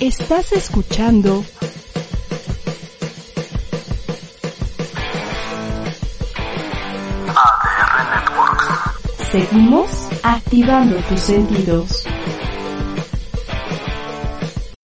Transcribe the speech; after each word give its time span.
Estás 0.00 0.52
escuchando 0.52 1.44
ADR 7.28 8.10
Networks. 8.10 9.30
Seguimos 9.30 10.08
activando 10.22 10.96
tus 11.08 11.20
sentidos. 11.20 12.04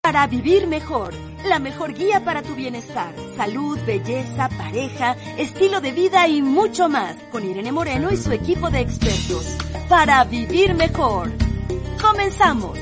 Para 0.01 0.27
vivir 0.27 0.67
mejor, 0.67 1.13
la 1.45 1.59
mejor 1.59 1.93
guía 1.93 2.23
para 2.23 2.43
tu 2.43 2.53
bienestar, 2.53 3.13
salud, 3.35 3.79
belleza, 3.85 4.49
pareja, 4.49 5.15
estilo 5.37 5.81
de 5.81 5.91
vida 5.93 6.27
y 6.27 6.41
mucho 6.41 6.89
más, 6.89 7.15
con 7.31 7.43
Irene 7.43 7.71
Moreno 7.71 8.11
y 8.11 8.17
su 8.17 8.31
equipo 8.31 8.69
de 8.69 8.81
expertos. 8.81 9.57
Para 9.89 10.23
vivir 10.25 10.75
mejor. 10.75 11.31
Comenzamos. 11.99 12.77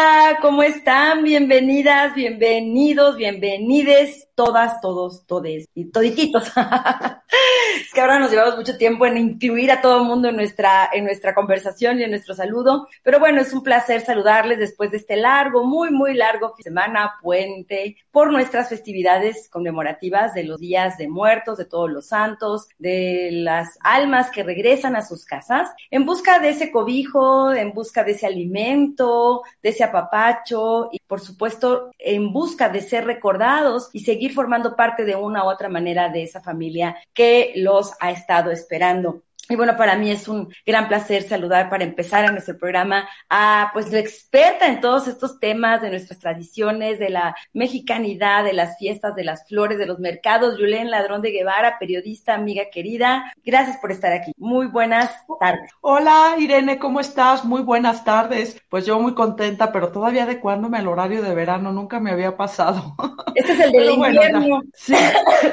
Hola, 0.00 0.38
¿cómo 0.40 0.62
están? 0.62 1.24
Bienvenidas, 1.24 2.14
bienvenidos, 2.14 3.16
bienvenides, 3.16 4.27
todas, 4.38 4.80
todos, 4.80 5.26
todes 5.26 5.68
y 5.74 5.86
todititos. 5.86 6.44
es 6.46 7.92
que 7.92 8.00
ahora 8.00 8.20
nos 8.20 8.30
llevamos 8.30 8.56
mucho 8.56 8.78
tiempo 8.78 9.04
en 9.04 9.16
incluir 9.16 9.72
a 9.72 9.80
todo 9.80 10.00
el 10.00 10.06
mundo 10.06 10.28
en 10.28 10.36
nuestra, 10.36 10.88
en 10.92 11.02
nuestra 11.02 11.34
conversación 11.34 11.98
y 11.98 12.04
en 12.04 12.10
nuestro 12.10 12.36
saludo. 12.36 12.86
Pero 13.02 13.18
bueno, 13.18 13.40
es 13.40 13.52
un 13.52 13.64
placer 13.64 14.00
saludarles 14.00 14.60
después 14.60 14.92
de 14.92 14.98
este 14.98 15.16
largo, 15.16 15.64
muy, 15.64 15.90
muy 15.90 16.14
largo 16.14 16.50
fin 16.50 16.58
de 16.58 16.62
semana, 16.62 17.14
puente, 17.20 17.96
por 18.12 18.30
nuestras 18.30 18.68
festividades 18.68 19.48
conmemorativas 19.50 20.34
de 20.34 20.44
los 20.44 20.60
días 20.60 20.96
de 20.98 21.08
muertos, 21.08 21.58
de 21.58 21.64
todos 21.64 21.90
los 21.90 22.06
santos, 22.06 22.68
de 22.78 23.30
las 23.32 23.76
almas 23.80 24.30
que 24.30 24.44
regresan 24.44 24.94
a 24.94 25.02
sus 25.02 25.24
casas 25.24 25.68
en 25.90 26.06
busca 26.06 26.38
de 26.38 26.50
ese 26.50 26.70
cobijo, 26.70 27.52
en 27.52 27.72
busca 27.72 28.04
de 28.04 28.12
ese 28.12 28.26
alimento, 28.26 29.42
de 29.64 29.70
ese 29.70 29.82
apapacho 29.82 30.90
y 30.92 31.00
por 31.00 31.20
supuesto 31.20 31.90
en 31.98 32.32
busca 32.32 32.68
de 32.68 32.82
ser 32.82 33.04
recordados 33.04 33.90
y 33.92 34.00
seguir 34.00 34.27
formando 34.30 34.76
parte 34.76 35.04
de 35.04 35.16
una 35.16 35.44
u 35.44 35.48
otra 35.48 35.68
manera 35.68 36.08
de 36.08 36.22
esa 36.22 36.40
familia 36.40 36.96
que 37.12 37.52
los 37.56 37.94
ha 38.00 38.10
estado 38.10 38.50
esperando. 38.50 39.22
Y 39.50 39.56
bueno, 39.56 39.76
para 39.76 39.96
mí 39.96 40.10
es 40.10 40.28
un 40.28 40.52
gran 40.66 40.88
placer 40.88 41.22
saludar 41.22 41.70
para 41.70 41.84
empezar 41.84 42.24
en 42.26 42.32
nuestro 42.32 42.58
programa 42.58 43.08
a 43.30 43.70
pues 43.72 43.90
la 43.90 43.98
experta 43.98 44.66
en 44.66 44.80
todos 44.80 45.08
estos 45.08 45.40
temas 45.40 45.80
de 45.80 45.90
nuestras 45.90 46.18
tradiciones, 46.18 46.98
de 46.98 47.08
la 47.08 47.34
mexicanidad, 47.54 48.44
de 48.44 48.52
las 48.52 48.78
fiestas, 48.78 49.14
de 49.14 49.24
las 49.24 49.48
flores, 49.48 49.78
de 49.78 49.86
los 49.86 49.98
mercados, 50.00 50.58
Yulén 50.58 50.90
Ladrón 50.90 51.22
de 51.22 51.30
Guevara, 51.30 51.78
periodista, 51.78 52.34
amiga 52.34 52.64
querida. 52.70 53.32
Gracias 53.44 53.78
por 53.78 53.90
estar 53.90 54.12
aquí. 54.12 54.32
Muy 54.36 54.66
buenas 54.66 55.10
tardes. 55.40 55.70
Hola 55.80 56.34
Irene, 56.38 56.78
¿cómo 56.78 57.00
estás? 57.00 57.44
Muy 57.44 57.62
buenas 57.62 58.04
tardes. 58.04 58.60
Pues 58.68 58.84
yo 58.84 59.00
muy 59.00 59.14
contenta, 59.14 59.72
pero 59.72 59.90
todavía 59.92 60.24
adecuándome 60.24 60.78
al 60.78 60.88
horario 60.88 61.22
de 61.22 61.34
verano, 61.34 61.72
nunca 61.72 62.00
me 62.00 62.10
había 62.10 62.36
pasado. 62.36 62.94
Este 63.34 63.52
es 63.52 63.60
el 63.60 63.72
del 63.72 63.96
Bueno, 63.96 64.14
invierno. 64.22 64.62
sí, 64.74 64.94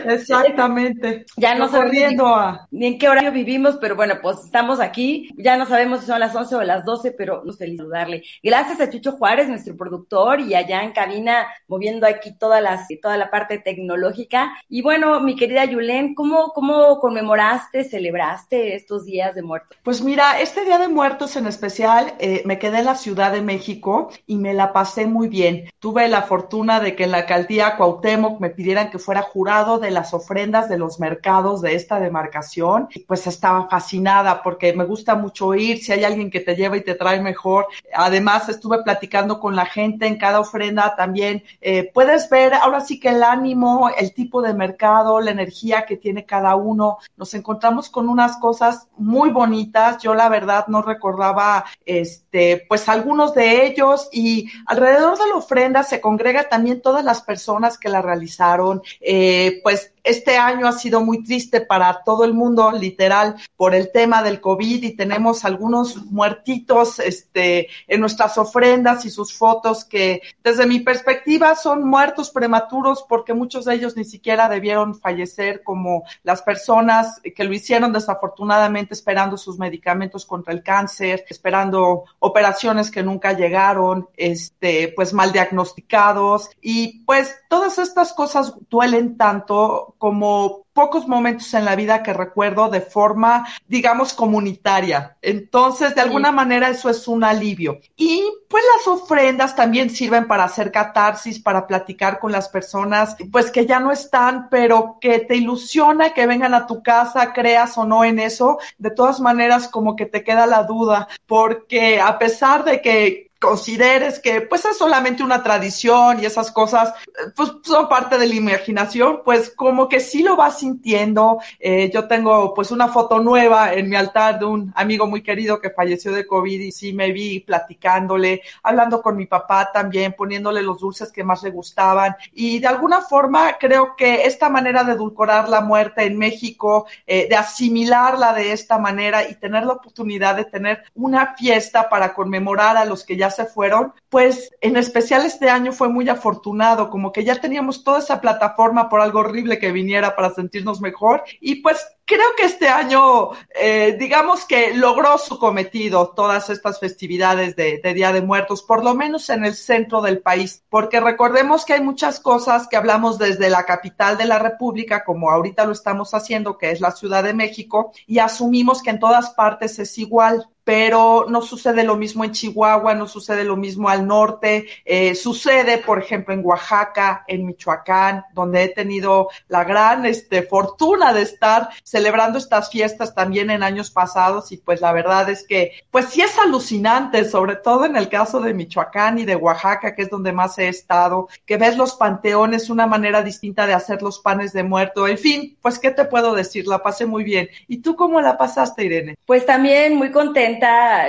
exactamente. 0.08 1.26
Ya 1.38 1.56
no 1.56 1.70
corriendo 1.70 2.28
a... 2.28 2.68
ni 2.72 2.88
en 2.88 2.98
qué 2.98 3.08
horario 3.10 3.32
vivimos, 3.32 3.78
pero 3.86 3.96
bueno, 3.96 4.16
pues 4.20 4.40
estamos 4.40 4.80
aquí. 4.80 5.30
Ya 5.38 5.58
no 5.58 5.68
sabemos 5.68 6.00
si 6.00 6.08
son 6.08 6.20
las 6.20 6.36
11 6.36 6.56
o 6.56 6.64
las 6.64 6.84
12, 6.86 7.12
pero 7.12 7.44
nos 7.46 7.60
feliz 7.60 7.78
saludarle. 7.78 8.24
Gracias 8.42 8.82
a 8.82 8.90
Chucho 8.90 9.12
Juárez, 9.12 9.48
nuestro 9.48 9.78
productor, 9.78 10.40
y 10.40 10.56
allá 10.56 10.82
en 10.82 10.92
cabina 10.92 11.46
moviendo 11.68 12.08
aquí 12.08 12.36
toda, 12.36 12.62
las, 12.62 12.88
toda 13.00 13.16
la 13.16 13.30
parte 13.30 13.60
tecnológica. 13.60 14.56
Y 14.70 14.82
bueno, 14.82 15.20
mi 15.20 15.36
querida 15.36 15.66
Yulén, 15.66 16.16
¿cómo, 16.16 16.52
¿cómo 16.56 17.00
conmemoraste, 17.00 17.84
celebraste 17.84 18.74
estos 18.74 19.06
días 19.06 19.36
de 19.36 19.44
muertos? 19.44 19.78
Pues 19.84 20.02
mira, 20.02 20.42
este 20.42 20.66
Día 20.66 20.80
de 20.80 20.88
Muertos 20.88 21.36
en 21.36 21.46
especial, 21.46 22.16
eh, 22.18 22.42
me 22.44 22.58
quedé 22.58 22.80
en 22.80 22.86
la 22.86 22.96
Ciudad 22.96 23.32
de 23.34 23.44
México 23.44 24.10
y 24.26 24.38
me 24.38 24.56
la 24.56 24.74
pasé 24.74 25.06
muy 25.06 25.28
bien. 25.28 25.70
Tuve 25.78 26.08
la 26.08 26.24
fortuna 26.24 26.80
de 26.80 26.96
que 26.96 27.04
en 27.04 27.12
la 27.12 27.20
alcaldía 27.20 27.78
Cuauhtémoc 27.78 28.40
me 28.40 28.50
pidieran 28.50 28.90
que 28.90 28.98
fuera 28.98 29.22
jurado 29.22 29.78
de 29.78 29.92
las 29.92 30.12
ofrendas 30.16 30.70
de 30.70 30.80
los 30.80 31.00
mercados 31.00 31.62
de 31.62 31.76
esta 31.76 32.00
demarcación. 32.00 32.90
Pues 33.06 33.28
estaba 33.28 33.68
fascinada 33.76 34.42
porque 34.42 34.72
me 34.72 34.86
gusta 34.86 35.16
mucho 35.16 35.54
ir, 35.54 35.84
si 35.84 35.92
hay 35.92 36.06
alguien 36.06 36.32
que 36.32 36.40
te 36.40 36.56
lleva 36.56 36.78
y 36.78 36.82
te 36.82 36.96
trae 36.96 37.20
mejor. 37.20 37.68
Además, 37.94 38.48
estuve 38.48 38.84
platicando 38.84 39.42
con 39.42 39.54
la 39.54 39.66
gente 39.66 40.08
en 40.08 40.18
cada 40.18 40.40
ofrenda 40.40 40.96
también. 40.96 41.44
Eh, 41.60 41.92
puedes 41.94 42.30
ver 42.30 42.54
ahora 42.54 42.80
sí 42.80 43.02
que 43.02 43.10
el 43.10 43.22
ánimo, 43.22 43.90
el 43.98 44.14
tipo 44.14 44.42
de 44.42 44.54
mercado, 44.54 45.20
la 45.20 45.32
energía 45.32 45.86
que 45.86 45.98
tiene 45.98 46.24
cada 46.24 46.56
uno. 46.56 47.00
Nos 47.18 47.34
encontramos 47.34 47.90
con 47.90 48.08
unas 48.08 48.38
cosas 48.38 48.88
muy 48.96 49.30
bonitas. 49.30 50.02
Yo 50.02 50.16
la 50.16 50.30
verdad 50.30 50.68
no 50.68 50.82
recordaba 50.82 51.66
este, 51.86 52.66
pues 52.70 52.88
algunos 52.88 53.34
de 53.34 53.66
ellos 53.66 54.08
y 54.14 54.50
alrededor 54.68 55.18
de 55.18 55.28
la 55.28 55.36
ofrenda 55.36 55.84
se 55.84 56.00
congrega 56.00 56.48
también 56.48 56.82
todas 56.82 57.04
las 57.04 57.22
personas 57.22 57.78
que 57.78 57.90
la 57.90 58.02
realizaron. 58.02 58.82
Eh, 59.02 59.60
pues 59.64 59.92
este 60.06 60.38
año 60.38 60.68
ha 60.68 60.72
sido 60.72 61.02
muy 61.02 61.24
triste 61.24 61.62
para 61.62 62.04
todo 62.04 62.24
el 62.24 62.34
mundo, 62.34 62.72
literal, 62.72 63.36
por 63.58 63.76
el 63.76 63.92
tema 63.92 64.24
del 64.24 64.40
COVID 64.40 64.84
y 64.84 64.96
tenemos 64.96 65.44
algunos 65.46 66.06
muertitos 66.06 67.00
este, 67.00 67.68
en 67.88 68.00
nuestras 68.00 68.38
ofrendas 68.38 69.06
y 69.06 69.10
sus 69.10 69.34
fotos 69.34 69.84
que 69.84 70.22
desde 70.44 70.66
mi 70.66 70.80
perspectiva 70.80 71.56
son 71.56 71.88
muertos 71.88 72.30
prematuros 72.30 73.04
porque 73.08 73.34
muchos 73.34 73.66
de 73.66 73.76
ellos 73.76 73.98
ni 73.98 74.06
siquiera 74.06 74.48
debieron 74.48 74.96
fallecer 74.96 75.64
como 75.64 76.04
las 76.24 76.42
personas 76.42 77.20
que 77.36 77.44
lo 77.44 77.54
hicieron 77.54 77.92
desafortunadamente 77.92 78.94
esperando 78.94 79.38
sus 79.38 79.58
medicamentos 79.58 80.26
contra 80.26 80.54
el 80.54 80.64
cáncer, 80.64 81.26
esperando 81.30 82.06
operaciones 82.20 82.92
que 82.92 83.04
nunca 83.04 83.34
llegaron, 83.34 84.08
este, 84.16 84.94
pues 84.96 85.14
mal 85.14 85.32
diagnosticados. 85.32 86.50
Y 86.62 87.04
pues 87.06 87.36
todas 87.50 87.78
estas 87.80 88.14
cosas 88.14 88.54
duelen 88.70 89.18
tanto 89.18 89.95
como 89.98 90.66
pocos 90.74 91.08
momentos 91.08 91.54
en 91.54 91.64
la 91.64 91.76
vida 91.76 92.04
que 92.04 92.12
recuerdo 92.12 92.70
de 92.70 92.82
forma, 92.82 93.48
digamos, 93.66 94.14
comunitaria. 94.14 95.16
Entonces, 95.22 95.96
de 95.96 96.02
alguna 96.02 96.34
manera, 96.34 96.70
eso 96.70 96.90
es 96.90 97.08
un 97.08 97.24
alivio. 97.24 97.80
Y 97.96 98.22
pues 98.50 98.64
las 98.76 98.88
ofrendas 98.88 99.56
también 99.56 99.90
sirven 99.90 100.28
para 100.28 100.44
hacer 100.44 100.72
catarsis, 100.72 101.40
para 101.40 101.66
platicar 101.66 102.20
con 102.20 102.34
las 102.34 102.50
personas, 102.50 103.16
pues 103.32 103.52
que 103.52 103.66
ya 103.66 103.80
no 103.80 103.92
están, 103.92 104.50
pero 104.50 104.98
que 105.00 105.20
te 105.20 105.38
ilusiona 105.38 106.14
que 106.14 106.28
vengan 106.28 106.54
a 106.54 106.68
tu 106.68 106.84
casa, 106.84 107.32
creas 107.32 107.78
o 107.78 107.86
no 107.86 108.04
en 108.04 108.20
eso. 108.20 108.60
De 108.78 108.92
todas 108.92 109.22
maneras, 109.22 109.70
como 109.70 109.96
que 109.96 110.06
te 110.06 110.26
queda 110.26 110.46
la 110.46 110.64
duda, 110.64 111.08
porque 111.26 112.02
a 112.02 112.20
pesar 112.20 112.66
de 112.66 112.82
que 112.82 113.25
consideres 113.46 114.20
que 114.20 114.42
pues 114.42 114.66
es 114.66 114.76
solamente 114.76 115.22
una 115.22 115.44
tradición 115.44 116.20
y 116.20 116.26
esas 116.26 116.52
cosas 116.52 116.94
pues 117.36 117.52
son 117.64 117.88
parte 117.88 118.18
de 118.18 118.28
la 118.28 118.34
imaginación, 118.34 119.22
pues 119.24 119.52
como 119.52 119.88
que 119.88 120.00
sí 120.00 120.24
lo 120.24 120.36
vas 120.36 120.60
sintiendo. 120.60 121.40
Eh, 121.60 121.92
yo 121.94 122.08
tengo 122.08 122.54
pues 122.56 122.72
una 122.72 122.88
foto 122.88 123.20
nueva 123.20 123.74
en 123.74 123.88
mi 123.88 123.96
altar 123.96 124.40
de 124.40 124.46
un 124.46 124.74
amigo 124.76 125.06
muy 125.06 125.22
querido 125.22 125.62
que 125.62 125.70
falleció 125.70 126.12
de 126.12 126.26
COVID 126.26 126.60
y 126.60 126.72
sí 126.72 126.92
me 126.92 127.12
vi 127.12 127.40
platicándole, 127.40 128.42
hablando 128.64 129.02
con 129.04 129.16
mi 129.16 129.28
papá 129.28 129.72
también, 129.72 130.14
poniéndole 130.18 130.64
los 130.64 130.80
dulces 130.80 131.12
que 131.12 131.24
más 131.24 131.44
le 131.44 131.52
gustaban 131.52 132.16
y 132.34 132.58
de 132.58 132.68
alguna 132.68 133.02
forma 133.02 133.58
creo 133.60 133.96
que 133.96 134.26
esta 134.26 134.50
manera 134.50 134.84
de 134.84 134.94
edulcorar 134.94 135.50
la 135.50 135.62
muerte 135.62 136.04
en 136.04 136.18
México, 136.18 136.88
eh, 137.06 137.28
de 137.30 137.36
asimilarla 137.36 138.34
de 138.34 138.54
esta 138.54 138.80
manera 138.80 139.30
y 139.30 139.36
tener 139.36 139.66
la 139.66 139.74
oportunidad 139.74 140.36
de 140.36 140.46
tener 140.46 140.84
una 140.96 141.36
fiesta 141.36 141.88
para 141.90 142.14
conmemorar 142.16 142.76
a 142.78 142.86
los 142.86 143.04
que 143.04 143.16
ya 143.16 143.30
se 143.36 143.46
fueron, 143.46 143.94
pues 144.10 144.52
en 144.62 144.78
especial 144.78 145.26
este 145.26 145.50
año 145.50 145.72
fue 145.72 145.90
muy 145.90 146.08
afortunado, 146.10 146.90
como 146.90 147.12
que 147.12 147.24
ya 147.24 147.40
teníamos 147.40 147.84
toda 147.84 148.00
esa 148.00 148.22
plataforma 148.22 148.90
por 148.90 149.02
algo 149.02 149.20
horrible 149.20 149.60
que 149.60 149.72
viniera 149.72 150.16
para 150.16 150.34
sentirnos 150.34 150.82
mejor 150.82 151.24
y 151.40 151.56
pues 151.56 151.86
creo 152.06 152.28
que 152.38 152.46
este 152.46 152.68
año, 152.68 153.32
eh, 153.60 153.98
digamos 154.00 154.46
que 154.46 154.74
logró 154.76 155.18
su 155.18 155.40
cometido 155.40 156.14
todas 156.16 156.50
estas 156.50 156.80
festividades 156.80 157.56
de, 157.56 157.80
de, 157.84 157.94
Día 157.94 158.12
de 158.12 158.22
Muertos, 158.22 158.62
por 158.64 158.84
lo 158.84 158.94
menos 158.94 159.30
en 159.30 159.44
el 159.44 159.56
centro 159.56 160.02
del 160.02 160.20
país, 160.20 160.64
porque 160.70 161.00
recordemos 161.00 161.66
que 161.66 161.74
hay 161.74 161.82
muchas 161.82 162.20
cosas 162.20 162.68
que 162.68 162.78
hablamos 162.78 163.18
desde 163.18 163.50
la 163.50 163.66
capital 163.66 164.18
de 164.18 164.26
la 164.26 164.40
República, 164.40 165.04
como 165.04 165.30
ahorita 165.32 165.66
lo 165.66 165.72
estamos 165.72 166.14
haciendo, 166.14 166.58
que 166.58 166.72
es 166.72 166.80
la 166.80 166.92
Ciudad 166.92 167.24
de 167.24 167.34
México, 167.34 167.92
y 168.06 168.20
asumimos 168.20 168.82
que 168.82 168.92
en 168.92 169.00
todas 169.00 169.32
partes 169.32 169.80
es 169.80 169.98
igual. 169.98 170.48
Pero 170.66 171.28
no 171.30 171.42
sucede 171.42 171.84
lo 171.84 171.96
mismo 171.96 172.26
en 172.26 172.32
Chihuahua, 172.32 172.96
no 172.96 173.08
sucede 173.08 173.46
lo 173.46 173.56
mismo 173.56 173.88
al 173.88 174.06
norte, 174.06 174.66
eh, 174.84 175.16
sucede, 175.16 175.78
por 175.78 176.00
ejemplo, 176.00 176.34
en 176.34 176.42
Oaxaca, 176.44 177.24
en 177.28 177.46
Michoacán, 177.46 178.26
donde 178.34 178.64
he 178.64 178.70
tenido 178.70 179.30
la 179.48 179.64
gran 179.64 180.06
este, 180.06 180.42
fortuna 180.42 181.14
de 181.14 181.22
estar 181.22 181.70
celebrando 181.84 182.40
estas 182.40 182.70
fiestas 182.70 183.14
también 183.14 183.52
en 183.52 183.64
años 183.64 183.92
pasados 183.92 184.52
y 184.52 184.58
pues 184.58 184.82
la 184.82 184.92
verdad 184.92 185.30
es 185.30 185.46
que, 185.48 185.72
pues 185.92 186.08
sí 186.08 186.22
es 186.22 186.38
alucinante, 186.40 187.24
sobre 187.26 187.56
todo 187.58 187.86
en 187.86 187.96
el 187.96 188.10
caso 188.10 188.42
de 188.42 188.56
Michoacán 188.56 189.20
y 189.20 189.26
de 189.26 189.36
Oaxaca, 189.36 189.94
que 189.94 190.02
es 190.02 190.10
donde 190.10 190.32
más 190.32 190.58
he 190.58 190.68
estado, 190.68 191.30
que 191.46 191.58
ves 191.58 191.78
los 191.78 191.94
panteones, 191.94 192.72
una 192.72 192.88
manera 192.88 193.22
distinta 193.22 193.68
de 193.68 193.74
hacer 193.74 194.02
los 194.02 194.20
panes 194.20 194.52
de 194.52 194.64
muerto, 194.64 195.08
en 195.08 195.20
fin, 195.20 195.58
pues 195.62 195.78
qué 195.78 195.92
te 195.92 196.06
puedo 196.06 196.34
decir, 196.34 196.68
la 196.68 196.82
pasé 196.82 197.06
muy 197.06 197.24
bien. 197.24 197.50
¿Y 197.68 197.78
tú 197.78 197.96
cómo 197.96 198.20
la 198.20 198.38
pasaste, 198.38 198.84
Irene? 198.84 199.16
Pues 199.28 199.46
también 199.46 199.96
muy 199.96 200.12
contenta, 200.12 200.55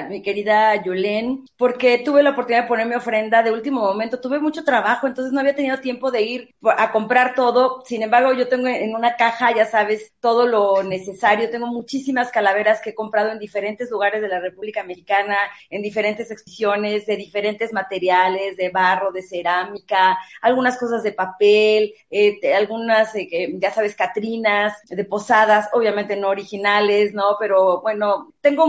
mi 0.09 0.23
querida 0.23 0.83
Yulén, 0.83 1.45
porque 1.57 1.99
tuve 1.99 2.23
la 2.23 2.31
oportunidad 2.31 2.63
de 2.63 2.69
poner 2.69 2.87
mi 2.87 2.95
ofrenda 2.95 3.43
de 3.43 3.53
último 3.53 3.81
momento, 3.81 4.21
tuve 4.21 4.39
mucho 4.39 4.65
trabajo, 4.65 5.07
entonces 5.07 5.33
no 5.33 5.41
había 5.41 5.55
tenido 5.55 5.79
tiempo 5.79 6.11
de 6.11 6.23
ir 6.23 6.55
a 6.63 6.93
comprar 6.93 7.35
todo, 7.35 7.83
sin 7.85 8.03
embargo 8.03 8.33
yo 8.33 8.49
tengo 8.49 8.69
en 8.69 8.95
una 8.95 9.17
caja, 9.17 9.55
ya 9.55 9.67
sabes, 9.67 10.13
todo 10.21 10.47
lo 10.47 10.83
necesario, 10.83 11.51
tengo 11.51 11.67
muchísimas 11.67 12.31
calaveras 12.31 12.81
que 12.81 12.91
he 12.91 12.95
comprado 12.95 13.31
en 13.31 13.39
diferentes 13.39 13.91
lugares 13.91 14.23
de 14.23 14.29
la 14.29 14.41
República 14.41 14.83
Mexicana, 14.83 15.37
en 15.71 15.83
diferentes 15.83 16.31
exposiciones, 16.31 17.07
de 17.07 17.17
diferentes 17.17 17.73
materiales, 17.73 18.57
de 18.57 18.71
barro, 18.71 19.13
de 19.13 19.23
cerámica, 19.23 20.19
algunas 20.43 20.79
cosas 20.79 21.03
de 21.03 21.13
papel, 21.13 21.95
eh, 22.11 22.39
algunas, 22.55 23.15
eh, 23.15 23.55
ya 23.55 23.73
sabes, 23.73 23.95
catrinas, 23.95 24.75
de 24.89 25.05
posadas, 25.05 25.69
obviamente 25.73 26.17
no 26.17 26.29
originales, 26.29 27.15
¿no? 27.15 27.37
Pero 27.39 27.81
bueno, 27.81 28.33
tengo 28.41 28.67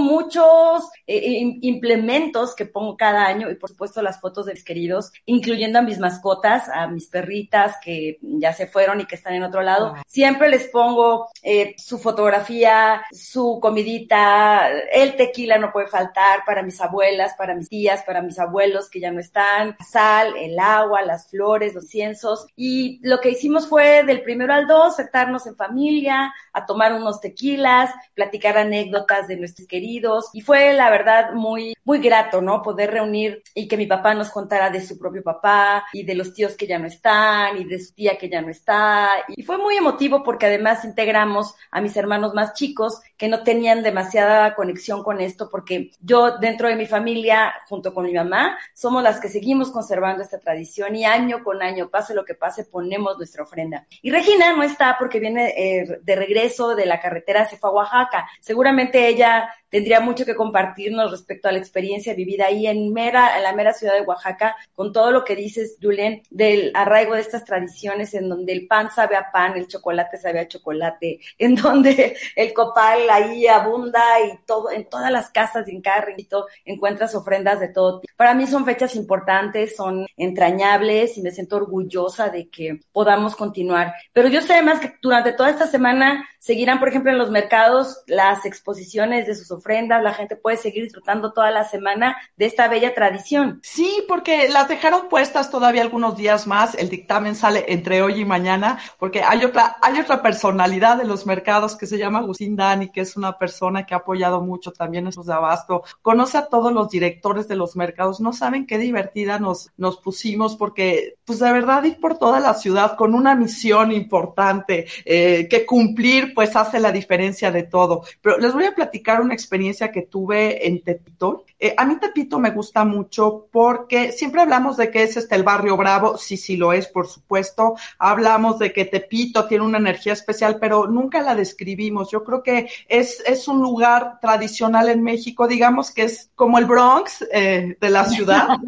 muchos 0.74 0.90
eh, 1.08 1.58
implementos 1.62 2.56
que 2.56 2.66
pongo 2.66 2.98
cada 2.98 3.26
año 3.26 3.50
y 3.50 3.56
por 3.56 3.70
supuesto 3.70 4.02
las 4.02 4.20
fotos 4.20 4.46
de 4.46 4.54
mis 4.54 4.64
queridos, 4.64 5.12
incluyendo 5.26 5.80
a 5.80 5.82
mis 5.82 6.00
mascotas, 6.00 6.70
a 6.70 6.88
mis 6.88 7.08
perritas 7.08 7.76
que 7.84 8.20
ya 8.22 8.54
se 8.54 8.68
fueron 8.68 9.02
y 9.02 9.06
que 9.06 9.16
están 9.16 9.34
en 9.34 9.44
otro 9.44 9.62
lado. 9.62 9.96
Siempre 10.06 10.50
les 10.50 10.68
pongo 10.68 11.30
su 11.78 11.98
fotografía, 11.98 13.04
su 13.12 13.60
comidita, 13.62 14.70
el 14.92 15.16
tequila 15.16 15.58
no 15.58 15.72
puede 15.72 15.88
faltar 15.88 16.44
para 16.46 16.64
mis 16.64 16.80
abuelas, 16.82 17.34
para 17.38 17.56
mis 17.56 17.70
tías, 17.70 18.04
para 18.04 18.22
mis 18.22 18.40
abuelos 18.40 18.90
que 18.90 19.00
ya 19.00 19.12
no 19.12 19.20
están, 19.20 19.78
sal, 19.88 20.34
el 20.38 20.60
agua, 20.60 21.02
las 21.04 21.30
flores, 21.30 21.74
los 21.74 21.88
cienzos. 21.88 22.48
Y 22.56 23.00
lo 23.08 23.20
que 23.20 23.30
hicimos 23.30 23.68
fue 23.68 24.04
del 24.04 24.22
primero 24.22 24.54
al 24.54 24.68
dos, 24.68 24.96
sentarnos 24.96 25.48
en 25.48 25.56
familia, 25.56 26.34
a 26.54 26.66
tomar 26.66 26.94
unos 26.94 27.22
tequilas, 27.22 27.92
platicar 28.14 28.58
anécdotas 28.58 29.28
de 29.28 29.38
nuestros 29.38 29.68
queridos. 29.68 30.30
Y 30.34 30.42
fue 30.42 30.74
la 30.74 30.90
verdad 30.90 30.97
muy, 31.34 31.76
muy 31.84 32.00
grato, 32.00 32.42
¿no? 32.42 32.62
Poder 32.62 32.92
reunir 32.92 33.44
y 33.54 33.68
que 33.68 33.78
mi 33.78 33.86
papá 33.86 34.14
nos 34.14 34.30
contara 34.30 34.70
de 34.70 34.86
su 34.86 34.98
propio 34.98 35.24
papá 35.24 35.86
y 35.94 36.04
de 36.04 36.16
los 36.16 36.34
tíos 36.34 36.56
que 36.56 36.68
ya 36.68 36.80
no 36.80 36.88
están 36.88 37.58
y 37.58 37.64
de 37.66 37.80
su 37.80 37.94
tía 37.94 38.18
que 38.18 38.30
ya 38.30 38.42
no 38.42 38.50
está. 38.50 39.10
Y 39.28 39.44
fue 39.44 39.58
muy 39.58 39.76
emotivo 39.78 40.24
porque 40.24 40.46
además 40.46 40.86
integramos 40.86 41.56
a 41.72 41.82
mis 41.82 41.96
hermanos 41.98 42.34
más 42.34 42.54
chicos 42.54 43.02
que 43.18 43.28
no 43.28 43.44
tenían 43.44 43.84
demasiada 43.84 44.54
conexión 44.56 45.04
con 45.04 45.20
esto 45.20 45.50
porque 45.50 45.92
yo 46.00 46.38
dentro 46.38 46.68
de 46.68 46.76
mi 46.76 46.86
familia, 46.86 47.54
junto 47.68 47.94
con 47.94 48.06
mi 48.06 48.14
mamá, 48.14 48.58
somos 48.74 49.04
las 49.04 49.20
que 49.20 49.30
seguimos 49.30 49.72
conservando 49.72 50.24
esta 50.24 50.40
tradición 50.40 50.96
y 50.96 51.06
año 51.06 51.44
con 51.44 51.62
año, 51.62 51.90
pase 51.90 52.14
lo 52.14 52.24
que 52.24 52.36
pase, 52.36 52.66
ponemos 52.66 53.18
nuestra 53.18 53.44
ofrenda. 53.44 53.86
Y 54.02 54.12
Regina 54.12 54.56
no 54.56 54.64
está 54.64 54.96
porque 55.00 55.20
viene 55.20 55.54
eh, 55.58 56.00
de 56.02 56.16
regreso 56.16 56.76
de 56.76 56.86
la 56.86 57.00
carretera, 57.00 57.46
se 57.46 57.58
fue 57.58 57.70
a 57.70 57.74
Oaxaca. 57.74 58.30
Seguramente 58.40 59.08
ella 59.08 59.50
tendría 59.70 60.00
mucho 60.00 60.26
que 60.26 60.36
compartirnos 60.36 61.12
respecto 61.12 61.48
a 61.48 61.52
la 61.52 61.58
experiencia 61.58 62.14
vivida 62.14 62.46
ahí 62.46 62.68
en 62.68 62.94
mera, 62.94 63.38
en 63.38 63.44
la 63.44 63.54
mera 63.54 63.74
ciudad 63.74 63.96
de 63.96 64.02
Oaxaca, 64.02 64.56
con 64.74 64.94
todo 64.94 65.12
lo 65.12 65.24
que 65.24 65.36
dices, 65.36 65.78
Julen, 65.82 66.22
del 66.30 66.72
arraigo 66.74 67.16
de 67.16 67.22
estas 67.22 67.44
tradiciones 67.44 68.14
en 68.14 68.30
donde 68.30 68.54
el 68.54 68.68
pan 68.68 68.90
sabe 68.92 69.16
a 69.16 69.32
pan, 69.32 69.58
el 69.58 69.68
chocolate 69.68 70.18
sabe 70.18 70.40
a 70.40 70.48
chocolate, 70.48 71.20
en 71.38 71.56
donde 71.56 72.16
el 72.36 72.54
copal 72.54 73.07
ahí 73.10 73.48
abunda 73.48 74.02
y 74.22 74.38
todo, 74.46 74.72
en 74.72 74.88
todas 74.90 75.12
las 75.12 75.30
casas 75.30 75.68
y 75.68 75.76
en 75.76 75.82
cada 75.82 76.02
rincito 76.02 76.48
encuentras 76.66 77.16
ofrendas 77.16 77.60
de 77.60 77.70
todo 77.70 78.00
tipo. 78.00 78.14
Para 78.16 78.34
mí 78.34 78.48
son 78.48 78.66
fechas 78.66 78.96
importantes, 78.96 79.76
son 79.76 80.08
entrañables 80.16 81.18
y 81.18 81.22
me 81.22 81.32
siento 81.32 81.58
orgullosa 81.58 82.30
de 82.30 82.50
que 82.50 82.80
podamos 82.92 83.36
continuar. 83.36 83.94
Pero 84.14 84.28
yo 84.28 84.42
sé 84.42 84.54
además 84.54 84.80
que 84.80 84.96
durante 85.02 85.34
toda 85.34 85.50
esta 85.50 85.68
semana 85.68 86.28
seguirán, 86.40 86.80
por 86.80 86.90
ejemplo, 86.90 87.12
en 87.12 87.18
los 87.18 87.30
mercados 87.30 88.04
las 88.08 88.46
exposiciones 88.46 89.28
de 89.28 89.36
sus 89.36 89.52
ofrendas, 89.52 90.02
la 90.02 90.14
gente 90.14 90.36
puede 90.36 90.58
seguir 90.58 90.84
disfrutando 90.84 91.34
toda 91.34 91.52
la 91.52 91.66
semana 91.66 92.18
de 92.38 92.46
esta 92.46 92.68
bella 92.68 92.94
tradición. 92.94 93.60
Sí, 93.64 94.06
porque 94.08 94.48
las 94.50 94.68
dejaron 94.68 95.10
puestas 95.10 95.52
todavía 95.52 95.82
algunos 95.82 96.16
días 96.16 96.48
más, 96.48 96.76
el 96.76 96.90
dictamen 96.90 97.36
sale 97.36 97.66
entre 97.68 98.02
hoy 98.02 98.22
y 98.22 98.26
mañana, 98.26 98.80
porque 98.98 99.24
hay 99.24 99.44
otra, 99.44 99.78
hay 99.82 100.00
otra 100.00 100.22
personalidad 100.22 100.98
de 100.98 101.06
los 101.06 101.26
mercados 101.26 101.76
que 101.76 101.86
se 101.86 101.98
llama 101.98 102.20
Agustín 102.20 102.56
Dani, 102.56 102.90
que 102.98 103.02
es 103.02 103.16
una 103.16 103.38
persona 103.38 103.86
que 103.86 103.94
ha 103.94 103.98
apoyado 103.98 104.42
mucho 104.42 104.72
también 104.72 105.06
esos 105.06 105.28
de 105.28 105.34
abasto, 105.34 105.84
conoce 106.02 106.40
a 106.40 106.48
todos 106.48 106.74
los 106.74 106.90
directores 106.90 107.48
de 107.48 107.56
los 107.56 107.76
mercados, 107.76 108.20
no 108.20 108.34
saben 108.34 108.66
qué 108.66 108.80
divertida 108.80 109.38
nos, 109.38 109.70
nos 109.78 109.98
pusimos, 109.98 110.56
porque 110.56 111.18
pues 111.24 111.38
de 111.38 111.52
verdad 111.52 111.84
ir 111.84 112.00
por 112.00 112.18
toda 112.18 112.40
la 112.40 112.56
ciudad 112.56 112.96
con 112.96 113.14
una 113.14 113.36
misión 113.36 113.92
importante 113.92 114.88
eh, 115.06 115.48
que 115.48 115.64
cumplir, 115.64 116.34
pues 116.34 116.56
hace 116.56 116.80
la 116.80 116.92
diferencia 116.92 117.52
de 117.52 117.62
todo. 117.62 118.02
Pero 118.20 118.40
les 118.40 118.52
voy 118.54 118.66
a 118.66 118.74
platicar 118.74 119.22
una 119.22 119.36
experiencia 119.36 119.92
que 119.92 120.02
tuve 120.02 120.68
en 120.68 120.82
Tepito. 120.82 121.46
Eh, 121.60 121.76
a 121.78 121.86
mí 121.86 122.00
Tepito 122.00 122.40
me 122.40 122.50
gusta 122.50 122.84
mucho 122.84 123.48
porque 123.52 124.12
siempre 124.12 124.42
hablamos 124.42 124.78
de 124.78 124.90
que 124.90 125.04
es 125.04 125.18
este 125.18 125.36
el 125.36 125.44
barrio 125.44 125.78
bravo, 125.78 126.18
sí, 126.18 126.36
sí 126.36 126.58
lo 126.58 126.74
es, 126.74 126.88
por 126.88 127.08
supuesto. 127.08 127.76
Hablamos 128.00 128.58
de 128.58 128.74
que 128.74 128.86
Tepito 128.86 129.48
tiene 129.48 129.66
una 129.66 129.78
energía 129.78 130.14
especial, 130.14 130.58
pero 130.60 130.88
nunca 130.88 131.22
la 131.22 131.36
describimos. 131.36 132.10
Yo 132.10 132.24
creo 132.24 132.42
que 132.42 132.70
es, 132.90 133.24
es 133.26 133.48
un 133.48 133.62
lugar 133.62 134.20
tradicional 134.20 134.90
en 134.90 135.04
México, 135.04 135.48
digamos 135.48 135.92
que 135.92 136.04
es 136.04 136.30
como 136.36 136.58
el 136.58 136.66
Bronx 136.66 137.26
eh, 137.32 137.78
de 137.80 137.90
la 137.90 138.06
ciudad. 138.06 138.48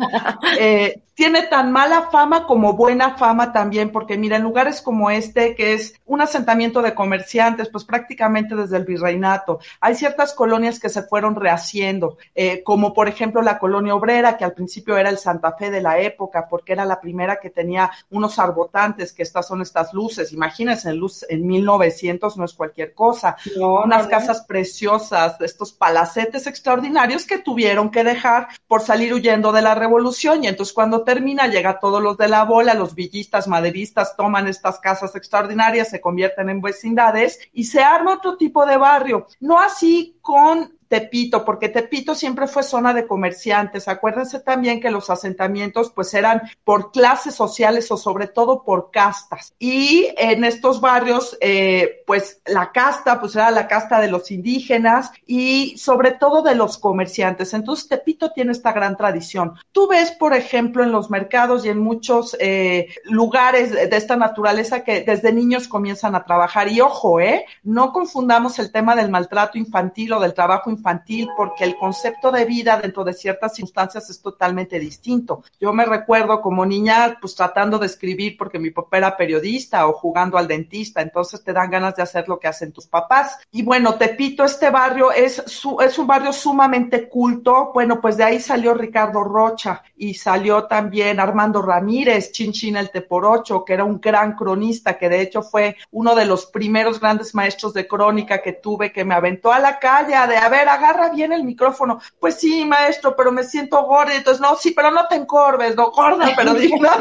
Eh, 0.59 1.01
tiene 1.19 1.43
tan 1.43 1.73
mala 1.73 2.03
fama 2.11 2.47
como 2.47 2.77
buena 2.77 3.17
fama 3.17 3.51
también, 3.51 3.91
porque 3.91 4.17
mira, 4.17 4.37
en 4.37 4.43
lugares 4.43 4.81
como 4.81 5.11
este, 5.11 5.53
que 5.53 5.73
es 5.73 5.93
un 6.05 6.21
asentamiento 6.21 6.81
de 6.81 6.95
comerciantes, 6.95 7.67
pues 7.67 7.83
prácticamente 7.83 8.55
desde 8.55 8.77
el 8.77 8.85
virreinato, 8.85 9.59
hay 9.81 9.95
ciertas 9.95 10.33
colonias 10.33 10.79
que 10.79 10.87
se 10.87 11.03
fueron 11.03 11.35
rehaciendo, 11.35 12.17
eh, 12.35 12.63
como 12.63 12.93
por 12.93 13.09
ejemplo 13.09 13.41
la 13.41 13.59
colonia 13.59 13.95
obrera, 13.95 14.37
que 14.37 14.45
al 14.45 14.53
principio 14.53 14.95
era 14.95 15.09
el 15.09 15.17
Santa 15.17 15.51
Fe 15.57 15.69
de 15.69 15.81
la 15.81 15.99
época, 15.99 16.47
porque 16.49 16.71
era 16.71 16.85
la 16.85 17.01
primera 17.01 17.41
que 17.41 17.49
tenía 17.49 17.91
unos 18.09 18.39
arbotantes, 18.39 19.11
que 19.11 19.23
estas 19.23 19.45
son 19.45 19.61
estas 19.61 19.93
luces, 19.93 20.31
imagínense, 20.31 20.93
luz 20.93 21.25
en 21.27 21.45
1900 21.45 22.37
no 22.37 22.45
es 22.45 22.53
cualquier 22.53 22.93
cosa, 22.93 23.35
unas 23.57 24.07
casas 24.09 24.41
preciosas, 24.45 25.39
estos 25.41 25.71
palacetes 25.71 26.47
extraordinarios 26.47 27.25
que 27.25 27.37
tuvieron 27.37 27.89
que 27.91 28.03
dejar 28.03 28.49
por 28.67 28.81
salir 28.81 29.13
huyendo 29.13 29.51
de 29.51 29.61
la 29.61 29.75
revolución, 29.75 30.43
y 30.43 30.47
entonces 30.47 30.73
cuando 30.73 31.03
termina, 31.03 31.47
llega 31.47 31.79
todos 31.79 32.01
los 32.01 32.17
de 32.17 32.27
la 32.27 32.43
bola, 32.43 32.73
los 32.73 32.95
villistas, 32.95 33.47
maderistas 33.47 34.15
toman 34.15 34.47
estas 34.47 34.79
casas 34.79 35.15
extraordinarias, 35.15 35.89
se 35.89 36.01
convierten 36.01 36.49
en 36.49 36.61
vecindades 36.61 37.39
y 37.53 37.65
se 37.65 37.81
arma 37.81 38.15
otro 38.15 38.37
tipo 38.37 38.65
de 38.65 38.77
barrio. 38.77 39.27
No 39.39 39.59
así 39.59 40.17
con 40.21 40.78
Tepito, 40.89 41.45
porque 41.45 41.69
Tepito 41.69 42.15
siempre 42.15 42.47
fue 42.47 42.63
zona 42.63 42.93
de 42.93 43.05
comerciantes. 43.05 43.87
Acuérdense 43.87 44.39
también 44.39 44.81
que 44.81 44.89
los 44.89 45.09
asentamientos 45.09 45.91
pues 45.93 46.13
eran 46.15 46.41
por 46.63 46.91
clases 46.91 47.35
sociales 47.35 47.91
o 47.91 47.97
sobre 47.97 48.27
todo 48.27 48.63
por 48.63 48.89
castas. 48.91 49.53
Y 49.59 50.07
en 50.17 50.43
estos 50.43 50.81
barrios 50.81 51.37
eh, 51.41 52.03
pues 52.07 52.41
la 52.47 52.71
casta 52.71 53.19
pues 53.19 53.35
era 53.35 53.51
la 53.51 53.67
casta 53.67 54.01
de 54.01 54.09
los 54.09 54.31
indígenas 54.31 55.11
y 55.27 55.77
sobre 55.77 56.11
todo 56.11 56.41
de 56.41 56.55
los 56.55 56.79
comerciantes. 56.79 57.53
Entonces 57.53 57.87
Tepito 57.87 58.31
tiene 58.31 58.51
esta 58.51 58.73
gran 58.73 58.97
tradición. 58.97 59.53
Tú 59.71 59.87
ves, 59.87 60.11
por 60.11 60.33
ejemplo, 60.33 60.83
en 60.83 60.91
los 60.91 61.11
mercados 61.11 61.65
y 61.65 61.69
en 61.69 61.77
muchos 61.77 62.35
eh, 62.39 62.87
lugares 63.03 63.71
de 63.71 63.95
esta 63.95 64.15
naturaleza 64.15 64.83
que 64.83 65.01
desde 65.01 65.31
niños 65.31 65.67
comienzan 65.67 66.15
a 66.15 66.25
trabajar. 66.25 66.67
Y 66.67 66.81
ojo, 66.81 67.19
¿eh? 67.19 67.45
No 67.61 67.93
confundamos 67.93 68.57
el 68.57 68.71
tema 68.71 68.95
del 68.95 69.11
maltrato 69.11 69.59
infantil 69.59 70.13
o 70.13 70.19
del 70.19 70.33
trabajo 70.33 70.71
infantil 70.71 70.78
infantil 70.79 71.29
porque 71.35 71.63
el 71.63 71.75
concepto 71.75 72.31
de 72.31 72.45
vida 72.45 72.79
dentro 72.79 73.03
de 73.03 73.13
ciertas 73.13 73.55
circunstancias 73.55 74.09
es 74.09 74.21
totalmente 74.21 74.79
distinto. 74.79 75.43
Yo 75.59 75.73
me 75.73 75.85
recuerdo 75.85 76.41
como 76.41 76.65
niña 76.65 77.17
pues 77.19 77.35
tratando 77.35 77.77
de 77.77 77.85
escribir 77.85 78.37
porque 78.37 78.59
mi 78.59 78.71
papá 78.71 78.97
era 78.97 79.17
periodista 79.17 79.87
o 79.87 79.93
jugando 79.93 80.37
al 80.37 80.47
dentista, 80.47 81.01
entonces 81.01 81.43
te 81.43 81.53
dan 81.53 81.69
ganas 81.69 81.95
de 81.95 82.03
hacer 82.03 82.27
lo 82.27 82.39
que 82.39 82.47
hacen 82.47 82.71
tus 82.71 82.87
papás. 82.87 83.37
Y 83.51 83.63
bueno, 83.63 83.95
Tepito, 83.95 84.43
este 84.43 84.69
barrio 84.69 85.11
es, 85.11 85.43
su, 85.45 85.79
es 85.81 85.97
un 85.99 86.07
barrio 86.07 86.33
sumamente 86.33 87.09
culto. 87.09 87.71
Bueno, 87.73 87.99
pues 87.99 88.17
de 88.17 88.23
ahí 88.23 88.39
salió 88.39 88.73
Ricardo 88.73 89.23
Rocha 89.23 89.83
y 89.97 90.13
salió 90.13 90.65
también 90.65 91.19
Armando 91.19 91.61
Ramírez, 91.61 92.31
Chinchín 92.31 92.77
el 92.77 92.89
Teporocho, 92.89 93.65
que 93.65 93.73
era 93.73 93.83
un 93.83 93.99
gran 93.99 94.35
cronista, 94.35 94.97
que 94.97 95.09
de 95.09 95.21
hecho 95.21 95.41
fue 95.41 95.75
uno 95.91 96.15
de 96.15 96.25
los 96.25 96.45
primeros 96.45 96.99
grandes 96.99 97.35
maestros 97.35 97.73
de 97.73 97.87
crónica 97.87 98.41
que 98.41 98.53
tuve, 98.53 98.91
que 98.91 99.03
me 99.03 99.15
aventó 99.15 99.51
a 99.51 99.59
la 99.59 99.79
calle 99.79 100.09
de, 100.27 100.37
a 100.37 100.49
ver, 100.49 100.68
agarra 100.69 101.09
bien 101.09 101.33
el 101.33 101.43
micrófono. 101.43 101.99
Pues 102.19 102.35
sí, 102.35 102.65
maestro, 102.65 103.15
pero 103.15 103.31
me 103.31 103.43
siento 103.43 103.83
gorda. 103.83 104.15
Entonces, 104.15 104.41
no, 104.41 104.55
sí, 104.55 104.71
pero 104.71 104.91
no 104.91 105.07
te 105.07 105.15
encorves, 105.15 105.75
no 105.75 105.91
gorda, 105.91 106.31
pero 106.35 106.53
digna, 106.53 106.91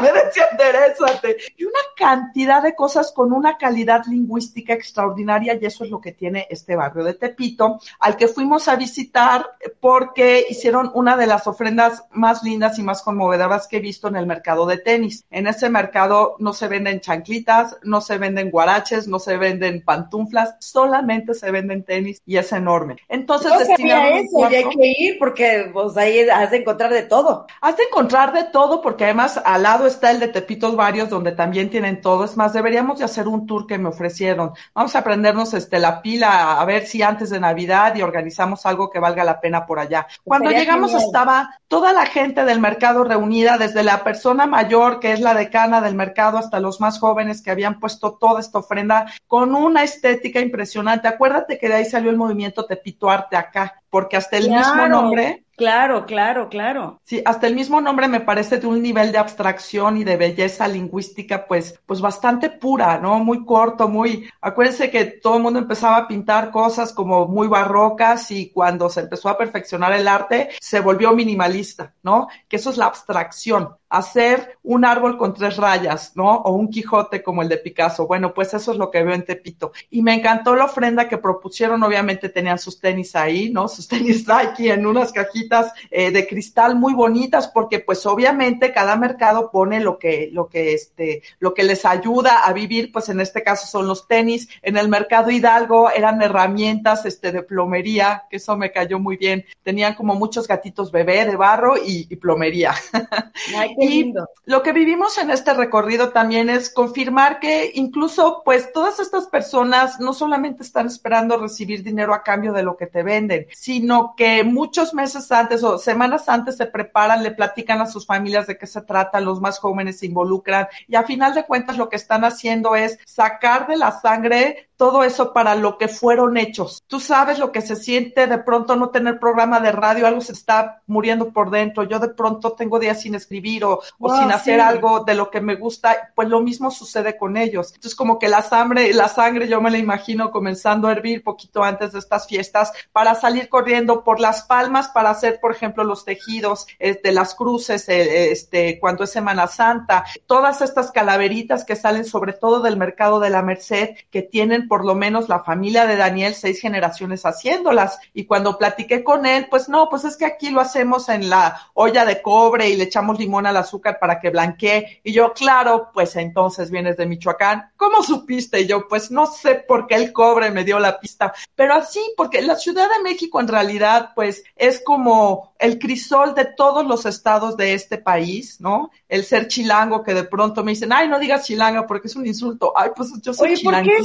enderezate. 0.51 1.37
Y 1.57 1.65
una 1.65 1.79
cantidad 1.95 2.61
de 2.61 2.75
cosas 2.75 3.11
con 3.11 3.33
una 3.33 3.57
calidad 3.57 4.05
lingüística 4.05 4.73
extraordinaria 4.73 5.57
y 5.59 5.65
eso 5.65 5.83
es 5.83 5.89
lo 5.89 6.01
que 6.01 6.11
tiene 6.11 6.47
este 6.49 6.75
barrio 6.75 7.03
de 7.03 7.13
Tepito, 7.13 7.79
al 7.99 8.17
que 8.17 8.27
fuimos 8.27 8.67
a 8.67 8.75
visitar 8.75 9.45
porque 9.79 10.45
hicieron 10.49 10.91
una 10.93 11.15
de 11.17 11.27
las 11.27 11.47
ofrendas 11.47 12.05
más 12.11 12.43
lindas 12.43 12.79
y 12.79 12.83
más 12.83 13.01
conmovedoras 13.01 13.67
que 13.67 13.77
he 13.77 13.81
visto 13.81 14.07
en 14.07 14.15
el 14.15 14.25
mercado 14.25 14.65
de 14.65 14.77
tenis. 14.77 15.23
En 15.29 15.47
ese 15.47 15.69
mercado 15.69 16.35
no 16.39 16.53
se 16.53 16.67
venden 16.67 17.01
chanclitas, 17.01 17.77
no 17.83 18.01
se 18.01 18.17
venden 18.17 18.51
guaraches, 18.51 19.07
no 19.07 19.19
se 19.19 19.37
venden 19.37 19.83
pantuflas, 19.83 20.55
solamente 20.59 21.33
se 21.33 21.51
venden 21.51 21.83
tenis 21.83 22.21
y 22.25 22.37
es 22.37 22.51
enorme. 22.51 22.97
Entonces, 23.07 23.51
sabía 23.65 24.09
eso, 24.19 24.49
y 24.49 24.55
hay 24.55 24.69
que 24.69 24.93
ir 24.97 25.19
porque 25.19 25.69
pues 25.71 25.95
ahí 25.97 26.27
has 26.29 26.51
de 26.51 26.57
encontrar 26.57 26.91
de 26.91 27.03
todo. 27.03 27.47
Has 27.61 27.77
de 27.77 27.83
encontrar 27.83 28.33
de 28.33 28.45
todo 28.45 28.81
porque 28.81 29.05
además 29.05 29.41
al 29.43 29.63
lado 29.63 29.87
está 29.87 30.11
el 30.11 30.19
de 30.19 30.27
Tepitos 30.27 30.75
Varios 30.75 31.09
donde 31.09 31.31
también 31.31 31.69
tienen 31.69 32.01
todo. 32.01 32.23
Es 32.23 32.37
más, 32.37 32.53
deberíamos 32.53 32.99
de 32.99 33.05
hacer 33.05 33.27
un 33.27 33.45
tour 33.45 33.67
que 33.67 33.77
me 33.77 33.89
ofrecieron. 33.89 34.53
Vamos 34.73 34.95
a 34.95 34.99
aprendernos 34.99 35.53
este 35.53 35.79
la 35.79 36.01
pila 36.01 36.59
a 36.59 36.65
ver 36.65 36.85
si 36.85 37.01
antes 37.01 37.29
de 37.29 37.39
Navidad 37.39 37.95
y 37.95 38.01
organizamos 38.01 38.65
algo 38.65 38.89
que 38.89 38.99
valga 38.99 39.23
la 39.23 39.39
pena 39.39 39.65
por 39.65 39.79
allá. 39.79 40.07
Cuando 40.23 40.51
llegamos 40.51 40.93
estaba 40.93 41.59
toda 41.67 41.93
la 41.93 42.05
gente 42.05 42.45
del 42.45 42.59
mercado 42.59 43.03
reunida, 43.03 43.57
desde 43.57 43.83
la 43.83 44.03
persona 44.03 44.45
mayor 44.45 44.99
que 44.99 45.11
es 45.11 45.19
la 45.19 45.33
decana 45.33 45.81
del 45.81 45.95
mercado 45.95 46.37
hasta 46.37 46.59
los 46.59 46.81
más 46.81 46.99
jóvenes 46.99 47.41
que 47.41 47.51
habían 47.51 47.79
puesto 47.79 48.13
toda 48.13 48.39
esta 48.39 48.59
ofrenda 48.59 49.11
con 49.27 49.55
una 49.55 49.83
estética 49.83 50.39
impresionante. 50.39 51.07
Acuérdate 51.07 51.57
que 51.57 51.67
de 51.67 51.75
ahí 51.75 51.85
salió 51.85 52.09
el 52.09 52.17
movimiento 52.17 52.65
Tepito 52.65 53.09
Arte 53.09 53.35
acá, 53.49 53.81
porque 53.89 54.17
hasta 54.17 54.37
el 54.37 54.49
mismo 54.49 54.87
nombre 54.87 55.43
Claro, 55.59 56.05
claro, 56.05 56.47
claro. 56.47 57.01
Sí, 57.03 57.21
hasta 57.25 57.45
el 57.45 57.53
mismo 57.53 57.81
nombre 57.81 58.07
me 58.07 58.21
parece 58.21 58.59
de 58.59 58.67
un 58.67 58.81
nivel 58.81 59.11
de 59.11 59.17
abstracción 59.17 59.97
y 59.97 60.05
de 60.05 60.15
belleza 60.15 60.69
lingüística, 60.69 61.47
pues, 61.47 61.77
pues 61.85 61.99
bastante 61.99 62.49
pura, 62.49 62.97
¿no? 62.97 63.19
Muy 63.19 63.43
corto, 63.43 63.89
muy. 63.89 64.29
Acuérdense 64.39 64.89
que 64.89 65.03
todo 65.03 65.35
el 65.35 65.43
mundo 65.43 65.59
empezaba 65.59 65.97
a 65.97 66.07
pintar 66.07 66.51
cosas 66.51 66.93
como 66.93 67.27
muy 67.27 67.49
barrocas 67.49 68.31
y 68.31 68.51
cuando 68.51 68.89
se 68.89 69.01
empezó 69.01 69.27
a 69.27 69.37
perfeccionar 69.37 69.91
el 69.91 70.07
arte, 70.07 70.47
se 70.61 70.79
volvió 70.79 71.11
minimalista, 71.11 71.93
¿no? 72.03 72.29
Que 72.47 72.55
eso 72.55 72.69
es 72.69 72.77
la 72.77 72.85
abstracción 72.85 73.75
hacer 73.89 74.57
un 74.61 74.85
árbol 74.85 75.17
con 75.17 75.33
tres 75.33 75.57
rayas, 75.57 76.13
¿no? 76.15 76.29
O 76.29 76.53
un 76.53 76.69
Quijote 76.69 77.23
como 77.23 77.41
el 77.41 77.49
de 77.49 77.57
Picasso. 77.57 78.07
Bueno, 78.07 78.33
pues 78.33 78.53
eso 78.53 78.71
es 78.71 78.77
lo 78.77 78.91
que 78.91 79.03
veo 79.03 79.15
en 79.15 79.25
Tepito. 79.25 79.71
Y 79.89 80.03
me 80.03 80.13
encantó 80.13 80.55
la 80.55 80.65
ofrenda 80.65 81.09
que 81.09 81.17
propusieron. 81.17 81.81
Obviamente 81.83 82.29
tenían 82.29 82.59
sus 82.59 82.79
tenis 82.79 83.15
ahí, 83.15 83.49
¿no? 83.49 83.67
Tenis 83.87 84.27
Nike 84.27 84.71
en 84.71 84.85
unas 84.85 85.11
cajitas 85.11 85.73
eh, 85.91 86.11
de 86.11 86.27
cristal 86.27 86.75
muy 86.75 86.93
bonitas, 86.93 87.47
porque 87.47 87.79
pues 87.79 88.05
obviamente 88.05 88.73
cada 88.73 88.95
mercado 88.95 89.51
pone 89.51 89.79
lo 89.79 89.97
que, 89.97 90.29
lo 90.31 90.47
que 90.47 90.73
este, 90.73 91.23
lo 91.39 91.53
que 91.53 91.63
les 91.63 91.85
ayuda 91.85 92.45
a 92.45 92.53
vivir, 92.53 92.91
pues 92.91 93.09
en 93.09 93.19
este 93.19 93.43
caso 93.43 93.67
son 93.67 93.87
los 93.87 94.07
tenis. 94.07 94.49
En 94.61 94.77
el 94.77 94.89
mercado 94.89 95.31
Hidalgo 95.31 95.91
eran 95.91 96.21
herramientas, 96.21 97.05
este, 97.05 97.31
de 97.31 97.43
plomería, 97.43 98.23
que 98.29 98.37
eso 98.37 98.57
me 98.57 98.71
cayó 98.71 98.99
muy 98.99 99.17
bien. 99.17 99.45
Tenían 99.63 99.95
como 99.95 100.15
muchos 100.15 100.47
gatitos 100.47 100.91
bebé 100.91 101.25
de 101.25 101.35
barro 101.35 101.77
y, 101.77 102.07
y 102.09 102.15
plomería. 102.15 102.73
y 103.79 104.13
lo 104.45 104.63
que 104.63 104.73
vivimos 104.73 105.17
en 105.17 105.31
este 105.31 105.53
recorrido 105.53 106.09
también 106.09 106.49
es 106.49 106.69
confirmar 106.69 107.39
que 107.39 107.71
incluso 107.75 108.41
pues 108.43 108.71
todas 108.73 108.99
estas 108.99 109.27
personas 109.27 109.99
no 109.99 110.13
solamente 110.13 110.63
están 110.63 110.87
esperando 110.87 111.37
recibir 111.37 111.83
dinero 111.83 112.13
a 112.13 112.23
cambio 112.23 112.53
de 112.53 112.63
lo 112.63 112.77
que 112.77 112.87
te 112.87 113.03
venden, 113.03 113.47
sino 113.69 114.15
que 114.17 114.43
muchos 114.43 114.95
meses 114.95 115.31
antes 115.31 115.63
o 115.63 115.77
semanas 115.77 116.27
antes 116.27 116.57
se 116.57 116.65
preparan, 116.65 117.21
le 117.21 117.29
platican 117.29 117.79
a 117.81 117.85
sus 117.85 118.03
familias 118.03 118.47
de 118.47 118.57
qué 118.57 118.65
se 118.65 118.81
trata, 118.81 119.21
los 119.21 119.41
más 119.41 119.59
jóvenes 119.59 119.99
se 119.99 120.07
involucran 120.07 120.67
y 120.87 120.95
a 120.95 121.03
final 121.03 121.35
de 121.35 121.45
cuentas 121.45 121.77
lo 121.77 121.87
que 121.87 121.97
están 121.97 122.25
haciendo 122.25 122.75
es 122.75 122.97
sacar 123.05 123.67
de 123.67 123.77
la 123.77 123.91
sangre 123.91 124.69
todo 124.79 125.03
eso 125.03 125.33
para 125.33 125.55
lo 125.55 125.77
que 125.77 125.89
fueron 125.89 126.37
hechos. 126.37 126.81
Tú 126.87 127.01
sabes 127.01 127.37
lo 127.37 127.51
que 127.51 127.61
se 127.61 127.75
siente 127.75 128.27
de 128.27 128.37
pronto 128.37 128.77
no 128.77 128.91
tener 128.91 129.19
programa 129.19 129.59
de 129.59 129.73
radio, 129.73 130.07
algo 130.07 130.21
se 130.21 130.31
está 130.31 130.81
muriendo 130.87 131.33
por 131.33 131.51
dentro. 131.51 131.83
Yo 131.83 131.99
de 131.99 132.07
pronto 132.07 132.53
tengo 132.53 132.79
días 132.79 133.01
sin 133.01 133.13
escribir 133.13 133.65
o, 133.65 133.81
o 133.99 134.15
sin 134.15 134.31
hacer 134.31 134.61
algo 134.61 135.01
de 135.01 135.15
lo 135.15 135.29
que 135.29 135.41
me 135.41 135.55
gusta, 135.55 136.13
pues 136.15 136.29
lo 136.29 136.39
mismo 136.39 136.71
sucede 136.71 137.17
con 137.17 137.35
ellos. 137.35 137.73
Entonces 137.75 137.93
como 137.93 138.17
que 138.17 138.29
la 138.29 138.41
sangre, 138.41 138.93
la 138.93 139.09
sangre 139.09 139.49
yo 139.49 139.59
me 139.59 139.69
la 139.69 139.77
imagino 139.77 140.31
comenzando 140.31 140.87
a 140.87 140.93
hervir 140.93 141.25
poquito 141.25 141.61
antes 141.61 141.91
de 141.91 141.99
estas 141.99 142.25
fiestas 142.25 142.71
para 142.93 143.15
salir 143.15 143.49
corriendo 143.59 144.05
por 144.05 144.21
las 144.21 144.43
palmas 144.43 144.87
para 144.87 145.09
hacer, 145.09 145.41
por 145.41 145.51
ejemplo, 145.51 145.83
los 145.83 146.05
tejidos 146.05 146.65
de 146.65 146.75
este, 146.79 147.11
las 147.11 147.35
cruces, 147.35 147.89
eh, 147.89 148.31
este, 148.31 148.79
cuando 148.79 149.03
es 149.03 149.11
Semana 149.11 149.47
Santa, 149.47 150.05
todas 150.27 150.61
estas 150.61 150.91
calaveritas 150.91 151.65
que 151.65 151.75
salen 151.75 152.05
sobre 152.05 152.31
todo 152.31 152.61
del 152.61 152.77
mercado 152.77 153.19
de 153.19 153.29
la 153.29 153.41
Merced 153.41 153.97
que 154.11 154.21
tienen 154.21 154.69
por 154.69 154.85
lo 154.85 154.95
menos 154.95 155.27
la 155.27 155.43
familia 155.43 155.85
de 155.87 155.97
Daniel 155.97 156.35
seis 156.35 156.61
generaciones 156.61 157.23
haciéndolas. 157.23 157.99
Y 158.13 158.23
cuando 158.23 158.57
platiqué 158.57 159.03
con 159.03 159.25
él, 159.25 159.47
pues 159.49 159.67
no, 159.67 159.89
pues 159.89 160.05
es 160.05 160.15
que 160.15 160.25
aquí 160.25 160.51
lo 160.51 160.61
hacemos 160.61 161.09
en 161.09 161.29
la 161.29 161.69
olla 161.73 162.05
de 162.05 162.21
cobre 162.21 162.69
y 162.69 162.77
le 162.77 162.85
echamos 162.85 163.19
limón 163.19 163.45
al 163.45 163.57
azúcar 163.57 163.99
para 163.99 164.21
que 164.21 164.29
blanquee. 164.29 165.01
Y 165.03 165.11
yo, 165.11 165.33
claro, 165.33 165.89
pues 165.93 166.15
entonces 166.15 166.71
vienes 166.71 166.95
de 166.95 167.05
Michoacán. 167.05 167.71
¿Cómo 167.75 168.03
supiste? 168.03 168.61
Y 168.61 168.67
yo, 168.67 168.87
pues 168.87 169.11
no 169.11 169.25
sé 169.25 169.55
por 169.55 169.85
qué 169.85 169.95
el 169.95 170.13
cobre 170.13 170.49
me 170.49 170.63
dio 170.63 170.79
la 170.79 170.97
pista, 170.97 171.33
pero 171.55 171.73
así, 171.73 171.99
porque 172.15 172.41
la 172.41 172.55
Ciudad 172.55 172.87
de 172.95 173.03
México 173.03 173.41
en 173.41 173.48
realidad, 173.49 174.11
pues 174.15 174.43
es 174.55 174.81
como 174.83 175.53
el 175.59 175.77
crisol 175.77 176.33
de 176.35 176.45
todos 176.45 176.85
los 176.85 177.05
estados 177.05 177.57
de 177.57 177.73
este 177.73 177.97
país, 177.97 178.61
¿no? 178.61 178.91
El 179.09 179.23
ser 179.25 179.47
chilango 179.47 180.03
que 180.03 180.13
de 180.13 180.23
pronto 180.23 180.63
me 180.63 180.71
dicen, 180.71 180.93
ay, 180.93 181.07
no 181.07 181.19
digas 181.19 181.45
chilanga 181.45 181.85
porque 181.85 182.07
es 182.07 182.15
un 182.15 182.25
insulto. 182.25 182.71
Ay, 182.75 182.91
pues 182.95 183.11
yo 183.21 183.33
soy 183.33 183.53
Oye, 183.53 183.63
¿por 183.63 183.81
qué 183.81 183.97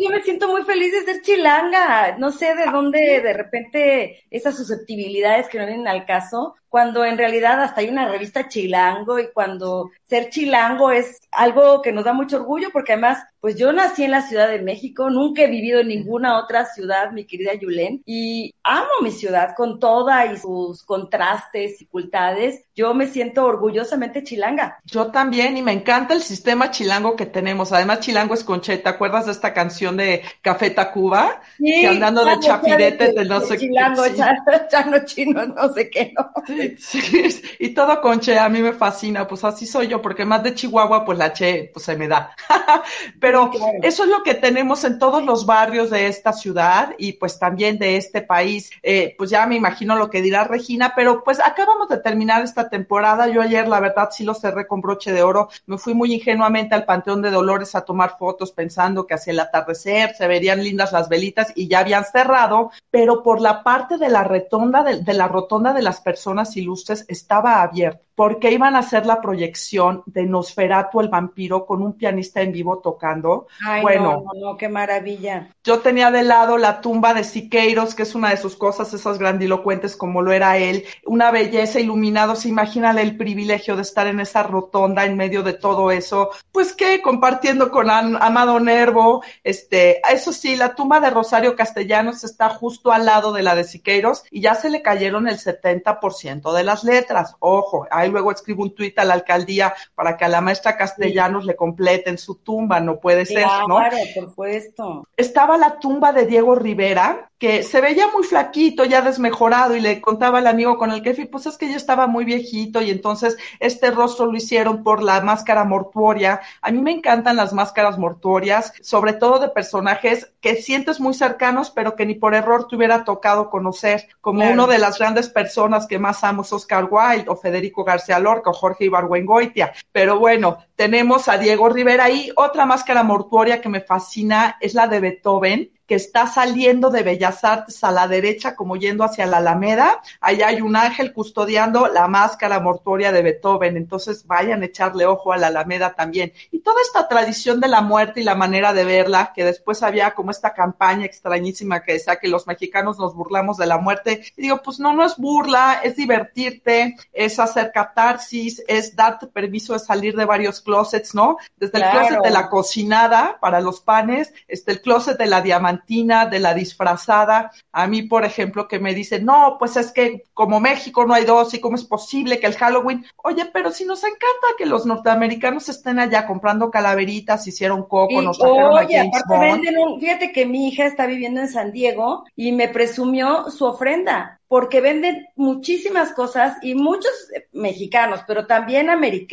yo 0.00 0.10
me 0.10 0.22
siento 0.22 0.48
muy 0.48 0.62
feliz 0.62 0.92
de 0.92 1.12
ser 1.12 1.22
chilanga. 1.22 2.16
No 2.18 2.30
sé 2.30 2.54
de 2.54 2.66
dónde 2.70 3.20
de 3.20 3.32
repente 3.32 4.24
esas 4.30 4.56
susceptibilidades 4.56 5.48
que 5.48 5.58
no 5.58 5.66
vienen 5.66 5.88
al 5.88 6.04
caso, 6.04 6.56
cuando 6.70 7.04
en 7.04 7.18
realidad 7.18 7.60
hasta 7.60 7.80
hay 7.80 7.88
una 7.88 8.08
revista 8.08 8.48
chilango 8.48 9.18
y 9.18 9.28
cuando 9.32 9.90
ser 10.04 10.30
chilango 10.30 10.90
es 10.92 11.20
algo 11.32 11.82
que 11.82 11.92
nos 11.92 12.04
da 12.04 12.12
mucho 12.12 12.36
orgullo 12.36 12.68
porque 12.72 12.92
además, 12.92 13.18
pues 13.40 13.56
yo 13.56 13.72
nací 13.72 14.04
en 14.04 14.12
la 14.12 14.22
Ciudad 14.22 14.48
de 14.48 14.62
México, 14.62 15.10
nunca 15.10 15.42
he 15.42 15.48
vivido 15.48 15.80
en 15.80 15.88
ninguna 15.88 16.38
otra 16.38 16.66
ciudad, 16.66 17.10
mi 17.10 17.24
querida 17.24 17.54
Yulén, 17.54 18.02
y 18.06 18.54
amo 18.62 18.88
mi 19.02 19.10
ciudad 19.10 19.54
con 19.56 19.80
toda 19.80 20.32
y 20.32 20.36
sus 20.36 20.84
contrastes, 20.84 21.72
dificultades. 21.72 22.64
Yo 22.74 22.94
me 22.94 23.06
siento 23.06 23.44
orgullosamente 23.44 24.22
chilanga. 24.22 24.78
Yo 24.84 25.08
también 25.08 25.56
y 25.56 25.62
me 25.62 25.72
encanta 25.72 26.14
el 26.14 26.22
sistema 26.22 26.70
chilango 26.70 27.16
que 27.16 27.26
tenemos. 27.26 27.72
Además, 27.72 28.00
chilango 28.00 28.34
es 28.34 28.44
conche. 28.44 28.78
¿Te 28.78 28.88
acuerdas 28.88 29.26
de 29.26 29.32
esta 29.32 29.52
canción 29.52 29.96
de 29.96 30.22
Café 30.40 30.70
Tacuba? 30.70 31.40
Sí, 31.58 31.84
andando 31.84 32.24
de 32.24 32.38
chapirete 32.38 33.12
de, 33.12 33.24
no 33.24 33.40
sé 33.40 33.54
qué. 33.54 33.66
Chilango, 33.66 34.04
sí. 34.04 34.14
chano 34.70 35.04
chino, 35.04 35.46
no 35.46 35.72
sé 35.72 35.90
qué, 35.90 36.12
¿no? 36.16 36.30
Sí, 36.46 36.59
y 37.58 37.74
todo 37.74 38.00
con 38.00 38.20
Che, 38.20 38.38
a 38.38 38.48
mí 38.48 38.62
me 38.62 38.72
fascina, 38.72 39.26
pues 39.26 39.44
así 39.44 39.66
soy 39.66 39.88
yo, 39.88 40.00
porque 40.00 40.24
más 40.24 40.42
de 40.42 40.54
Chihuahua, 40.54 41.04
pues 41.04 41.18
la 41.18 41.32
Che, 41.32 41.70
pues 41.72 41.84
se 41.84 41.96
me 41.96 42.08
da. 42.08 42.34
Pero 43.20 43.50
eso 43.82 44.04
es 44.04 44.08
lo 44.08 44.22
que 44.22 44.34
tenemos 44.34 44.84
en 44.84 44.98
todos 44.98 45.24
los 45.24 45.46
barrios 45.46 45.90
de 45.90 46.06
esta 46.06 46.32
ciudad 46.32 46.94
y 46.98 47.12
pues 47.12 47.38
también 47.38 47.78
de 47.78 47.96
este 47.96 48.22
país. 48.22 48.70
Eh, 48.82 49.14
pues 49.16 49.30
ya 49.30 49.46
me 49.46 49.56
imagino 49.56 49.96
lo 49.96 50.10
que 50.10 50.22
dirá 50.22 50.44
Regina, 50.44 50.92
pero 50.94 51.22
pues 51.24 51.40
acabamos 51.40 51.88
de 51.88 51.98
terminar 51.98 52.42
esta 52.42 52.68
temporada. 52.68 53.28
Yo 53.28 53.42
ayer, 53.42 53.68
la 53.68 53.80
verdad, 53.80 54.10
sí 54.12 54.24
lo 54.24 54.34
cerré 54.34 54.66
con 54.66 54.80
broche 54.80 55.12
de 55.12 55.22
oro. 55.22 55.48
Me 55.66 55.78
fui 55.78 55.94
muy 55.94 56.14
ingenuamente 56.14 56.74
al 56.74 56.84
Panteón 56.84 57.22
de 57.22 57.30
Dolores 57.30 57.74
a 57.74 57.84
tomar 57.84 58.16
fotos 58.18 58.52
pensando 58.52 59.06
que 59.06 59.14
hacia 59.14 59.32
el 59.32 59.40
atardecer 59.40 60.14
se 60.14 60.26
verían 60.26 60.62
lindas 60.62 60.92
las 60.92 61.08
velitas 61.08 61.52
y 61.54 61.68
ya 61.68 61.80
habían 61.80 62.04
cerrado, 62.04 62.70
pero 62.90 63.22
por 63.22 63.40
la 63.40 63.62
parte 63.62 63.98
de 63.98 64.08
la 64.08 64.24
rotonda 64.24 64.82
de, 64.82 65.02
de 65.02 65.14
la 65.14 65.28
rotonda 65.28 65.72
de 65.72 65.82
las 65.82 66.00
personas 66.00 66.49
ilustres 66.56 67.04
estaba 67.08 67.62
abierto 67.62 68.09
porque 68.20 68.52
iban 68.52 68.76
a 68.76 68.80
hacer 68.80 69.06
la 69.06 69.22
proyección 69.22 70.02
de 70.04 70.26
Nosferatu 70.26 71.00
el 71.00 71.08
vampiro 71.08 71.64
con 71.64 71.80
un 71.80 71.94
pianista 71.94 72.42
en 72.42 72.52
vivo 72.52 72.78
tocando. 72.80 73.46
Ay, 73.66 73.80
bueno, 73.80 74.24
no, 74.26 74.38
no, 74.38 74.56
qué 74.58 74.68
maravilla. 74.68 75.54
Yo 75.64 75.78
tenía 75.78 76.10
de 76.10 76.22
lado 76.22 76.58
la 76.58 76.82
tumba 76.82 77.14
de 77.14 77.24
Siqueiros, 77.24 77.94
que 77.94 78.02
es 78.02 78.14
una 78.14 78.28
de 78.28 78.36
sus 78.36 78.56
cosas, 78.56 78.92
esas 78.92 79.18
grandilocuentes 79.18 79.96
como 79.96 80.20
lo 80.20 80.32
era 80.32 80.58
él, 80.58 80.84
una 81.06 81.30
belleza 81.30 81.80
iluminada, 81.80 82.36
se 82.36 82.50
imagínale 82.50 83.00
el 83.00 83.16
privilegio 83.16 83.74
de 83.74 83.80
estar 83.80 84.06
en 84.06 84.20
esa 84.20 84.42
rotonda 84.42 85.06
en 85.06 85.16
medio 85.16 85.42
de 85.42 85.54
todo 85.54 85.90
eso, 85.90 86.28
pues 86.52 86.74
que 86.74 87.00
compartiendo 87.00 87.70
con 87.70 87.88
Amado 87.88 88.60
Nervo, 88.60 89.22
este, 89.44 90.02
eso 90.12 90.34
sí, 90.34 90.56
la 90.56 90.74
tumba 90.74 91.00
de 91.00 91.08
Rosario 91.08 91.56
Castellanos 91.56 92.22
está 92.22 92.50
justo 92.50 92.92
al 92.92 93.06
lado 93.06 93.32
de 93.32 93.42
la 93.42 93.54
de 93.54 93.64
Siqueiros 93.64 94.24
y 94.30 94.42
ya 94.42 94.54
se 94.56 94.68
le 94.68 94.82
cayeron 94.82 95.26
el 95.26 95.38
70% 95.38 96.52
de 96.52 96.64
las 96.64 96.84
letras. 96.84 97.34
Ojo, 97.38 97.86
hay 97.90 98.09
luego 98.10 98.32
escribo 98.32 98.62
un 98.62 98.74
tuit 98.74 98.98
a 98.98 99.04
la 99.04 99.14
alcaldía 99.14 99.74
para 99.94 100.16
que 100.16 100.24
a 100.24 100.28
la 100.28 100.40
maestra 100.40 100.76
Castellanos 100.76 101.44
le 101.44 101.56
completen 101.56 102.18
su 102.18 102.36
tumba, 102.36 102.80
no 102.80 103.00
puede 103.00 103.26
ser, 103.26 103.46
¿no? 103.68 103.76
Claro, 103.76 103.96
por 104.14 104.24
supuesto. 104.28 105.08
Estaba 105.16 105.56
la 105.56 105.78
tumba 105.78 106.12
de 106.12 106.26
Diego 106.26 106.54
Rivera, 106.54 107.29
que 107.40 107.62
se 107.62 107.80
veía 107.80 108.06
muy 108.08 108.22
flaquito, 108.22 108.84
ya 108.84 109.00
desmejorado, 109.00 109.74
y 109.74 109.80
le 109.80 110.02
contaba 110.02 110.38
al 110.38 110.46
amigo 110.46 110.76
con 110.76 110.92
el 110.92 111.02
que 111.02 111.14
fui, 111.14 111.24
pues 111.24 111.46
es 111.46 111.56
que 111.56 111.70
yo 111.70 111.76
estaba 111.76 112.06
muy 112.06 112.26
viejito, 112.26 112.82
y 112.82 112.90
entonces 112.90 113.38
este 113.60 113.90
rostro 113.90 114.26
lo 114.26 114.36
hicieron 114.36 114.84
por 114.84 115.02
la 115.02 115.22
máscara 115.22 115.64
mortuoria. 115.64 116.42
A 116.60 116.70
mí 116.70 116.82
me 116.82 116.92
encantan 116.92 117.36
las 117.36 117.54
máscaras 117.54 117.96
mortuorias, 117.96 118.74
sobre 118.82 119.14
todo 119.14 119.38
de 119.38 119.48
personajes 119.48 120.34
que 120.42 120.56
sientes 120.56 121.00
muy 121.00 121.14
cercanos, 121.14 121.70
pero 121.70 121.96
que 121.96 122.04
ni 122.04 122.14
por 122.14 122.34
error 122.34 122.68
te 122.68 122.76
hubiera 122.76 123.04
tocado 123.04 123.48
conocer, 123.48 124.06
como 124.20 124.48
uno 124.50 124.66
de 124.66 124.78
las 124.78 124.98
grandes 124.98 125.30
personas 125.30 125.86
que 125.86 125.98
más 125.98 126.22
amo 126.22 126.42
es 126.42 126.52
Oscar 126.52 126.88
Wilde, 126.90 127.30
o 127.30 127.36
Federico 127.36 127.84
García 127.84 128.18
Lorca, 128.18 128.50
o 128.50 128.52
Jorge 128.52 128.84
Ibargüengoitia. 128.84 129.72
Pero 129.92 130.18
bueno, 130.18 130.58
tenemos 130.76 131.26
a 131.28 131.38
Diego 131.38 131.70
Rivera 131.70 132.04
ahí. 132.04 132.30
Otra 132.36 132.66
máscara 132.66 133.02
mortuoria 133.02 133.62
que 133.62 133.70
me 133.70 133.80
fascina 133.80 134.58
es 134.60 134.74
la 134.74 134.86
de 134.88 135.00
Beethoven, 135.00 135.70
que 135.90 135.96
está 135.96 136.28
saliendo 136.28 136.88
de 136.90 137.02
Bellas 137.02 137.42
Artes 137.42 137.82
a 137.82 137.90
la 137.90 138.06
derecha, 138.06 138.54
como 138.54 138.76
yendo 138.76 139.02
hacia 139.02 139.26
la 139.26 139.38
Alameda. 139.38 140.00
Allá 140.20 140.46
hay 140.46 140.60
un 140.60 140.76
ángel 140.76 141.12
custodiando 141.12 141.88
la 141.88 142.06
máscara 142.06 142.60
mortuoria 142.60 143.10
de 143.10 143.22
Beethoven. 143.22 143.76
Entonces 143.76 144.24
vayan 144.24 144.62
a 144.62 144.66
echarle 144.66 145.06
ojo 145.06 145.32
a 145.32 145.36
la 145.36 145.48
Alameda 145.48 145.94
también. 145.96 146.32
Y 146.52 146.60
toda 146.60 146.80
esta 146.80 147.08
tradición 147.08 147.58
de 147.58 147.66
la 147.66 147.80
muerte 147.80 148.20
y 148.20 148.22
la 148.22 148.36
manera 148.36 148.72
de 148.72 148.84
verla, 148.84 149.32
que 149.34 149.44
después 149.44 149.82
había 149.82 150.12
como 150.12 150.30
esta 150.30 150.54
campaña 150.54 151.06
extrañísima 151.06 151.82
que 151.82 151.94
decía 151.94 152.20
que 152.20 152.28
los 152.28 152.46
mexicanos 152.46 152.96
nos 153.00 153.12
burlamos 153.12 153.56
de 153.56 153.66
la 153.66 153.78
muerte. 153.78 154.22
Y 154.36 154.42
digo, 154.42 154.62
pues 154.62 154.78
no, 154.78 154.92
no 154.92 155.04
es 155.04 155.16
burla, 155.16 155.80
es 155.82 155.96
divertirte, 155.96 156.94
es 157.12 157.40
hacer 157.40 157.72
catarsis, 157.74 158.62
es 158.68 158.94
darte 158.94 159.26
permiso 159.26 159.72
de 159.72 159.80
salir 159.80 160.14
de 160.14 160.24
varios 160.24 160.60
closets, 160.60 161.16
¿no? 161.16 161.38
Desde 161.56 161.78
el 161.78 161.90
closet 161.90 162.22
de 162.22 162.30
la 162.30 162.48
cocinada 162.48 163.38
para 163.40 163.60
los 163.60 163.80
panes, 163.80 164.32
este, 164.46 164.70
el 164.70 164.82
closet 164.82 165.18
de 165.18 165.26
la 165.26 165.40
diamantina 165.86 166.26
de 166.26 166.38
la 166.38 166.54
disfrazada. 166.54 167.50
A 167.72 167.86
mí, 167.86 168.02
por 168.02 168.24
ejemplo, 168.24 168.68
que 168.68 168.78
me 168.78 168.94
dicen, 168.94 169.24
no, 169.24 169.56
pues 169.58 169.76
es 169.76 169.92
que 169.92 170.24
como 170.34 170.60
México 170.60 171.04
no 171.06 171.14
hay 171.14 171.24
dos 171.24 171.54
y 171.54 171.60
cómo 171.60 171.76
es 171.76 171.84
posible 171.84 172.38
que 172.38 172.46
el 172.46 172.56
Halloween, 172.56 173.04
oye, 173.16 173.46
pero 173.52 173.70
si 173.70 173.84
nos 173.84 174.02
encanta 174.02 174.48
que 174.58 174.66
los 174.66 174.86
norteamericanos 174.86 175.68
estén 175.68 175.98
allá 175.98 176.26
comprando 176.26 176.70
calaveritas, 176.70 177.46
hicieron 177.46 177.84
coco, 177.84 178.22
nos 178.22 178.38
trajeron 178.38 178.78
oye, 178.78 179.00
aparte 179.00 179.70
fíjate 180.00 180.32
que 180.32 180.46
mi 180.46 180.68
hija 180.68 180.86
está 180.86 181.06
viviendo 181.06 181.40
en 181.40 181.48
San 181.48 181.72
Diego 181.72 182.24
y 182.36 182.52
me 182.52 182.68
presumió 182.68 183.50
su 183.50 183.64
ofrenda 183.64 184.40
porque 184.50 184.80
venden 184.80 185.28
muchísimas 185.36 186.10
cosas 186.10 186.56
y 186.60 186.74
muchos 186.74 187.12
mexicanos, 187.52 188.22
pero 188.26 188.48
también 188.48 188.88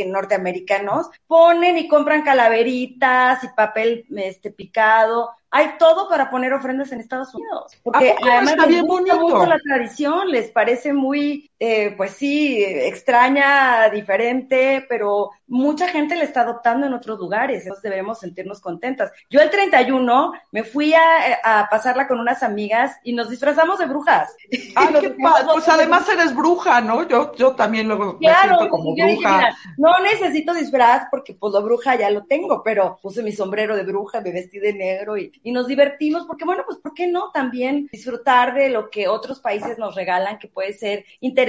norteamericanos, 0.05 1.07
ponen 1.25 1.75
y 1.79 1.87
compran 1.87 2.21
calaveritas 2.21 3.43
y 3.43 3.47
papel 3.47 4.05
este 4.15 4.51
picado. 4.51 5.31
Hay 5.49 5.77
todo 5.79 6.09
para 6.09 6.29
poner 6.29 6.53
ofrendas 6.53 6.91
en 6.91 6.99
Estados 6.99 7.33
Unidos. 7.33 7.77
Porque 7.83 8.15
además 8.21 8.67
les 8.67 8.83
gusta 8.83 9.15
mucho 9.15 9.45
la 9.45 9.59
tradición, 9.59 10.29
les 10.29 10.51
parece 10.51 10.93
muy, 10.93 11.49
eh, 11.59 11.93
pues 11.97 12.11
sí, 12.11 12.63
extraña, 12.63 13.89
diferente, 13.89 14.85
pero 14.87 15.31
mucha 15.47 15.87
gente 15.87 16.15
le 16.15 16.23
está 16.23 16.41
adoptando 16.41 16.85
en 16.85 16.93
otros 16.93 17.17
lugares. 17.19 17.63
Entonces 17.63 17.83
debemos 17.83 18.19
sentirnos 18.19 18.61
contentas. 18.61 19.11
Yo 19.29 19.41
el 19.41 19.49
31 19.49 20.33
me 20.51 20.63
fui 20.63 20.93
a, 20.93 21.01
a 21.43 21.69
pasarla 21.69 22.07
con 22.07 22.19
unas 22.19 22.43
amigas 22.43 22.97
y 23.03 23.13
nos 23.13 23.29
disfrazamos 23.29 23.79
de 23.79 23.85
brujas. 23.85 24.35
Ah, 24.75 24.89
pues 25.53 25.67
además 25.69 26.07
eres 26.09 26.35
bruja, 26.35 26.81
¿no? 26.81 27.07
Yo, 27.07 27.33
yo 27.35 27.53
también 27.53 27.87
luego 27.87 28.17
me 28.19 28.27
siento 28.27 28.69
como 28.69 28.93
bruja. 28.93 29.55
no 29.77 29.99
necesito 29.99 30.53
disfraz 30.53 31.07
porque 31.09 31.33
pues 31.33 31.53
la 31.53 31.61
bruja 31.61 31.95
ya 31.95 32.11
lo 32.11 32.25
tengo, 32.25 32.61
pero 32.63 32.99
puse 33.01 33.23
mi 33.23 33.31
sombrero 33.31 33.75
de 33.75 33.83
bruja, 33.83 34.21
me 34.21 34.31
vestí 34.31 34.59
de 34.59 34.73
negro 34.73 35.17
y, 35.17 35.31
y 35.43 35.51
nos 35.51 35.67
divertimos 35.67 36.25
porque 36.25 36.45
bueno, 36.45 36.63
pues 36.65 36.77
¿por 36.79 36.93
qué 36.93 37.07
no 37.07 37.31
también 37.31 37.87
disfrutar 37.91 38.53
de 38.53 38.69
lo 38.69 38.89
que 38.89 39.07
otros 39.07 39.39
países 39.39 39.79
nos 39.79 39.95
regalan 39.95 40.37
que 40.37 40.47
puede 40.47 40.73
ser 40.73 41.05
interesante, 41.21 41.46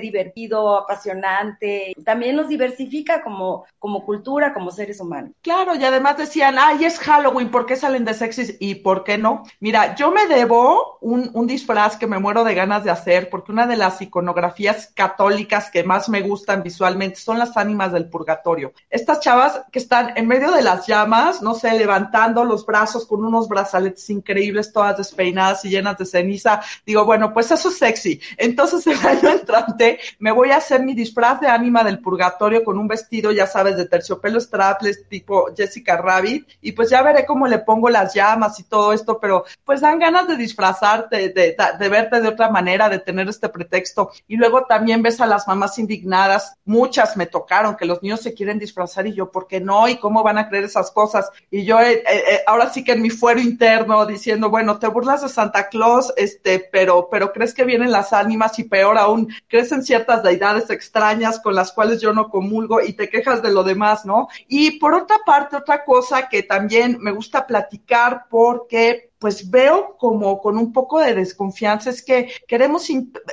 divertido, 0.00 0.76
apasionante? 0.76 1.94
También 2.04 2.36
nos 2.36 2.48
diversifica 2.48 3.22
como, 3.22 3.64
como 3.78 4.04
cultura, 4.04 4.52
como 4.52 4.70
seres 4.70 5.00
humanos. 5.00 5.32
Claro, 5.42 5.74
y 5.74 5.84
además 5.84 6.16
decían, 6.16 6.56
ay, 6.58 6.84
es 6.84 6.98
Halloween, 6.98 7.50
¿por 7.50 7.66
qué 7.66 7.76
salen 7.76 8.04
de 8.04 8.14
sexys 8.14 8.56
y 8.60 8.76
por 8.76 9.04
qué 9.04 9.18
no? 9.18 9.44
Mira, 9.60 9.94
yo 9.94 10.10
me 10.10 10.26
debo 10.26 10.98
un, 11.00 11.30
un 11.32 11.46
disfraz 11.46 11.96
que 11.96 12.06
me 12.06 12.18
muero 12.18 12.44
de 12.44 12.54
ganas 12.54 12.84
de 12.84 12.90
hacer, 12.90 13.30
porque 13.30 13.52
una 13.52 13.66
de 13.66 13.76
las 13.76 14.00
iconografías 14.00 14.92
católicas 14.94 15.70
que 15.70 15.84
más 15.84 16.08
me 16.08 16.22
gustan 16.22 16.62
visualmente 16.62 17.16
son 17.16 17.38
las 17.38 17.56
ánimas 17.56 17.92
del 17.92 18.08
purgatorio. 18.08 18.72
Estas 18.90 19.20
chavas 19.20 19.62
que 19.72 19.78
están 19.78 20.16
en 20.16 20.26
medio 20.26 20.50
de 20.50 20.62
las 20.62 20.86
llamas, 20.86 21.42
no 21.42 21.54
sé, 21.54 21.72
levantando 21.78 22.44
los 22.44 22.64
brazos 22.64 23.06
con 23.06 23.24
unos 23.24 23.48
brazaletes 23.48 24.08
increíbles, 24.10 24.72
todas 24.72 24.96
despeinadas 24.96 25.64
y 25.64 25.70
llenas 25.70 25.98
de 25.98 26.06
ceniza. 26.06 26.60
Digo, 26.84 27.04
bueno, 27.04 27.32
pues 27.32 27.50
eso 27.50 27.68
es 27.68 27.78
sexy. 27.78 28.20
Entonces 28.36 28.86
el 28.86 29.06
año 29.06 29.27
entrante 29.32 29.98
me 30.18 30.32
voy 30.32 30.50
a 30.50 30.56
hacer 30.56 30.82
mi 30.82 30.94
disfraz 30.94 31.40
de 31.40 31.48
ánima 31.48 31.84
del 31.84 32.00
purgatorio 32.00 32.64
con 32.64 32.78
un 32.78 32.88
vestido, 32.88 33.32
ya 33.32 33.46
sabes, 33.46 33.76
de 33.76 33.86
terciopelo 33.86 34.40
strapless 34.40 35.08
tipo 35.08 35.48
Jessica 35.56 35.96
Rabbit 35.96 36.48
y 36.60 36.72
pues 36.72 36.90
ya 36.90 37.02
veré 37.02 37.24
cómo 37.24 37.46
le 37.46 37.58
pongo 37.58 37.88
las 37.90 38.14
llamas 38.14 38.58
y 38.60 38.64
todo 38.64 38.92
esto, 38.92 39.18
pero 39.20 39.44
pues 39.64 39.80
dan 39.80 39.98
ganas 39.98 40.28
de 40.28 40.36
disfrazarte, 40.36 41.30
de, 41.30 41.56
de 41.78 41.88
verte 41.88 42.20
de 42.20 42.28
otra 42.28 42.50
manera 42.50 42.88
de 42.88 42.98
tener 42.98 43.28
este 43.28 43.48
pretexto. 43.48 44.10
Y 44.26 44.36
luego 44.36 44.64
también 44.64 45.02
ves 45.02 45.20
a 45.20 45.26
las 45.26 45.46
mamás 45.46 45.78
indignadas, 45.78 46.56
muchas 46.64 47.16
me 47.16 47.26
tocaron, 47.26 47.76
que 47.76 47.86
los 47.86 48.02
niños 48.02 48.20
se 48.20 48.34
quieren 48.34 48.58
disfrazar 48.58 49.06
y 49.06 49.14
yo, 49.14 49.30
¿por 49.30 49.46
qué 49.46 49.60
no? 49.60 49.88
¿Y 49.88 49.96
cómo 49.96 50.22
van 50.22 50.38
a 50.38 50.48
creer 50.48 50.64
esas 50.64 50.90
cosas? 50.90 51.30
Y 51.50 51.64
yo, 51.64 51.80
eh, 51.80 52.02
eh, 52.08 52.22
eh, 52.30 52.40
ahora 52.46 52.70
sí 52.70 52.84
que 52.84 52.92
en 52.92 53.02
mi 53.02 53.10
fuero 53.10 53.40
interno 53.40 54.06
diciendo, 54.06 54.50
bueno, 54.50 54.78
te 54.78 54.88
burlas 54.88 55.22
de 55.22 55.28
Santa 55.28 55.68
Claus, 55.68 56.12
este, 56.16 56.60
pero, 56.72 57.08
pero 57.10 57.32
crees 57.32 57.54
que 57.54 57.64
vienen 57.64 57.92
las 57.92 58.12
ánimas 58.12 58.58
y 58.58 58.64
peor 58.64 58.98
aún, 58.98 59.17
crees 59.48 59.72
en 59.72 59.82
ciertas 59.82 60.22
deidades 60.22 60.70
extrañas 60.70 61.40
con 61.40 61.54
las 61.54 61.72
cuales 61.72 62.00
yo 62.00 62.12
no 62.12 62.28
comulgo 62.28 62.80
y 62.80 62.92
te 62.92 63.08
quejas 63.08 63.42
de 63.42 63.52
lo 63.52 63.64
demás, 63.64 64.04
¿no? 64.04 64.28
Y 64.46 64.78
por 64.78 64.94
otra 64.94 65.18
parte, 65.24 65.56
otra 65.56 65.84
cosa 65.84 66.28
que 66.28 66.42
también 66.42 66.98
me 67.00 67.10
gusta 67.10 67.46
platicar 67.46 68.26
porque 68.30 69.07
pues 69.18 69.50
veo 69.50 69.96
como 69.98 70.40
con 70.40 70.56
un 70.58 70.72
poco 70.72 71.00
de 71.00 71.14
desconfianza 71.14 71.90
es 71.90 72.02
que 72.02 72.30
queremos 72.46 72.88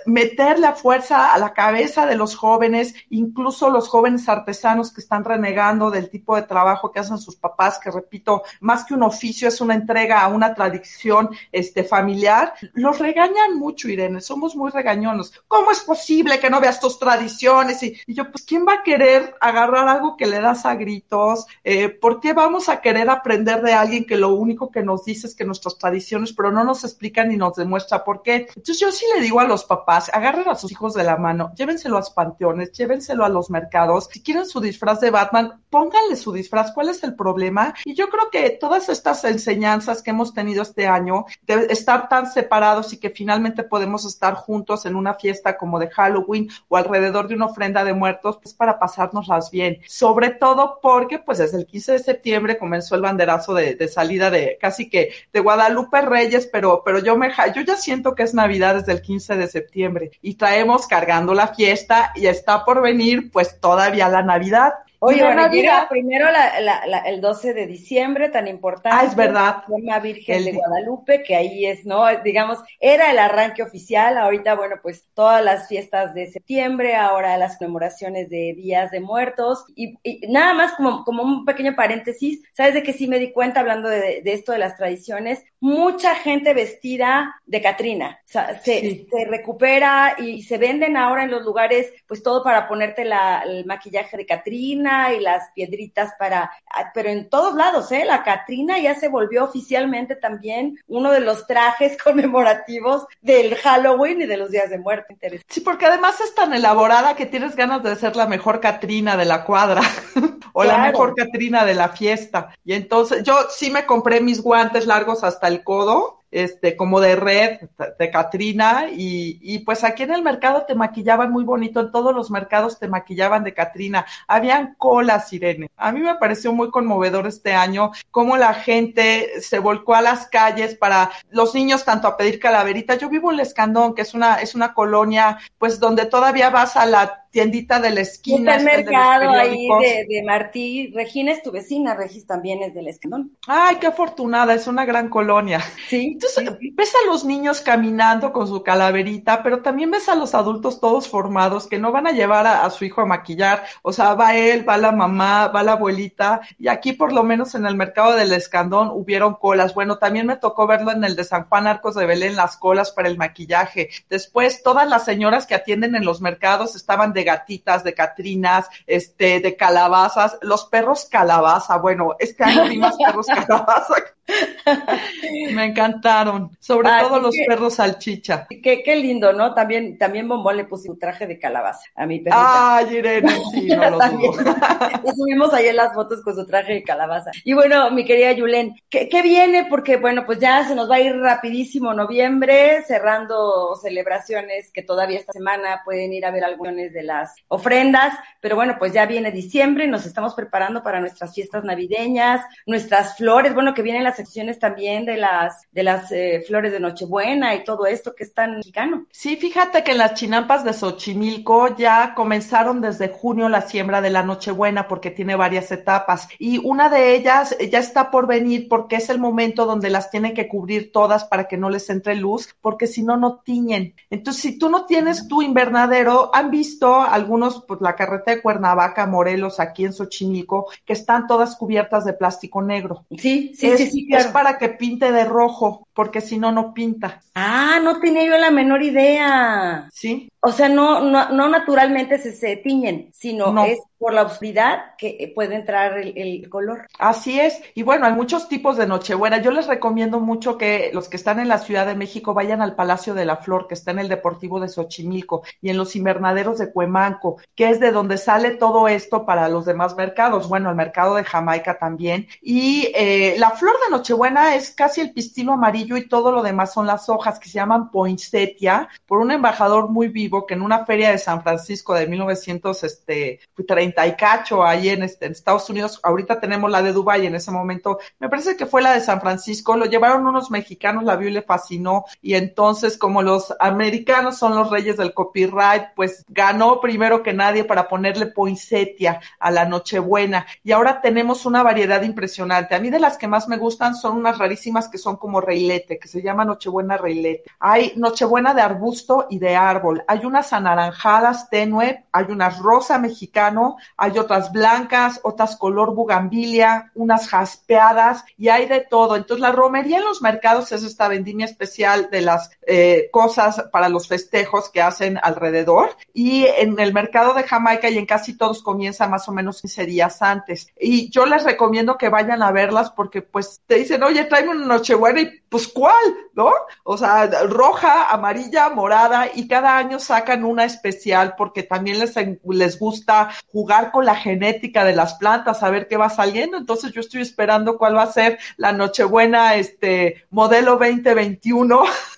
meterle 0.06 0.68
a 0.68 0.74
fuerza 0.74 1.34
a 1.34 1.38
la 1.38 1.54
cabeza 1.54 2.06
de 2.06 2.16
los 2.16 2.36
jóvenes, 2.36 2.96
incluso 3.10 3.70
los 3.70 3.88
jóvenes 3.88 4.28
artesanos 4.28 4.92
que 4.92 5.02
están 5.02 5.24
renegando 5.24 5.92
del 5.92 6.10
tipo 6.10 6.36
de 6.36 6.44
trabajo 6.44 6.92
que 6.92 7.00
hacen 7.00 7.18
sus 7.18 7.36
papás, 7.36 7.80
que 7.80 7.92
repito, 7.92 8.44
más 8.60 8.86
que 8.86 8.94
un 8.94 9.04
oficio 9.04 9.48
es 9.48 9.62
una 9.62 9.76
entrega 9.76 10.22
a 10.22 10.28
una 10.28 10.54
tradición 10.54 11.30
este 11.52 11.84
familiar, 11.84 12.54
los 12.74 13.00
regañan 13.00 13.58
mucho, 13.58 13.88
Irene, 13.88 14.22
somos 14.22 14.56
muy 14.56 14.72
regañonos. 14.72 15.34
¿Cómo 15.48 15.72
es 15.72 15.82
posible 15.82 16.40
que 16.40 16.50
no 16.50 16.60
veas 16.60 16.80
tus 16.80 17.00
tradiciones? 17.00 17.82
Y, 17.84 18.02
yo, 18.08 18.32
pues, 18.32 18.44
¿quién 18.44 18.66
va 18.68 18.76
a 18.76 18.84
querer 18.84 19.36
agarrar 19.40 19.88
algo 19.88 20.18
que 20.18 20.26
le 20.26 20.40
das 20.40 20.66
a 20.66 20.76
gritos? 20.76 21.46
Eh, 21.64 21.90
¿Por 21.90 22.20
qué 22.20 22.34
vamos 22.34 22.70
a 22.70 22.82
querer 22.82 23.10
aprender 23.10 23.62
de 23.62 23.74
alguien 23.74 24.06
que 24.06 24.18
lo 24.18 24.34
único 24.34 24.72
que 24.72 24.84
nos 24.84 25.06
dice 25.06 25.28
es 25.28 25.36
que 25.36 25.46
nuestros 25.46 25.75
tradiciones, 25.78 26.34
pero 26.34 26.52
no 26.52 26.64
nos 26.64 26.84
explica 26.84 27.24
ni 27.24 27.38
nos 27.38 27.56
demuestra 27.56 28.04
por 28.04 28.22
qué. 28.22 28.48
Entonces 28.48 28.80
yo 28.80 28.92
sí 28.92 29.06
le 29.16 29.22
digo 29.22 29.40
a 29.40 29.46
los 29.46 29.66
papás, 29.66 30.10
agarren 30.14 30.48
a 30.50 30.56
sus 30.56 30.72
hijos 30.72 30.94
de 30.94 31.04
la 31.04 31.18
mano, 31.18 31.52
llévenselo 31.56 31.98
a 31.98 32.00
los 32.00 32.10
panteones, 32.10 32.72
llévenselo 32.72 33.26
a 33.26 33.30
los 33.30 33.50
mercados. 33.50 34.10
Si 34.12 34.22
quieren 34.22 34.46
su 34.46 34.60
disfraz 34.60 35.00
de 35.02 35.12
Batman, 35.12 35.62
pónganle 35.70 36.16
su 36.16 36.32
disfraz. 36.32 36.72
¿Cuál 36.72 36.90
es 36.90 37.04
el 37.04 37.16
problema? 37.16 37.74
Y 37.84 37.94
yo 37.94 38.10
creo 38.10 38.30
que 38.32 38.50
todas 38.52 38.90
estas 38.90 39.24
enseñanzas 39.26 40.02
que 40.02 40.12
hemos 40.12 40.34
tenido 40.34 40.62
este 40.62 40.88
año, 40.88 41.26
de 41.44 41.68
estar 41.70 42.08
tan 42.10 42.32
separados 42.32 42.94
y 42.94 42.98
que 42.98 43.10
finalmente 43.10 43.64
podemos 43.64 44.06
estar 44.06 44.36
juntos 44.36 44.86
en 44.86 44.96
una 44.96 45.16
fiesta 45.16 45.58
como 45.58 45.80
de 45.80 45.90
Halloween 45.90 46.50
o 46.68 46.78
alrededor 46.78 47.28
de 47.28 47.36
una 47.36 47.48
ofrenda 47.48 47.84
de 47.84 47.94
muertos, 47.94 48.40
pues 48.42 48.54
para 48.54 48.80
pasárnoslas 48.80 49.52
bien. 49.52 49.80
Sobre 49.88 50.30
todo 50.30 50.80
porque 50.82 51.20
pues 51.20 51.40
desde 51.40 51.58
el 51.58 51.66
15 51.66 51.92
de 51.94 52.00
septiembre 52.00 52.58
comenzó 52.58 52.96
el 52.96 53.02
banderazo 53.02 53.54
de, 53.54 53.76
de 53.76 53.88
salida 53.88 54.30
de 54.30 54.58
casi 54.60 54.90
que 54.90 55.12
de 55.34 55.40
Guadalajara 55.40 55.65
Guadalupe 55.66 56.02
Reyes, 56.02 56.48
pero, 56.52 56.84
pero 56.86 57.00
yo 57.00 57.18
me, 57.18 57.32
yo 57.56 57.62
ya 57.64 57.76
siento 57.76 58.14
que 58.14 58.22
es 58.22 58.36
Navidad 58.36 58.76
desde 58.76 58.92
el 58.92 59.02
15 59.02 59.36
de 59.36 59.48
septiembre 59.48 60.12
y 60.22 60.36
traemos 60.36 60.86
cargando 60.86 61.34
la 61.34 61.48
fiesta 61.48 62.12
y 62.16 62.28
está 62.28 62.64
por 62.64 62.82
venir 62.82 63.32
pues 63.32 63.60
todavía 63.60 64.08
la 64.08 64.22
Navidad. 64.22 64.74
Oye, 65.08 65.24
bueno, 65.24 65.48
llega 65.52 65.88
primero 65.88 66.32
la, 66.32 66.60
la, 66.60 67.00
el 67.06 67.22
12 67.22 67.54
de 67.54 67.68
diciembre, 67.68 68.30
tan 68.30 68.48
importante. 68.48 68.98
Ah, 69.00 69.06
es 69.06 69.16
verdad. 69.16 69.64
La 69.84 70.00
Virgen 70.00 70.44
de 70.44 70.54
Guadalupe, 70.54 71.22
que 71.22 71.36
ahí 71.36 71.66
es, 71.68 71.86
¿no? 71.86 72.04
Digamos, 72.24 72.58
era 72.80 73.12
el 73.12 73.20
arranque 73.20 73.62
oficial. 73.62 74.18
Ahorita, 74.18 74.56
bueno, 74.56 74.78
pues 74.82 75.08
todas 75.14 75.44
las 75.44 75.68
fiestas 75.68 76.16
de 76.16 76.32
septiembre, 76.32 76.96
ahora 76.96 77.38
las 77.38 77.58
conmemoraciones 77.58 78.32
de 78.32 78.54
días 78.56 78.90
de 78.90 79.00
muertos. 79.00 79.66
Y, 79.76 79.96
nada 80.28 80.56
más 80.56 80.74
como, 80.74 81.04
como 81.04 81.22
un 81.22 81.46
pequeño 81.46 81.76
paréntesis, 81.76 82.42
¿sabes 82.54 82.74
de 82.74 82.82
que 82.82 82.94
sí 82.94 83.08
me 83.08 83.20
di 83.20 83.32
cuenta 83.32 83.60
hablando 83.60 83.90
de, 83.90 84.24
de 84.24 84.34
esto 84.34 84.54
de 84.54 84.60
las 84.60 84.76
tradiciones? 84.76 85.44
Mucha 85.60 86.16
gente 86.16 86.56
vestida 86.56 87.36
de 87.46 87.62
Catrina. 87.62 88.22
O 88.26 88.28
sea, 88.28 88.60
se, 88.60 89.06
se 89.08 89.26
recupera 89.26 90.16
y 90.18 90.42
se 90.42 90.58
venden 90.58 90.98
ahora 90.98 91.24
en 91.24 91.32
los 91.32 91.44
lugares, 91.44 91.94
pues 92.08 92.24
todo 92.24 92.44
para 92.44 92.68
ponerte 92.68 93.06
la, 93.06 93.44
el 93.46 93.66
maquillaje 93.66 94.18
de 94.18 94.26
Catrina 94.26 94.95
Y 95.14 95.20
las 95.20 95.52
piedritas 95.54 96.14
para, 96.18 96.52
ah, 96.72 96.92
pero 96.94 97.10
en 97.10 97.30
todos 97.30 97.56
lados, 97.56 97.92
¿eh? 97.92 98.04
La 98.06 98.24
Catrina 98.24 98.80
ya 98.80 98.96
se 98.96 99.08
volvió 99.08 99.44
oficialmente 99.44 100.16
también 100.16 100.78
uno 100.88 101.12
de 101.12 101.20
los 101.20 101.48
trajes 101.48 101.98
conmemorativos 102.04 103.06
del 103.22 103.56
Halloween 103.56 104.22
y 104.22 104.26
de 104.26 104.38
los 104.38 104.52
días 104.52 104.70
de 104.70 104.80
muerte. 104.80 105.14
Interesante. 105.14 105.54
Sí, 105.54 105.62
porque 105.62 105.86
además 105.86 106.20
es 106.22 106.34
tan 106.36 106.54
elaborada 106.54 107.16
que 107.16 107.26
tienes 107.26 107.56
ganas 107.56 107.84
de 107.84 107.96
ser 107.96 108.16
la 108.16 108.28
mejor 108.28 108.60
Catrina 108.60 109.18
de 109.18 109.26
la 109.26 109.44
cuadra 109.44 109.82
o 110.54 110.64
la 110.64 110.78
mejor 110.78 111.16
Catrina 111.16 111.66
de 111.66 111.76
la 111.76 111.90
fiesta. 111.90 112.50
Y 112.64 112.74
entonces 112.74 113.24
yo 113.24 113.38
sí 113.50 113.72
me 113.72 113.86
compré 113.86 114.22
mis 114.22 114.42
guantes 114.42 114.86
largos 114.86 115.24
hasta 115.24 115.48
el 115.48 115.64
codo, 115.64 116.22
este, 116.36 116.76
como 116.76 117.00
de 117.00 117.16
red, 117.16 117.60
de 117.98 118.12
Catrina, 118.12 118.88
y, 118.92 119.40
y 119.42 119.60
pues 119.60 119.86
aquí 119.86 120.04
en 120.04 120.14
el 120.14 120.22
mercado 120.22 120.66
te 120.68 120.76
maquillaban 120.76 121.32
muy 121.32 121.46
bonito, 121.46 121.80
en 121.80 121.94
todos 121.94 122.14
los 122.14 122.30
mercados 122.30 122.78
te 122.78 122.90
maquillaban 122.90 123.46
de 123.46 123.54
Catrina. 123.54 124.06
Habían 124.28 124.76
colas, 124.78 125.32
Irene. 125.32 125.72
A 125.78 125.94
mí 125.94 126.02
me 126.02 126.16
pareció 126.16 126.52
muy 126.52 126.72
conmovedor 126.72 127.26
este 127.26 127.54
año 127.54 127.92
cómo 128.12 128.36
la 128.36 128.54
gente 128.54 129.40
se 129.40 129.60
volcó 129.60 129.96
a 129.96 130.02
las 130.02 130.28
calles 130.28 130.76
para 130.76 131.10
los 131.30 131.56
niños 131.56 131.86
tanto 131.86 132.10
a 132.10 132.18
pedir 132.18 132.38
calaverita. 132.38 132.96
Yo 132.96 133.08
vivo 133.08 133.32
en 133.32 133.40
El 133.40 133.46
Escandón, 133.46 133.96
que 133.96 134.02
es 134.02 134.14
una, 134.14 134.42
es 134.42 134.56
una 134.56 134.74
colonia, 134.74 135.38
pues 135.58 135.80
donde 135.80 136.06
todavía 136.06 136.50
vas 136.50 136.76
a 136.76 136.86
la 136.86 137.25
tiendita 137.36 137.82
de 137.82 137.90
la 137.90 138.00
esquina. 138.00 138.56
Está 138.56 138.72
el 138.72 138.80
está 138.80 138.80
el 138.80 138.86
de 138.86 138.92
los 138.94 139.02
mercado 139.02 139.30
ahí 139.32 139.68
de, 139.82 140.06
de 140.08 140.24
Martí. 140.24 140.94
Regina 140.96 141.34
es 141.34 141.44
tu 141.44 141.52
vecina, 141.52 141.94
Regis 141.94 142.26
también 142.26 142.64
es 142.64 142.74
del 142.74 142.88
Escandón. 142.88 143.36
Ay, 143.46 143.76
qué 143.76 143.88
afortunada, 143.88 144.54
es 144.54 144.68
una 144.68 144.86
gran 144.86 145.10
colonia. 145.10 145.60
Sí. 145.90 146.12
Entonces, 146.14 146.50
sí. 146.62 146.72
ves 146.74 146.94
a 146.96 147.08
los 147.08 147.26
niños 147.26 147.60
caminando 147.60 148.32
con 148.32 148.48
su 148.48 148.64
calaverita, 148.64 149.44
pero 149.44 149.62
también 149.62 149.92
ves 149.92 150.08
a 150.08 150.16
los 150.16 150.34
adultos 150.34 150.80
todos 150.80 151.10
formados 151.10 151.68
que 151.68 151.78
no 151.78 151.92
van 151.92 152.08
a 152.08 152.14
llevar 152.14 152.48
a, 152.48 152.64
a 152.64 152.70
su 152.70 152.86
hijo 152.86 153.02
a 153.02 153.06
maquillar. 153.06 153.66
O 153.82 153.92
sea, 153.92 154.14
va 154.14 154.38
él, 154.38 154.68
va 154.68 154.78
la 154.78 154.94
mamá, 154.94 155.50
va 155.50 155.62
la 155.62 155.74
abuelita. 155.74 156.40
Y 156.58 156.70
aquí, 156.70 156.94
por 156.94 157.12
lo 157.12 157.24
menos 157.24 157.54
en 157.54 157.66
el 157.66 157.76
mercado 157.76 158.14
del 158.16 158.32
Escandón, 158.32 158.92
hubieron 158.94 159.34
colas. 159.34 159.74
Bueno, 159.74 159.98
también 159.98 160.26
me 160.26 160.38
tocó 160.38 160.68
verlo 160.68 160.94
en 160.94 161.04
el 161.04 161.18
de 161.18 161.26
San 161.26 161.50
Juan 161.50 161.68
Arcos 161.68 161.96
de 161.96 162.06
Belén, 162.06 162.38
las 162.38 162.56
colas 162.56 162.92
para 162.92 163.10
el 163.10 163.18
maquillaje. 163.18 163.90
Después, 164.10 164.64
todas 164.64 164.88
las 164.88 165.04
señoras 165.04 165.46
que 165.46 165.56
atienden 165.56 165.96
en 165.96 166.06
los 166.06 166.22
mercados 166.22 166.78
estaban 166.78 167.12
de 167.12 167.25
gatitas, 167.26 167.84
de 167.84 167.94
catrinas, 167.94 168.68
este, 168.88 169.42
de 169.42 169.58
calabazas. 169.58 170.38
Los 170.42 170.66
perros 170.66 171.06
calabaza. 171.12 171.78
Bueno, 171.78 172.16
este 172.20 172.46
año 172.46 172.70
vi 172.70 172.78
más 172.78 172.96
perros 172.96 173.28
calabaza. 173.48 173.96
Me 175.54 175.66
encantaron, 175.66 176.52
sobre 176.60 176.90
todo 177.00 177.20
los 177.20 177.36
que- 177.36 177.46
perros 177.48 177.76
salchicha. 177.76 178.48
Qué, 178.50 178.82
qué 178.84 178.96
lindo, 178.96 179.34
¿no? 179.34 179.54
También, 179.54 179.98
también 179.98 180.28
Bombón 180.28 180.58
le 180.58 180.66
puso 180.66 180.84
su 180.86 180.98
traje 180.98 181.28
de 181.28 181.38
calabaza 181.40 181.82
a 181.96 182.06
mi 182.06 182.20
perrita. 182.20 182.78
Ay, 182.78 182.96
Irene, 182.98 183.30
sí, 183.52 183.68
no 183.68 183.90
lo 183.92 183.98
También. 183.98 184.32
subimos 185.16 185.54
ayer 185.54 185.76
las 185.76 185.94
fotos 185.94 186.22
con 186.24 186.36
su 186.36 186.46
traje 186.46 186.74
de 186.74 186.84
calabaza. 186.84 187.32
Y 187.44 187.54
bueno, 187.54 187.90
mi 187.92 188.06
querida 188.06 188.32
Yulen, 188.32 188.76
¿qué, 188.90 189.08
qué 189.10 189.22
viene? 189.22 189.66
Porque 189.70 189.98
bueno, 189.98 190.26
pues 190.26 190.40
ya 190.40 190.66
se 190.68 190.76
nos 190.76 190.90
va 190.90 190.96
a 190.96 191.02
ir 191.02 191.16
rapidísimo 191.16 191.94
noviembre, 191.94 192.84
cerrando 192.88 193.76
celebraciones 193.76 194.72
que 194.72 194.82
todavía 194.84 195.20
esta 195.20 195.34
semana 195.34 195.82
pueden 195.86 196.14
ir 196.14 196.26
a 196.26 196.32
ver 196.32 196.44
algunas 196.44 196.76
de 196.92 197.04
las 197.04 197.34
ofrendas, 197.48 198.14
pero 198.42 198.56
bueno, 198.56 198.76
pues 198.80 198.92
ya 198.94 199.06
viene 199.06 199.32
diciembre, 199.32 199.88
nos 199.88 200.06
estamos 200.06 200.34
preparando 200.34 200.82
para 200.84 201.00
nuestras 201.00 201.34
fiestas 201.34 201.64
navideñas, 201.64 202.42
nuestras 202.66 203.16
flores, 203.18 203.54
bueno, 203.54 203.74
que 203.74 203.82
vienen 203.82 204.04
las 204.04 204.15
secciones 204.16 204.60
también 204.60 205.06
de 205.06 205.18
las, 205.18 205.68
de 205.72 205.84
las 205.84 206.12
eh, 206.12 206.44
flores 206.46 206.72
de 206.72 206.80
Nochebuena 206.80 207.56
y 207.56 207.64
todo 207.64 207.86
esto 207.86 208.16
que 208.16 208.24
es 208.24 208.34
tan 208.34 208.58
mexicano. 208.58 209.06
Sí, 209.12 209.36
fíjate 209.36 209.84
que 209.84 209.92
en 209.92 209.98
las 210.00 210.14
chinampas 210.14 210.64
de 210.64 210.74
Xochimilco 210.74 211.76
ya 211.78 212.14
comenzaron 212.16 212.82
desde 212.82 213.10
junio 213.10 213.50
la 213.50 213.62
siembra 213.62 214.02
de 214.02 214.10
la 214.10 214.24
Nochebuena 214.24 214.88
porque 214.88 215.12
tiene 215.12 215.36
varias 215.36 215.72
etapas 215.72 216.28
y 216.40 216.58
una 216.58 216.90
de 216.90 217.16
ellas 217.16 217.56
ya 217.72 217.80
está 217.80 218.12
por 218.12 218.28
venir 218.28 218.68
porque 218.70 218.98
es 218.98 219.10
el 219.10 219.20
momento 219.20 219.66
donde 219.66 219.90
las 219.90 220.10
tienen 220.12 220.34
que 220.34 220.48
cubrir 220.48 220.92
todas 220.92 221.26
para 221.26 221.48
que 221.48 221.58
no 221.58 221.70
les 221.70 221.90
entre 221.90 222.16
luz 222.16 222.56
porque 222.62 222.88
si 222.88 223.04
no, 223.04 223.18
no 223.18 223.42
tiñen. 223.44 223.96
Entonces, 224.10 224.42
si 224.42 224.58
tú 224.58 224.70
no 224.70 224.86
tienes 224.86 225.28
tu 225.28 225.42
invernadero, 225.42 226.32
han 226.34 226.52
visto 226.52 227.02
algunos, 227.02 227.64
pues 227.68 227.82
la 227.82 227.96
carretera 227.96 228.36
de 228.38 228.42
Cuernavaca, 228.42 229.06
Morelos, 229.06 229.60
aquí 229.60 229.86
en 229.86 229.94
Xochimilco, 229.94 230.68
que 230.86 230.94
están 230.94 231.28
todas 231.28 231.56
cubiertas 231.56 232.06
de 232.06 232.14
plástico 232.14 232.62
negro. 232.62 233.06
Sí, 233.18 233.54
sí, 233.56 233.68
es, 233.68 233.78
sí, 233.78 233.90
sí, 233.90 234.05
es 234.10 234.28
para 234.28 234.58
que 234.58 234.70
pinte 234.70 235.12
de 235.12 235.26
rojo, 235.26 235.85
porque 235.96 236.20
si 236.22 236.38
no, 236.38 236.52
no 236.52 236.74
pinta. 236.74 237.22
Ah, 237.34 237.80
no 237.82 238.00
tenía 238.00 238.26
yo 238.26 238.38
la 238.38 238.52
menor 238.52 238.84
idea. 238.84 239.90
¿Sí? 239.94 240.30
O 240.42 240.52
sea, 240.52 240.70
no, 240.70 241.02
no, 241.02 241.30
no 241.30 241.50
naturalmente 241.50 242.20
se, 242.20 242.34
se 242.34 242.58
tiñen, 242.58 243.10
sino 243.14 243.52
No. 243.52 243.64
es 243.66 243.80
por 243.98 244.14
la 244.14 244.24
oscuridad 244.24 244.96
que 244.98 245.32
puede 245.34 245.56
entrar 245.56 245.98
el, 245.98 246.14
el 246.18 246.50
color. 246.50 246.86
Así 247.00 247.40
es. 247.40 247.60
Y 247.74 247.82
bueno, 247.82 248.06
hay 248.06 248.14
muchos 248.14 248.48
tipos 248.48 248.78
de 248.78 248.86
Nochebuena. 248.86 249.42
Yo 249.42 249.50
les 249.52 249.66
recomiendo 249.68 250.20
mucho 250.20 250.58
que 250.58 250.92
los 250.94 251.08
que 251.10 251.16
están 251.16 251.40
en 251.40 251.48
la 251.48 251.58
Ciudad 251.58 251.88
de 251.88 251.96
México 251.96 252.34
vayan 252.36 252.62
al 252.62 252.76
Palacio 252.76 253.14
de 253.16 253.26
la 253.26 253.38
Flor, 253.38 253.68
que 253.68 253.74
está 253.74 253.92
en 253.92 254.00
el 254.00 254.10
Deportivo 254.10 254.60
de 254.60 254.68
Xochimilco, 254.70 255.44
y 255.62 255.70
en 255.70 255.78
los 255.78 255.96
invernaderos 255.96 256.60
de 256.60 256.72
Cuemanco, 256.72 257.38
que 257.56 257.70
es 257.70 257.80
de 257.80 257.92
donde 257.92 258.18
sale 258.18 258.52
todo 258.52 258.88
esto 258.88 259.26
para 259.26 259.50
los 259.50 259.66
demás 259.66 259.96
mercados. 259.96 260.50
Bueno, 260.50 260.70
el 260.70 260.76
mercado 260.76 261.16
de 261.16 261.24
Jamaica 261.24 261.80
también. 261.80 262.28
Y 262.42 262.92
eh, 262.94 263.36
la 263.40 263.52
flor 263.52 263.74
de 263.86 263.92
Nochebuena 263.92 264.56
es 264.56 264.72
casi 264.72 265.02
el 265.02 265.14
pistilo 265.14 265.54
amarillo 265.54 265.85
y 265.98 266.08
todo 266.08 266.32
lo 266.32 266.42
demás 266.42 266.74
son 266.74 266.88
las 266.88 267.10
hojas 267.10 267.40
que 267.40 267.50
se 267.50 267.56
llaman 267.56 267.92
poinsettia, 267.92 268.90
por 269.06 269.20
un 269.20 269.32
embajador 269.32 269.90
muy 269.90 270.08
vivo 270.08 270.46
que 270.46 270.56
en 270.56 270.62
una 270.62 270.86
feria 270.86 271.12
de 271.12 271.18
San 271.18 271.44
Francisco 271.44 271.94
de 271.94 272.08
1930 272.08 274.08
y 274.08 274.16
cacho 274.16 274.64
ahí 274.64 274.90
en, 274.90 275.04
este, 275.04 275.26
en 275.26 275.34
Estados 275.34 275.70
Unidos, 275.70 276.00
ahorita 276.04 276.40
tenemos 276.40 276.72
la 276.72 276.82
de 276.82 276.94
Dubái 276.94 277.26
en 277.26 277.36
ese 277.36 277.52
momento, 277.52 278.00
me 278.20 278.30
parece 278.30 278.58
que 278.58 278.66
fue 278.66 278.82
la 278.82 278.94
de 278.94 279.02
San 279.02 279.22
Francisco, 279.22 279.76
lo 279.76 279.86
llevaron 279.86 280.26
unos 280.26 280.52
mexicanos, 280.52 281.04
la 281.04 281.16
vio 281.16 281.30
y 281.30 281.34
le 281.34 281.42
fascinó 281.42 282.06
y 282.22 282.36
entonces 282.36 282.98
como 282.98 283.22
los 283.22 283.54
americanos 283.60 284.38
son 284.38 284.56
los 284.56 284.70
reyes 284.70 284.98
del 284.98 285.14
copyright, 285.14 285.88
pues 285.96 286.26
ganó 286.28 286.80
primero 286.82 287.24
que 287.24 287.34
nadie 287.34 287.64
para 287.64 287.88
ponerle 287.88 288.28
poinsettia 288.28 289.22
a 289.40 289.52
la 289.52 289.66
Nochebuena 289.66 290.46
y 290.64 290.72
ahora 290.72 291.02
tenemos 291.02 291.46
una 291.46 291.64
variedad 291.64 292.02
impresionante. 292.02 292.76
A 292.76 292.80
mí 292.80 292.90
de 292.90 293.00
las 293.00 293.18
que 293.18 293.28
más 293.28 293.48
me 293.48 293.58
gustan 293.58 293.96
son 293.96 294.18
unas 294.18 294.38
rarísimas 294.38 294.88
que 294.88 294.98
son 294.98 295.18
como 295.18 295.42
que 295.84 296.08
se 296.08 296.22
llama 296.22 296.46
Nochebuena 296.46 296.98
reilete. 296.98 297.52
Hay 297.60 297.94
Nochebuena 297.96 298.54
de 298.54 298.62
arbusto 298.62 299.28
y 299.30 299.40
de 299.40 299.56
árbol. 299.56 300.04
Hay 300.08 300.26
unas 300.26 300.54
anaranjadas 300.54 301.50
tenue, 301.50 302.06
hay 302.12 302.26
unas 302.30 302.60
rosa 302.60 302.98
mexicano, 302.98 303.78
hay 303.98 304.18
otras 304.18 304.52
blancas, 304.52 305.20
otras 305.24 305.56
color 305.58 305.94
bugambilia, 305.94 306.92
unas 306.96 307.28
jaspeadas 307.28 308.24
y 308.38 308.50
hay 308.50 308.68
de 308.68 308.82
todo. 308.82 309.16
Entonces 309.16 309.42
la 309.42 309.52
romería 309.52 309.98
en 309.98 310.06
los 310.06 310.22
mercados 310.22 310.72
es 310.72 310.84
esta 310.84 311.08
vendimia 311.08 311.46
especial 311.46 312.10
de 312.12 312.22
las 312.22 312.52
eh, 312.68 313.10
cosas 313.12 313.66
para 313.72 313.90
los 313.90 314.08
festejos 314.08 314.70
que 314.70 314.82
hacen 314.82 315.20
alrededor 315.22 315.90
y 316.14 316.46
en 316.46 316.80
el 316.80 316.94
mercado 316.94 317.34
de 317.34 317.44
Jamaica 317.44 317.90
y 317.90 317.98
en 317.98 318.06
casi 318.06 318.38
todos 318.38 318.64
comienza 318.64 319.08
más 319.08 319.28
o 319.28 319.32
menos 319.32 319.62
15 319.62 319.86
días 319.86 320.22
antes. 320.22 320.68
Y 320.80 321.10
yo 321.10 321.26
les 321.26 321.44
recomiendo 321.44 321.98
que 321.98 322.10
vayan 322.10 322.42
a 322.42 322.52
verlas 322.52 322.92
porque 322.92 323.22
pues 323.22 323.62
te 323.68 323.76
dicen, 323.76 324.04
oye, 324.04 324.26
tráeme 324.26 324.52
una 324.52 324.66
nochebuena 324.66 325.22
y 325.22 325.42
pues 325.50 325.65
¿cuál? 325.68 325.96
¿No? 326.34 326.52
O 326.84 326.98
sea, 326.98 327.28
roja, 327.48 328.12
amarilla, 328.12 328.70
morada 328.70 329.28
y 329.34 329.48
cada 329.48 329.78
año 329.78 330.00
sacan 330.00 330.44
una 330.44 330.66
especial 330.66 331.36
porque 331.38 331.64
también 331.64 332.00
les, 332.00 332.16
les 332.50 332.80
gusta 332.80 333.30
jugar 333.52 333.92
con 333.92 334.06
la 334.06 334.16
genética 334.16 334.84
de 334.84 334.96
las 334.96 335.16
plantas, 335.16 335.64
a 335.64 335.70
ver 335.70 335.88
qué 335.88 335.98
va 335.98 336.10
saliendo. 336.10 336.58
Entonces 336.58 336.92
yo 336.92 337.02
estoy 337.02 337.22
esperando 337.22 337.78
cuál 337.78 337.96
va 337.96 338.04
a 338.04 338.12
ser 338.12 338.40
la 338.58 338.72
nochebuena, 338.72 339.56
este, 339.56 340.26
modelo 340.30 340.78
2021. 340.78 341.84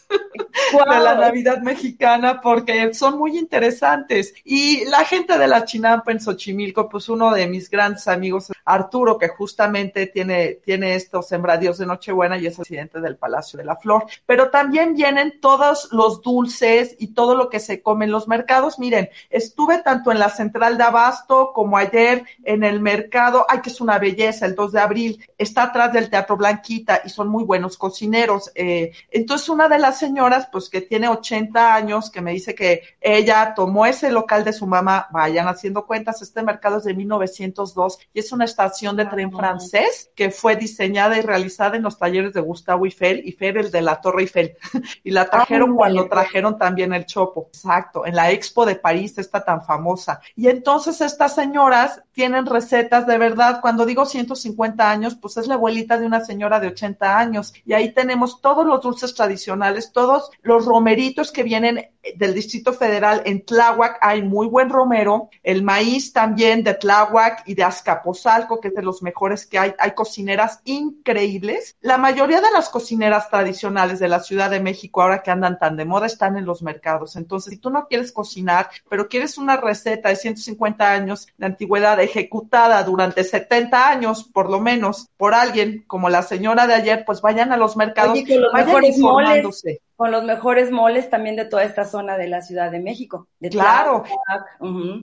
Wow. 0.74 0.94
de 0.94 1.00
la 1.00 1.16
Navidad 1.16 1.62
mexicana 1.62 2.42
porque 2.42 2.94
son 2.94 3.18
muy 3.18 3.38
interesantes. 3.38 4.34
Y 4.44 4.86
la 4.86 5.06
gente 5.06 5.38
de 5.38 5.48
la 5.48 5.66
Chinampa 5.66 6.12
en 6.12 6.20
Xochimilco, 6.20 6.90
pues 6.90 7.08
uno 7.10 7.34
de 7.34 7.48
mis 7.48 7.70
grandes 7.70 8.08
amigos, 8.08 8.52
Arturo, 8.66 9.18
que 9.18 9.30
justamente 9.30 10.08
tiene, 10.08 10.60
tiene 10.66 10.96
estos 10.96 11.28
sembradíos 11.28 11.78
de 11.78 11.86
Nochebuena 11.86 12.38
y 12.38 12.48
es 12.48 12.56
presidente 12.56 13.00
del 13.00 13.16
Palacio 13.16 13.58
de 13.58 13.66
la 13.66 13.78
Flor. 13.78 14.06
Pero 14.26 14.50
también 14.50 14.94
vienen 14.96 15.40
todos 15.40 15.90
los 15.92 16.22
dulces 16.22 16.96
y 17.00 17.14
todo 17.14 17.36
lo 17.36 17.50
que 17.50 17.60
se 17.60 17.82
come 17.82 18.06
en 18.06 18.12
los 18.12 18.28
mercados. 18.28 18.78
Miren, 18.78 19.10
estuve 19.30 19.82
tanto 19.84 20.12
en 20.12 20.20
la 20.20 20.30
central 20.30 20.78
de 20.78 20.84
Abasto 20.84 21.52
como 21.54 21.78
ayer 21.78 22.26
en 22.44 22.64
el 22.64 22.82
mercado, 22.82 23.46
ay, 23.48 23.62
que 23.62 23.70
es 23.70 23.80
una 23.80 24.00
belleza, 24.00 24.46
el 24.46 24.56
2 24.56 24.72
de 24.74 24.80
abril, 24.80 25.26
está 25.38 25.64
atrás 25.64 25.94
del 25.94 26.10
Teatro 26.10 26.36
Blanquita 26.36 27.02
y 27.06 27.10
son 27.10 27.30
muy 27.30 27.46
buenos 27.46 27.78
cocineros. 27.78 28.52
Eh, 28.54 28.92
entonces, 29.12 29.48
una 29.50 29.70
de 29.70 29.80
las 29.80 29.88
las 29.88 29.97
señoras, 30.00 30.48
pues 30.52 30.70
que 30.70 30.82
tiene 30.82 31.08
80 31.08 31.76
años, 31.76 32.10
que 32.10 32.22
me 32.22 32.32
dice 32.32 32.56
que 32.56 32.84
ella 33.02 33.54
tomó 33.56 33.86
ese 33.86 34.12
local 34.12 34.44
de 34.44 34.54
su 34.54 34.68
mamá, 34.68 35.08
vayan 35.12 35.48
haciendo 35.48 35.86
cuentas, 35.86 36.22
este 36.22 36.44
mercado 36.44 36.78
es 36.78 36.84
de 36.84 36.94
1902 36.94 38.00
y 38.14 38.20
es 38.20 38.32
una 38.32 38.46
estación 38.46 38.96
de 38.96 39.06
tren 39.06 39.32
francés 39.32 40.12
que 40.16 40.32
fue 40.32 40.56
diseñada 40.56 41.18
y 41.18 41.22
realizada 41.22 41.78
en 41.78 41.84
los 41.84 41.98
talleres 41.98 42.34
de 42.34 42.42
Gustavo 42.42 42.86
Eiffel, 42.86 43.20
Eiffel 43.26 43.58
el 43.58 43.72
de 43.72 43.82
la 43.82 44.02
Torre 44.02 44.24
Eiffel, 44.24 44.58
y 45.04 45.12
la 45.12 45.30
trajeron 45.30 45.76
cuando 45.76 46.08
trajeron 46.08 46.58
también 46.58 46.94
el 46.94 47.06
Chopo, 47.06 47.48
exacto, 47.48 48.06
en 48.06 48.16
la 48.16 48.32
Expo 48.32 48.66
de 48.66 48.76
París, 48.76 49.18
esta 49.18 49.44
tan 49.44 49.64
famosa. 49.64 50.20
Y 50.36 50.48
entonces 50.48 51.02
estas 51.02 51.36
señoras 51.36 52.02
tienen 52.12 52.46
recetas 52.46 53.08
de 53.08 53.18
verdad, 53.18 53.62
cuando 53.62 53.86
digo 53.86 54.06
150 54.06 54.90
años, 54.90 55.16
pues 55.16 55.38
es 55.38 55.48
la 55.48 55.56
abuelita 55.56 55.98
de 55.98 56.06
una 56.06 56.24
señora 56.24 56.60
de 56.60 56.68
80 56.68 57.18
años, 57.18 57.54
y 57.66 57.74
ahí 57.74 57.94
tenemos 57.94 58.42
todos 58.42 58.66
los 58.66 58.82
dulces 58.82 59.14
tradicionales, 59.14 59.87
todos 59.92 60.30
los 60.42 60.66
romeritos 60.66 61.32
que 61.32 61.44
vienen 61.44 61.90
del 62.16 62.34
Distrito 62.34 62.74
Federal 62.74 63.22
en 63.26 63.46
Tláhuac 63.46 63.98
hay 64.02 64.22
muy 64.22 64.48
buen 64.48 64.70
romero, 64.70 65.30
el 65.44 65.64
maíz 65.64 66.14
también 66.14 66.64
de 66.64 66.74
Tláhuac 66.74 67.44
y 67.46 67.56
de 67.56 67.64
Azcapotzalco, 67.64 68.60
que 68.60 68.70
es 68.70 68.76
de 68.76 68.82
los 68.82 69.02
mejores 69.02 69.46
que 69.46 69.60
hay, 69.60 69.74
hay 69.80 69.92
cocineras 69.92 70.62
increíbles. 70.66 71.76
La 71.82 71.98
mayoría 71.98 72.42
de 72.42 72.52
las 72.52 72.70
cocineras 72.70 73.30
tradicionales 73.30 74.00
de 74.00 74.08
la 74.08 74.20
Ciudad 74.20 74.50
de 74.50 74.60
México, 74.60 75.02
ahora 75.02 75.24
que 75.24 75.32
andan 75.32 75.60
tan 75.60 75.76
de 75.78 75.86
moda, 75.86 76.06
están 76.06 76.38
en 76.38 76.46
los 76.46 76.62
mercados. 76.62 77.16
Entonces, 77.16 77.54
si 77.54 77.60
tú 77.60 77.70
no 77.70 77.88
quieres 77.88 78.12
cocinar, 78.12 78.70
pero 78.90 79.08
quieres 79.08 79.38
una 79.38 79.58
receta 79.58 80.10
de 80.10 80.16
150 80.16 80.92
años 80.92 81.28
de 81.38 81.46
antigüedad 81.46 82.00
ejecutada 82.00 82.84
durante 82.84 83.24
70 83.24 83.90
años, 83.90 84.24
por 84.24 84.50
lo 84.50 84.60
menos, 84.60 85.08
por 85.18 85.34
alguien 85.34 85.84
como 85.88 86.10
la 86.10 86.22
señora 86.22 86.68
de 86.68 86.74
ayer, 86.74 87.04
pues 87.06 87.22
vayan 87.22 87.52
a 87.52 87.58
los 87.58 87.76
mercados, 87.78 88.18
vayan 88.54 88.86
informándose 88.86 89.82
con 89.98 90.12
los 90.12 90.24
mejores 90.24 90.72
moles 90.72 91.10
también 91.10 91.36
de 91.36 91.46
toda 91.46 91.64
esta 91.64 91.84
zona 91.84 92.18
de 92.18 92.28
la 92.28 92.44
Ciudad 92.44 92.70
de 92.70 92.80
México. 92.80 93.28
De 93.40 93.50
claro. 93.50 94.04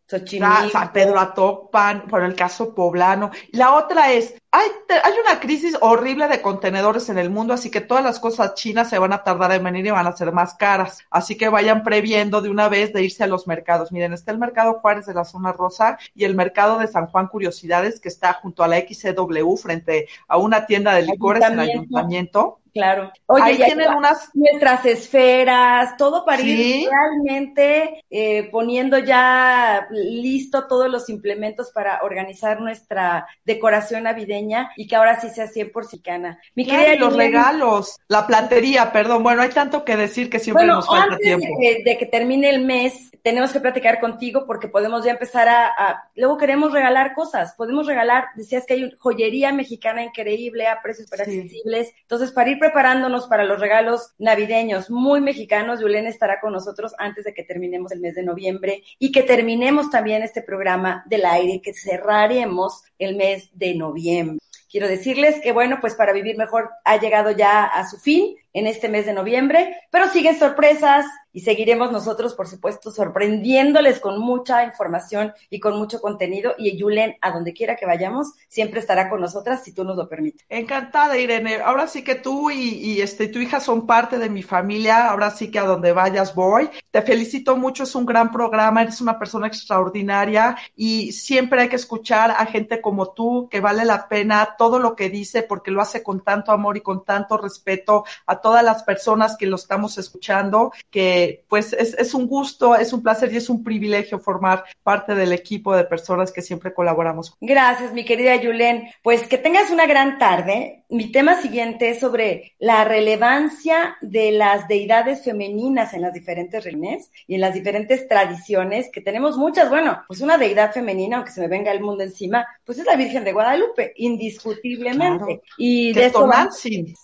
San 0.06 0.92
Pedro 0.92 1.18
Atopan, 1.18 2.06
por 2.06 2.22
el 2.22 2.36
caso 2.36 2.72
poblano. 2.72 3.30
La 3.50 3.74
otra 3.74 4.12
es, 4.12 4.40
hay, 4.54 4.70
hay 5.02 5.12
una 5.20 5.40
crisis 5.40 5.76
horrible 5.80 6.28
de 6.28 6.40
contenedores 6.40 7.08
en 7.08 7.18
el 7.18 7.28
mundo, 7.28 7.54
así 7.54 7.72
que 7.72 7.80
todas 7.80 8.04
las 8.04 8.20
cosas 8.20 8.54
chinas 8.54 8.88
se 8.88 9.00
van 9.00 9.12
a 9.12 9.24
tardar 9.24 9.50
en 9.50 9.64
venir 9.64 9.86
y 9.86 9.90
van 9.90 10.06
a 10.06 10.16
ser 10.16 10.30
más 10.30 10.54
caras. 10.54 11.04
Así 11.10 11.36
que 11.36 11.48
vayan 11.48 11.82
previendo 11.82 12.40
de 12.40 12.50
una 12.50 12.68
vez 12.68 12.92
de 12.92 13.02
irse 13.02 13.24
a 13.24 13.26
los 13.26 13.48
mercados. 13.48 13.90
Miren, 13.90 14.12
está 14.12 14.30
el 14.30 14.38
mercado 14.38 14.74
Juárez 14.74 15.06
de 15.06 15.14
la 15.14 15.24
zona 15.24 15.50
rosa 15.50 15.98
y 16.14 16.22
el 16.22 16.36
mercado 16.36 16.78
de 16.78 16.86
San 16.86 17.08
Juan 17.08 17.26
Curiosidades, 17.26 17.98
que 17.98 18.08
está 18.08 18.32
junto 18.34 18.62
a 18.62 18.68
la 18.68 18.78
XCW 18.78 19.56
frente 19.56 20.06
a 20.28 20.38
una 20.38 20.66
tienda 20.66 20.94
de 20.94 21.02
licores 21.02 21.42
en 21.42 21.54
el 21.54 21.70
ayuntamiento 21.70 22.60
Claro. 22.74 23.12
Oye, 23.26 23.44
Ahí 23.44 23.56
tienen 23.56 23.94
unas 23.94 24.30
nuestras 24.34 24.84
esferas, 24.84 25.96
todo 25.96 26.24
para 26.24 26.42
ir 26.42 26.88
realmente 26.90 28.02
eh, 28.10 28.50
poniendo 28.50 28.98
ya 28.98 29.86
listo 29.92 30.66
todos 30.66 30.90
los 30.90 31.08
implementos 31.08 31.70
para 31.70 32.00
organizar 32.02 32.60
nuestra 32.60 33.28
decoración 33.44 34.02
navideña 34.02 34.43
y 34.76 34.86
que 34.86 34.96
ahora 34.96 35.20
sí 35.20 35.28
sea 35.30 35.46
100% 35.46 35.84
cicana. 35.84 36.38
Mi 36.54 36.66
querida 36.66 36.96
los 36.96 37.16
regalos, 37.16 37.98
la 38.08 38.26
plantería, 38.26 38.92
perdón. 38.92 39.22
Bueno, 39.22 39.42
hay 39.42 39.50
tanto 39.50 39.84
que 39.84 39.96
decir 39.96 40.30
que 40.30 40.38
siempre 40.38 40.66
nos 40.66 40.86
falta 40.86 41.16
tiempo. 41.18 41.46
De 41.60 41.82
de 41.84 41.98
que 41.98 42.06
termine 42.06 42.50
el 42.50 42.64
mes, 42.64 43.10
tenemos 43.22 43.52
que 43.52 43.60
platicar 43.60 44.00
contigo 44.00 44.44
porque 44.46 44.68
podemos 44.68 45.04
ya 45.04 45.12
empezar 45.12 45.48
a, 45.48 46.10
luego 46.14 46.36
queremos 46.36 46.72
regalar 46.72 47.14
cosas, 47.14 47.54
podemos 47.56 47.86
regalar, 47.86 48.26
decías 48.36 48.64
que 48.66 48.74
hay 48.74 48.90
joyería 48.98 49.52
mexicana 49.52 50.02
increíble 50.02 50.66
a 50.66 50.82
precios 50.82 51.06
super 51.06 51.22
accesibles. 51.22 51.92
Entonces, 52.02 52.32
para 52.32 52.50
ir 52.50 52.58
preparándonos 52.58 53.26
para 53.26 53.44
los 53.44 53.60
regalos 53.60 54.14
navideños 54.18 54.90
muy 54.90 55.20
mexicanos. 55.20 55.80
Yulene 55.80 56.08
estará 56.08 56.40
con 56.40 56.52
nosotros 56.52 56.94
antes 56.98 57.24
de 57.24 57.34
que 57.34 57.44
terminemos 57.44 57.92
el 57.92 58.00
mes 58.00 58.14
de 58.14 58.22
noviembre 58.22 58.82
y 58.98 59.12
que 59.12 59.22
terminemos 59.22 59.90
también 59.90 60.22
este 60.22 60.42
programa 60.42 61.04
del 61.06 61.24
aire, 61.24 61.60
que 61.62 61.74
cerraremos 61.74 62.82
el 62.98 63.16
mes 63.16 63.50
de 63.52 63.74
noviembre. 63.74 64.33
Quiero 64.74 64.88
decirles 64.88 65.40
que, 65.40 65.52
bueno, 65.52 65.78
pues 65.80 65.94
para 65.94 66.12
vivir 66.12 66.36
mejor 66.36 66.68
ha 66.84 66.96
llegado 66.96 67.30
ya 67.30 67.62
a 67.64 67.88
su 67.88 67.96
fin 67.96 68.34
en 68.52 68.66
este 68.66 68.88
mes 68.88 69.06
de 69.06 69.12
noviembre, 69.12 69.76
pero 69.92 70.08
siguen 70.08 70.36
sorpresas 70.36 71.06
y 71.34 71.40
seguiremos 71.40 71.92
nosotros, 71.92 72.32
por 72.32 72.46
supuesto, 72.46 72.90
sorprendiéndoles 72.90 74.00
con 74.00 74.20
mucha 74.20 74.64
información 74.64 75.34
y 75.50 75.60
con 75.60 75.76
mucho 75.76 76.00
contenido. 76.00 76.54
Y 76.56 76.78
Yulen, 76.78 77.16
a 77.20 77.32
donde 77.32 77.52
quiera 77.52 77.76
que 77.76 77.84
vayamos, 77.84 78.32
siempre 78.48 78.80
estará 78.80 79.10
con 79.10 79.20
nosotras 79.20 79.62
si 79.64 79.72
tú 79.72 79.84
nos 79.84 79.96
lo 79.96 80.08
permites. 80.08 80.46
Encantada, 80.48 81.18
Irene. 81.18 81.56
Ahora 81.56 81.88
sí 81.88 82.02
que 82.02 82.14
tú 82.14 82.50
y, 82.50 82.68
y 82.78 83.02
este, 83.02 83.26
tu 83.28 83.40
hija 83.40 83.58
son 83.58 83.86
parte 83.86 84.18
de 84.18 84.30
mi 84.30 84.42
familia. 84.42 85.10
Ahora 85.10 85.30
sí 85.32 85.50
que 85.50 85.58
a 85.58 85.64
donde 85.64 85.92
vayas 85.92 86.34
voy. 86.34 86.70
Te 86.92 87.02
felicito 87.02 87.56
mucho, 87.56 87.82
es 87.82 87.94
un 87.96 88.06
gran 88.06 88.30
programa, 88.30 88.82
eres 88.82 89.00
una 89.00 89.18
persona 89.18 89.48
extraordinaria 89.48 90.56
y 90.76 91.10
siempre 91.10 91.62
hay 91.62 91.68
que 91.68 91.76
escuchar 91.76 92.30
a 92.30 92.46
gente 92.46 92.80
como 92.80 93.12
tú 93.12 93.48
que 93.50 93.60
vale 93.60 93.84
la 93.84 94.08
pena 94.08 94.54
todo 94.56 94.78
lo 94.78 94.94
que 94.94 95.10
dice 95.10 95.42
porque 95.42 95.72
lo 95.72 95.82
hace 95.82 96.04
con 96.04 96.22
tanto 96.22 96.52
amor 96.52 96.76
y 96.76 96.80
con 96.80 97.04
tanto 97.04 97.36
respeto 97.36 98.04
a 98.26 98.40
todas 98.40 98.62
las 98.62 98.84
personas 98.84 99.36
que 99.36 99.46
lo 99.46 99.56
estamos 99.56 99.98
escuchando, 99.98 100.72
que 100.90 101.23
pues 101.48 101.72
es, 101.72 101.94
es 101.94 102.14
un 102.14 102.26
gusto, 102.26 102.76
es 102.76 102.92
un 102.92 103.02
placer 103.02 103.32
y 103.32 103.36
es 103.36 103.48
un 103.48 103.62
privilegio 103.62 104.18
formar 104.18 104.64
parte 104.82 105.14
del 105.14 105.32
equipo 105.32 105.76
de 105.76 105.84
personas 105.84 106.32
que 106.32 106.42
siempre 106.42 106.74
colaboramos. 106.74 107.36
Gracias, 107.40 107.92
mi 107.92 108.04
querida 108.04 108.36
Yulen. 108.36 108.88
Pues 109.02 109.26
que 109.26 109.38
tengas 109.38 109.70
una 109.70 109.86
gran 109.86 110.18
tarde. 110.18 110.84
Mi 110.88 111.10
tema 111.10 111.40
siguiente 111.40 111.90
es 111.90 112.00
sobre 112.00 112.54
la 112.58 112.84
relevancia 112.84 113.96
de 114.00 114.32
las 114.32 114.68
deidades 114.68 115.24
femeninas 115.24 115.92
en 115.94 116.02
las 116.02 116.12
diferentes 116.12 116.62
reuniones 116.62 117.10
y 117.26 117.34
en 117.34 117.40
las 117.40 117.54
diferentes 117.54 118.06
tradiciones, 118.06 118.90
que 118.92 119.00
tenemos 119.00 119.36
muchas. 119.36 119.70
Bueno, 119.70 120.02
pues 120.06 120.20
una 120.20 120.38
deidad 120.38 120.72
femenina, 120.72 121.16
aunque 121.16 121.32
se 121.32 121.40
me 121.40 121.48
venga 121.48 121.72
el 121.72 121.80
mundo 121.80 122.04
encima, 122.04 122.46
pues 122.64 122.78
es 122.78 122.86
la 122.86 122.96
Virgen 122.96 123.24
de 123.24 123.32
Guadalupe, 123.32 123.92
indiscutiblemente. 123.96 125.42
Y 125.58 125.92
de 125.92 126.06
esto, 126.06 126.28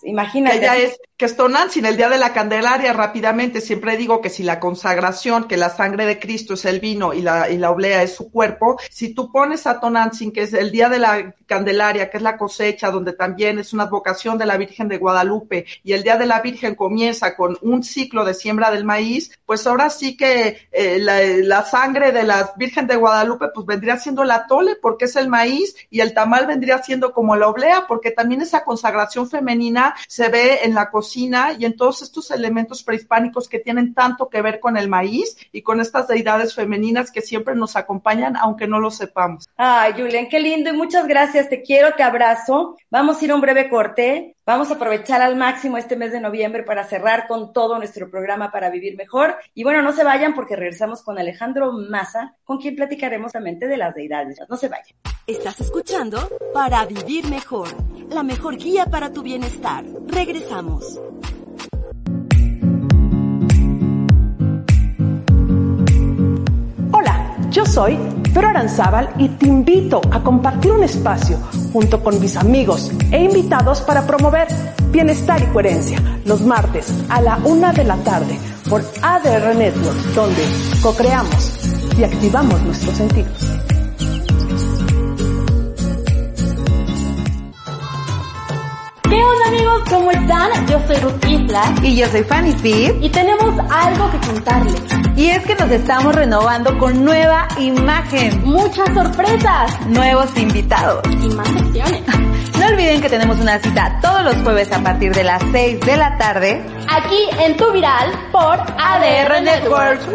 imagínate. 0.03 0.57
ella 0.57 0.77
es 0.77 0.99
que 1.21 1.25
es 1.25 1.37
Tonantzin, 1.37 1.85
el 1.85 1.97
día 1.97 2.09
de 2.09 2.17
la 2.17 2.33
Candelaria, 2.33 2.93
rápidamente, 2.93 3.61
siempre 3.61 3.95
digo 3.95 4.21
que 4.21 4.31
si 4.31 4.41
la 4.41 4.59
consagración, 4.59 5.43
que 5.43 5.55
la 5.55 5.69
sangre 5.69 6.07
de 6.07 6.19
Cristo 6.19 6.55
es 6.55 6.65
el 6.65 6.79
vino 6.79 7.13
y 7.13 7.21
la, 7.21 7.69
oblea 7.69 8.01
es 8.01 8.15
su 8.15 8.31
cuerpo, 8.31 8.79
si 8.89 9.13
tú 9.13 9.31
pones 9.31 9.67
a 9.67 9.79
Tonantzin, 9.79 10.31
que 10.31 10.41
es 10.41 10.53
el 10.55 10.71
día 10.71 10.89
de 10.89 10.97
la 10.97 11.35
Candelaria, 11.45 12.09
que 12.09 12.17
es 12.17 12.23
la 12.23 12.37
cosecha, 12.37 12.89
donde 12.89 13.13
también 13.13 13.59
es 13.59 13.71
una 13.71 13.83
advocación 13.83 14.39
de 14.39 14.47
la 14.47 14.57
Virgen 14.57 14.87
de 14.87 14.97
Guadalupe, 14.97 15.67
y 15.83 15.93
el 15.93 16.01
día 16.01 16.17
de 16.17 16.25
la 16.25 16.41
Virgen 16.41 16.73
comienza 16.73 17.35
con 17.35 17.55
un 17.61 17.83
ciclo 17.83 18.25
de 18.25 18.33
siembra 18.33 18.71
del 18.71 18.83
maíz, 18.83 19.37
pues 19.45 19.67
ahora 19.67 19.91
sí 19.91 20.17
que 20.17 20.69
eh, 20.71 20.97
la, 20.97 21.21
la, 21.21 21.63
sangre 21.63 22.11
de 22.11 22.23
la 22.23 22.51
Virgen 22.57 22.87
de 22.87 22.95
Guadalupe, 22.95 23.49
pues 23.53 23.67
vendría 23.67 23.97
siendo 23.97 24.23
la 24.23 24.47
tole, 24.47 24.75
porque 24.81 25.05
es 25.05 25.15
el 25.15 25.27
maíz, 25.27 25.75
y 25.91 25.99
el 25.99 26.15
tamal 26.15 26.47
vendría 26.47 26.81
siendo 26.81 27.13
como 27.13 27.35
la 27.35 27.47
oblea, 27.47 27.85
porque 27.87 28.09
también 28.09 28.41
esa 28.41 28.63
consagración 28.63 29.29
femenina 29.29 29.93
se 30.07 30.29
ve 30.29 30.61
en 30.63 30.73
la 30.73 30.89
cocina 31.11 31.53
y 31.59 31.65
en 31.65 31.75
todos 31.75 32.01
estos 32.01 32.31
elementos 32.31 32.83
prehispánicos 32.83 33.49
que 33.49 33.59
tienen 33.59 33.93
tanto 33.93 34.29
que 34.29 34.41
ver 34.41 34.61
con 34.61 34.77
el 34.77 34.87
maíz 34.87 35.35
y 35.51 35.61
con 35.61 35.81
estas 35.81 36.07
deidades 36.07 36.55
femeninas 36.55 37.11
que 37.11 37.21
siempre 37.21 37.53
nos 37.53 37.75
acompañan, 37.75 38.37
aunque 38.37 38.65
no 38.65 38.79
lo 38.79 38.91
sepamos. 38.91 39.49
Ay, 39.57 39.91
Julián, 39.93 40.29
qué 40.29 40.39
lindo 40.39 40.69
y 40.69 40.73
muchas 40.73 41.07
gracias. 41.07 41.49
Te 41.49 41.63
quiero, 41.63 41.93
te 41.95 42.03
abrazo. 42.03 42.77
Vamos 42.89 43.21
a 43.21 43.25
ir 43.25 43.31
a 43.31 43.35
un 43.35 43.41
breve 43.41 43.69
corte. 43.69 44.35
Vamos 44.43 44.71
a 44.71 44.73
aprovechar 44.73 45.21
al 45.21 45.35
máximo 45.35 45.77
este 45.77 45.95
mes 45.95 46.11
de 46.11 46.19
noviembre 46.19 46.63
para 46.63 46.83
cerrar 46.83 47.27
con 47.27 47.53
todo 47.53 47.77
nuestro 47.77 48.09
programa 48.09 48.51
para 48.51 48.71
vivir 48.71 48.97
mejor. 48.97 49.35
Y 49.53 49.63
bueno, 49.63 49.83
no 49.83 49.93
se 49.93 50.03
vayan 50.03 50.33
porque 50.33 50.55
regresamos 50.55 51.03
con 51.03 51.19
Alejandro 51.19 51.71
Maza, 51.71 52.35
con 52.43 52.57
quien 52.57 52.75
platicaremos 52.75 53.33
realmente 53.33 53.67
de 53.67 53.77
las 53.77 53.93
deidades. 53.93 54.39
No 54.49 54.57
se 54.57 54.67
vayan. 54.67 54.97
Estás 55.27 55.61
escuchando 55.61 56.27
Para 56.53 56.85
Vivir 56.85 57.27
Mejor, 57.27 57.67
la 58.09 58.23
mejor 58.23 58.57
guía 58.57 58.85
para 58.85 59.13
tu 59.13 59.21
bienestar. 59.21 59.85
Regresamos. 60.07 60.99
Yo 67.51 67.65
soy 67.65 67.99
Fer 68.33 68.45
Aranzábal 68.45 69.09
y 69.17 69.27
te 69.27 69.45
invito 69.45 70.01
a 70.11 70.23
compartir 70.23 70.71
un 70.71 70.83
espacio 70.83 71.37
junto 71.73 72.01
con 72.01 72.19
mis 72.19 72.37
amigos 72.37 72.91
e 73.11 73.23
invitados 73.23 73.81
para 73.81 74.07
promover 74.07 74.47
bienestar 74.91 75.41
y 75.43 75.47
coherencia 75.47 75.99
los 76.25 76.41
martes 76.41 76.93
a 77.09 77.21
la 77.21 77.37
una 77.43 77.73
de 77.73 77.83
la 77.83 77.97
tarde 77.97 78.39
por 78.69 78.81
ADR 79.01 79.53
Network, 79.55 79.97
donde 80.15 80.41
co-creamos 80.81 81.59
y 81.97 82.03
activamos 82.05 82.61
nuestros 82.61 82.95
sentidos. 82.95 83.80
¿Qué 89.11 89.21
onda 89.21 89.47
amigos? 89.49 89.81
¿Cómo 89.89 90.09
están? 90.09 90.67
Yo 90.67 90.79
soy 90.87 90.95
Ruth 90.95 91.25
Isla. 91.27 91.63
Y 91.83 91.97
yo 91.97 92.07
soy 92.07 92.23
Fanny 92.23 92.53
Pip. 92.53 92.95
Y 93.03 93.09
tenemos 93.09 93.53
algo 93.69 94.09
que 94.09 94.25
contarles. 94.25 94.81
Y 95.17 95.27
es 95.27 95.43
que 95.43 95.53
nos 95.53 95.69
estamos 95.69 96.15
renovando 96.15 96.77
con 96.77 97.03
nueva 97.03 97.45
imagen. 97.59 98.41
Muchas 98.45 98.87
sorpresas. 98.93 99.85
Nuevos 99.87 100.29
invitados. 100.37 101.03
Y 101.21 101.27
más 101.27 101.47
secciones. 101.49 102.01
No 102.57 102.67
olviden 102.67 103.01
que 103.01 103.09
tenemos 103.09 103.39
una 103.39 103.57
cita 103.57 103.97
todos 104.03 104.23
los 104.23 104.35
jueves 104.43 104.71
a 104.71 104.83
partir 104.83 105.11
de 105.15 105.23
las 105.23 105.41
6 105.51 105.79
de 105.79 105.97
la 105.97 106.15
tarde. 106.19 106.63
Aquí 106.87 107.27
en 107.39 107.57
Tu 107.57 107.71
Viral 107.71 108.11
por 108.31 108.59
ADR 108.59 109.41
Networks. 109.41 110.05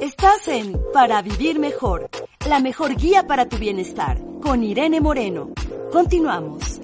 Estás 0.00 0.46
en 0.46 0.80
Para 0.92 1.22
Vivir 1.22 1.58
Mejor, 1.58 2.08
la 2.48 2.60
mejor 2.60 2.94
guía 2.94 3.26
para 3.26 3.48
tu 3.48 3.58
bienestar, 3.58 4.16
con 4.40 4.62
Irene 4.62 5.00
Moreno. 5.00 5.50
Continuamos. 5.90 6.80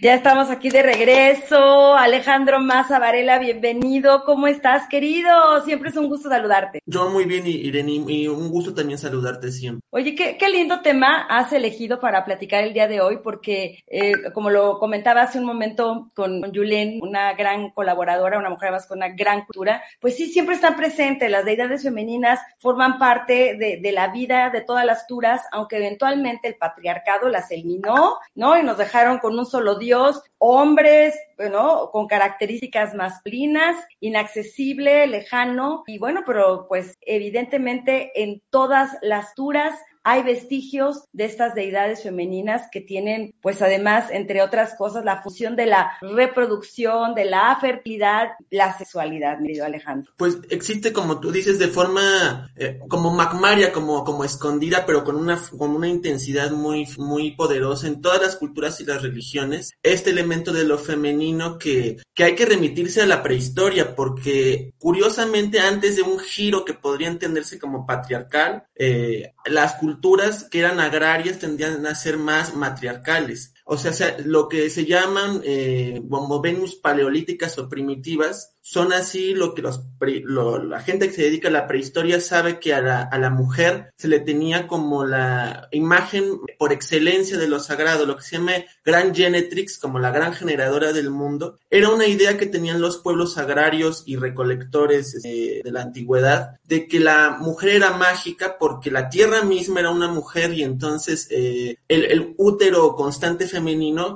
Ya 0.00 0.14
estamos 0.14 0.50
aquí 0.50 0.70
de 0.70 0.84
regreso. 0.84 1.96
Alejandro 1.96 2.60
Maza 2.60 3.00
Varela, 3.00 3.40
bienvenido. 3.40 4.22
¿Cómo 4.24 4.46
estás, 4.46 4.86
querido? 4.88 5.64
Siempre 5.64 5.90
es 5.90 5.96
un 5.96 6.08
gusto 6.08 6.28
saludarte. 6.28 6.80
Yo 6.86 7.10
muy 7.10 7.24
bien, 7.24 7.44
Irene, 7.44 8.04
y 8.06 8.28
un 8.28 8.50
gusto 8.50 8.72
también 8.72 8.98
saludarte 8.98 9.50
siempre. 9.50 9.84
Oye, 9.90 10.14
qué, 10.14 10.36
qué 10.38 10.48
lindo 10.48 10.80
tema 10.80 11.26
has 11.28 11.52
elegido 11.52 11.98
para 11.98 12.24
platicar 12.24 12.62
el 12.62 12.72
día 12.72 12.86
de 12.86 13.00
hoy, 13.00 13.18
porque 13.18 13.82
eh, 13.88 14.30
como 14.32 14.48
lo 14.48 14.78
comentaba 14.78 15.22
hace 15.22 15.40
un 15.40 15.44
momento 15.44 16.12
con, 16.14 16.52
Yulén, 16.52 17.00
una 17.02 17.34
gran 17.34 17.70
colaboradora, 17.70 18.38
una 18.38 18.50
mujer 18.50 18.70
más 18.70 18.86
con 18.86 18.98
una 18.98 19.08
gran 19.08 19.44
cultura, 19.44 19.82
pues 20.00 20.16
sí, 20.16 20.26
siempre 20.26 20.54
están 20.54 20.76
presentes. 20.76 21.28
Las 21.28 21.44
deidades 21.44 21.82
femeninas 21.82 22.38
forman 22.60 22.98
parte 22.98 23.56
de, 23.58 23.80
de 23.82 23.92
la 23.92 24.08
vida 24.08 24.50
de 24.50 24.60
todas 24.60 24.86
las 24.86 25.08
turas, 25.08 25.42
aunque 25.50 25.78
eventualmente 25.78 26.46
el 26.46 26.54
patriarcado 26.54 27.28
las 27.28 27.50
eliminó, 27.50 28.18
¿no? 28.36 28.56
Y 28.56 28.62
nos 28.62 28.78
dejaron 28.78 29.18
con 29.18 29.36
un 29.36 29.47
solo 29.48 29.76
Dios, 29.76 30.20
hombres, 30.38 31.14
bueno, 31.38 31.90
con 31.92 32.08
características 32.08 32.94
masculinas, 32.94 33.76
inaccesible, 34.00 35.06
lejano, 35.06 35.84
y 35.86 35.98
bueno, 35.98 36.22
pero 36.26 36.66
pues 36.68 36.98
evidentemente 37.00 38.10
en 38.20 38.42
todas 38.50 38.90
las 39.02 39.34
turas 39.34 39.74
hay 40.04 40.22
vestigios 40.22 41.04
de 41.12 41.26
estas 41.26 41.54
deidades 41.54 42.02
femeninas 42.02 42.68
que 42.72 42.80
tienen, 42.80 43.34
pues 43.42 43.60
además, 43.60 44.06
entre 44.10 44.40
otras 44.40 44.74
cosas, 44.74 45.04
la 45.04 45.22
función 45.22 45.54
de 45.54 45.66
la 45.66 45.98
reproducción, 46.00 47.14
de 47.14 47.26
la 47.26 47.58
fertilidad, 47.60 48.28
la 48.50 48.76
sexualidad, 48.78 49.38
mi 49.38 49.58
Alejandro. 49.58 50.12
Pues 50.16 50.38
existe, 50.48 50.94
como 50.94 51.20
tú 51.20 51.30
dices, 51.30 51.58
de 51.58 51.68
forma 51.68 52.50
eh, 52.56 52.80
como 52.88 53.12
magmaria, 53.12 53.70
como, 53.70 54.02
como 54.02 54.24
escondida, 54.24 54.86
pero 54.86 55.04
con 55.04 55.16
una, 55.16 55.38
con 55.58 55.72
una 55.72 55.88
intensidad 55.88 56.52
muy, 56.52 56.86
muy 56.96 57.32
poderosa 57.32 57.86
en 57.86 58.00
todas 58.00 58.22
las 58.22 58.36
culturas 58.36 58.80
y 58.80 58.86
las 58.86 59.02
religiones, 59.02 59.72
este 59.82 60.08
elemento 60.08 60.54
de 60.54 60.64
lo 60.64 60.78
femenino 60.78 61.27
que, 61.58 61.98
hay 62.16 62.34
que 62.34 62.46
remitirse 62.46 63.02
a 63.02 63.06
la 63.06 63.22
prehistoria, 63.22 63.94
porque 63.94 64.72
curiosamente 64.78 65.60
antes 65.60 65.96
de 65.96 66.02
un 66.02 66.18
giro 66.18 66.64
que 66.64 66.74
podría 66.74 67.08
entenderse 67.08 67.58
como 67.58 67.86
patriarcal, 67.86 68.64
eh, 68.74 69.32
las 69.46 69.74
culturas 69.74 70.44
que 70.44 70.60
eran 70.60 70.80
agrarias 70.80 71.38
tendían 71.38 71.86
a 71.86 71.94
ser 71.94 72.16
más 72.16 72.54
matriarcales. 72.54 73.54
O 73.70 73.76
sea, 73.76 74.16
lo 74.24 74.48
que 74.48 74.70
se 74.70 74.86
llaman 74.86 75.42
eh, 75.44 76.00
como 76.08 76.40
Venus 76.40 76.74
paleolíticas 76.74 77.58
o 77.58 77.68
primitivas 77.68 78.54
son 78.68 78.92
así 78.92 79.34
lo 79.34 79.54
que 79.54 79.62
la 79.62 80.80
gente 80.80 81.08
que 81.08 81.14
se 81.14 81.22
dedica 81.22 81.48
a 81.48 81.50
la 81.50 81.66
prehistoria 81.66 82.20
sabe 82.20 82.58
que 82.58 82.74
a 82.74 82.82
la, 82.82 83.30
mujer 83.30 83.92
se 83.96 84.08
le 84.08 84.20
tenía 84.20 84.66
como 84.66 85.06
la 85.06 85.68
imagen 85.72 86.38
por 86.58 86.72
excelencia 86.72 87.38
de 87.38 87.48
lo 87.48 87.60
sagrado, 87.60 88.04
lo 88.04 88.16
que 88.16 88.22
se 88.22 88.36
llama 88.36 88.52
gran 88.84 89.14
genetrix, 89.14 89.78
como 89.78 89.98
la 89.98 90.10
gran 90.10 90.34
generadora 90.34 90.92
del 90.92 91.08
mundo. 91.08 91.58
Era 91.70 91.88
una 91.88 92.06
idea 92.06 92.36
que 92.36 92.44
tenían 92.44 92.82
los 92.82 92.98
pueblos 92.98 93.38
agrarios 93.38 94.02
y 94.04 94.16
recolectores 94.16 95.24
eh, 95.24 95.62
de 95.64 95.72
la 95.72 95.80
antigüedad, 95.80 96.58
de 96.64 96.86
que 96.86 97.00
la 97.00 97.38
mujer 97.40 97.70
era 97.70 97.96
mágica 97.96 98.58
porque 98.58 98.90
la 98.90 99.08
tierra 99.08 99.44
misma 99.44 99.80
era 99.80 99.90
una 99.90 100.08
mujer 100.08 100.52
y 100.52 100.62
entonces 100.62 101.26
eh, 101.30 101.78
el, 101.88 102.04
el 102.04 102.34
útero 102.36 102.94
constante 102.94 103.46
femenino, 103.46 103.57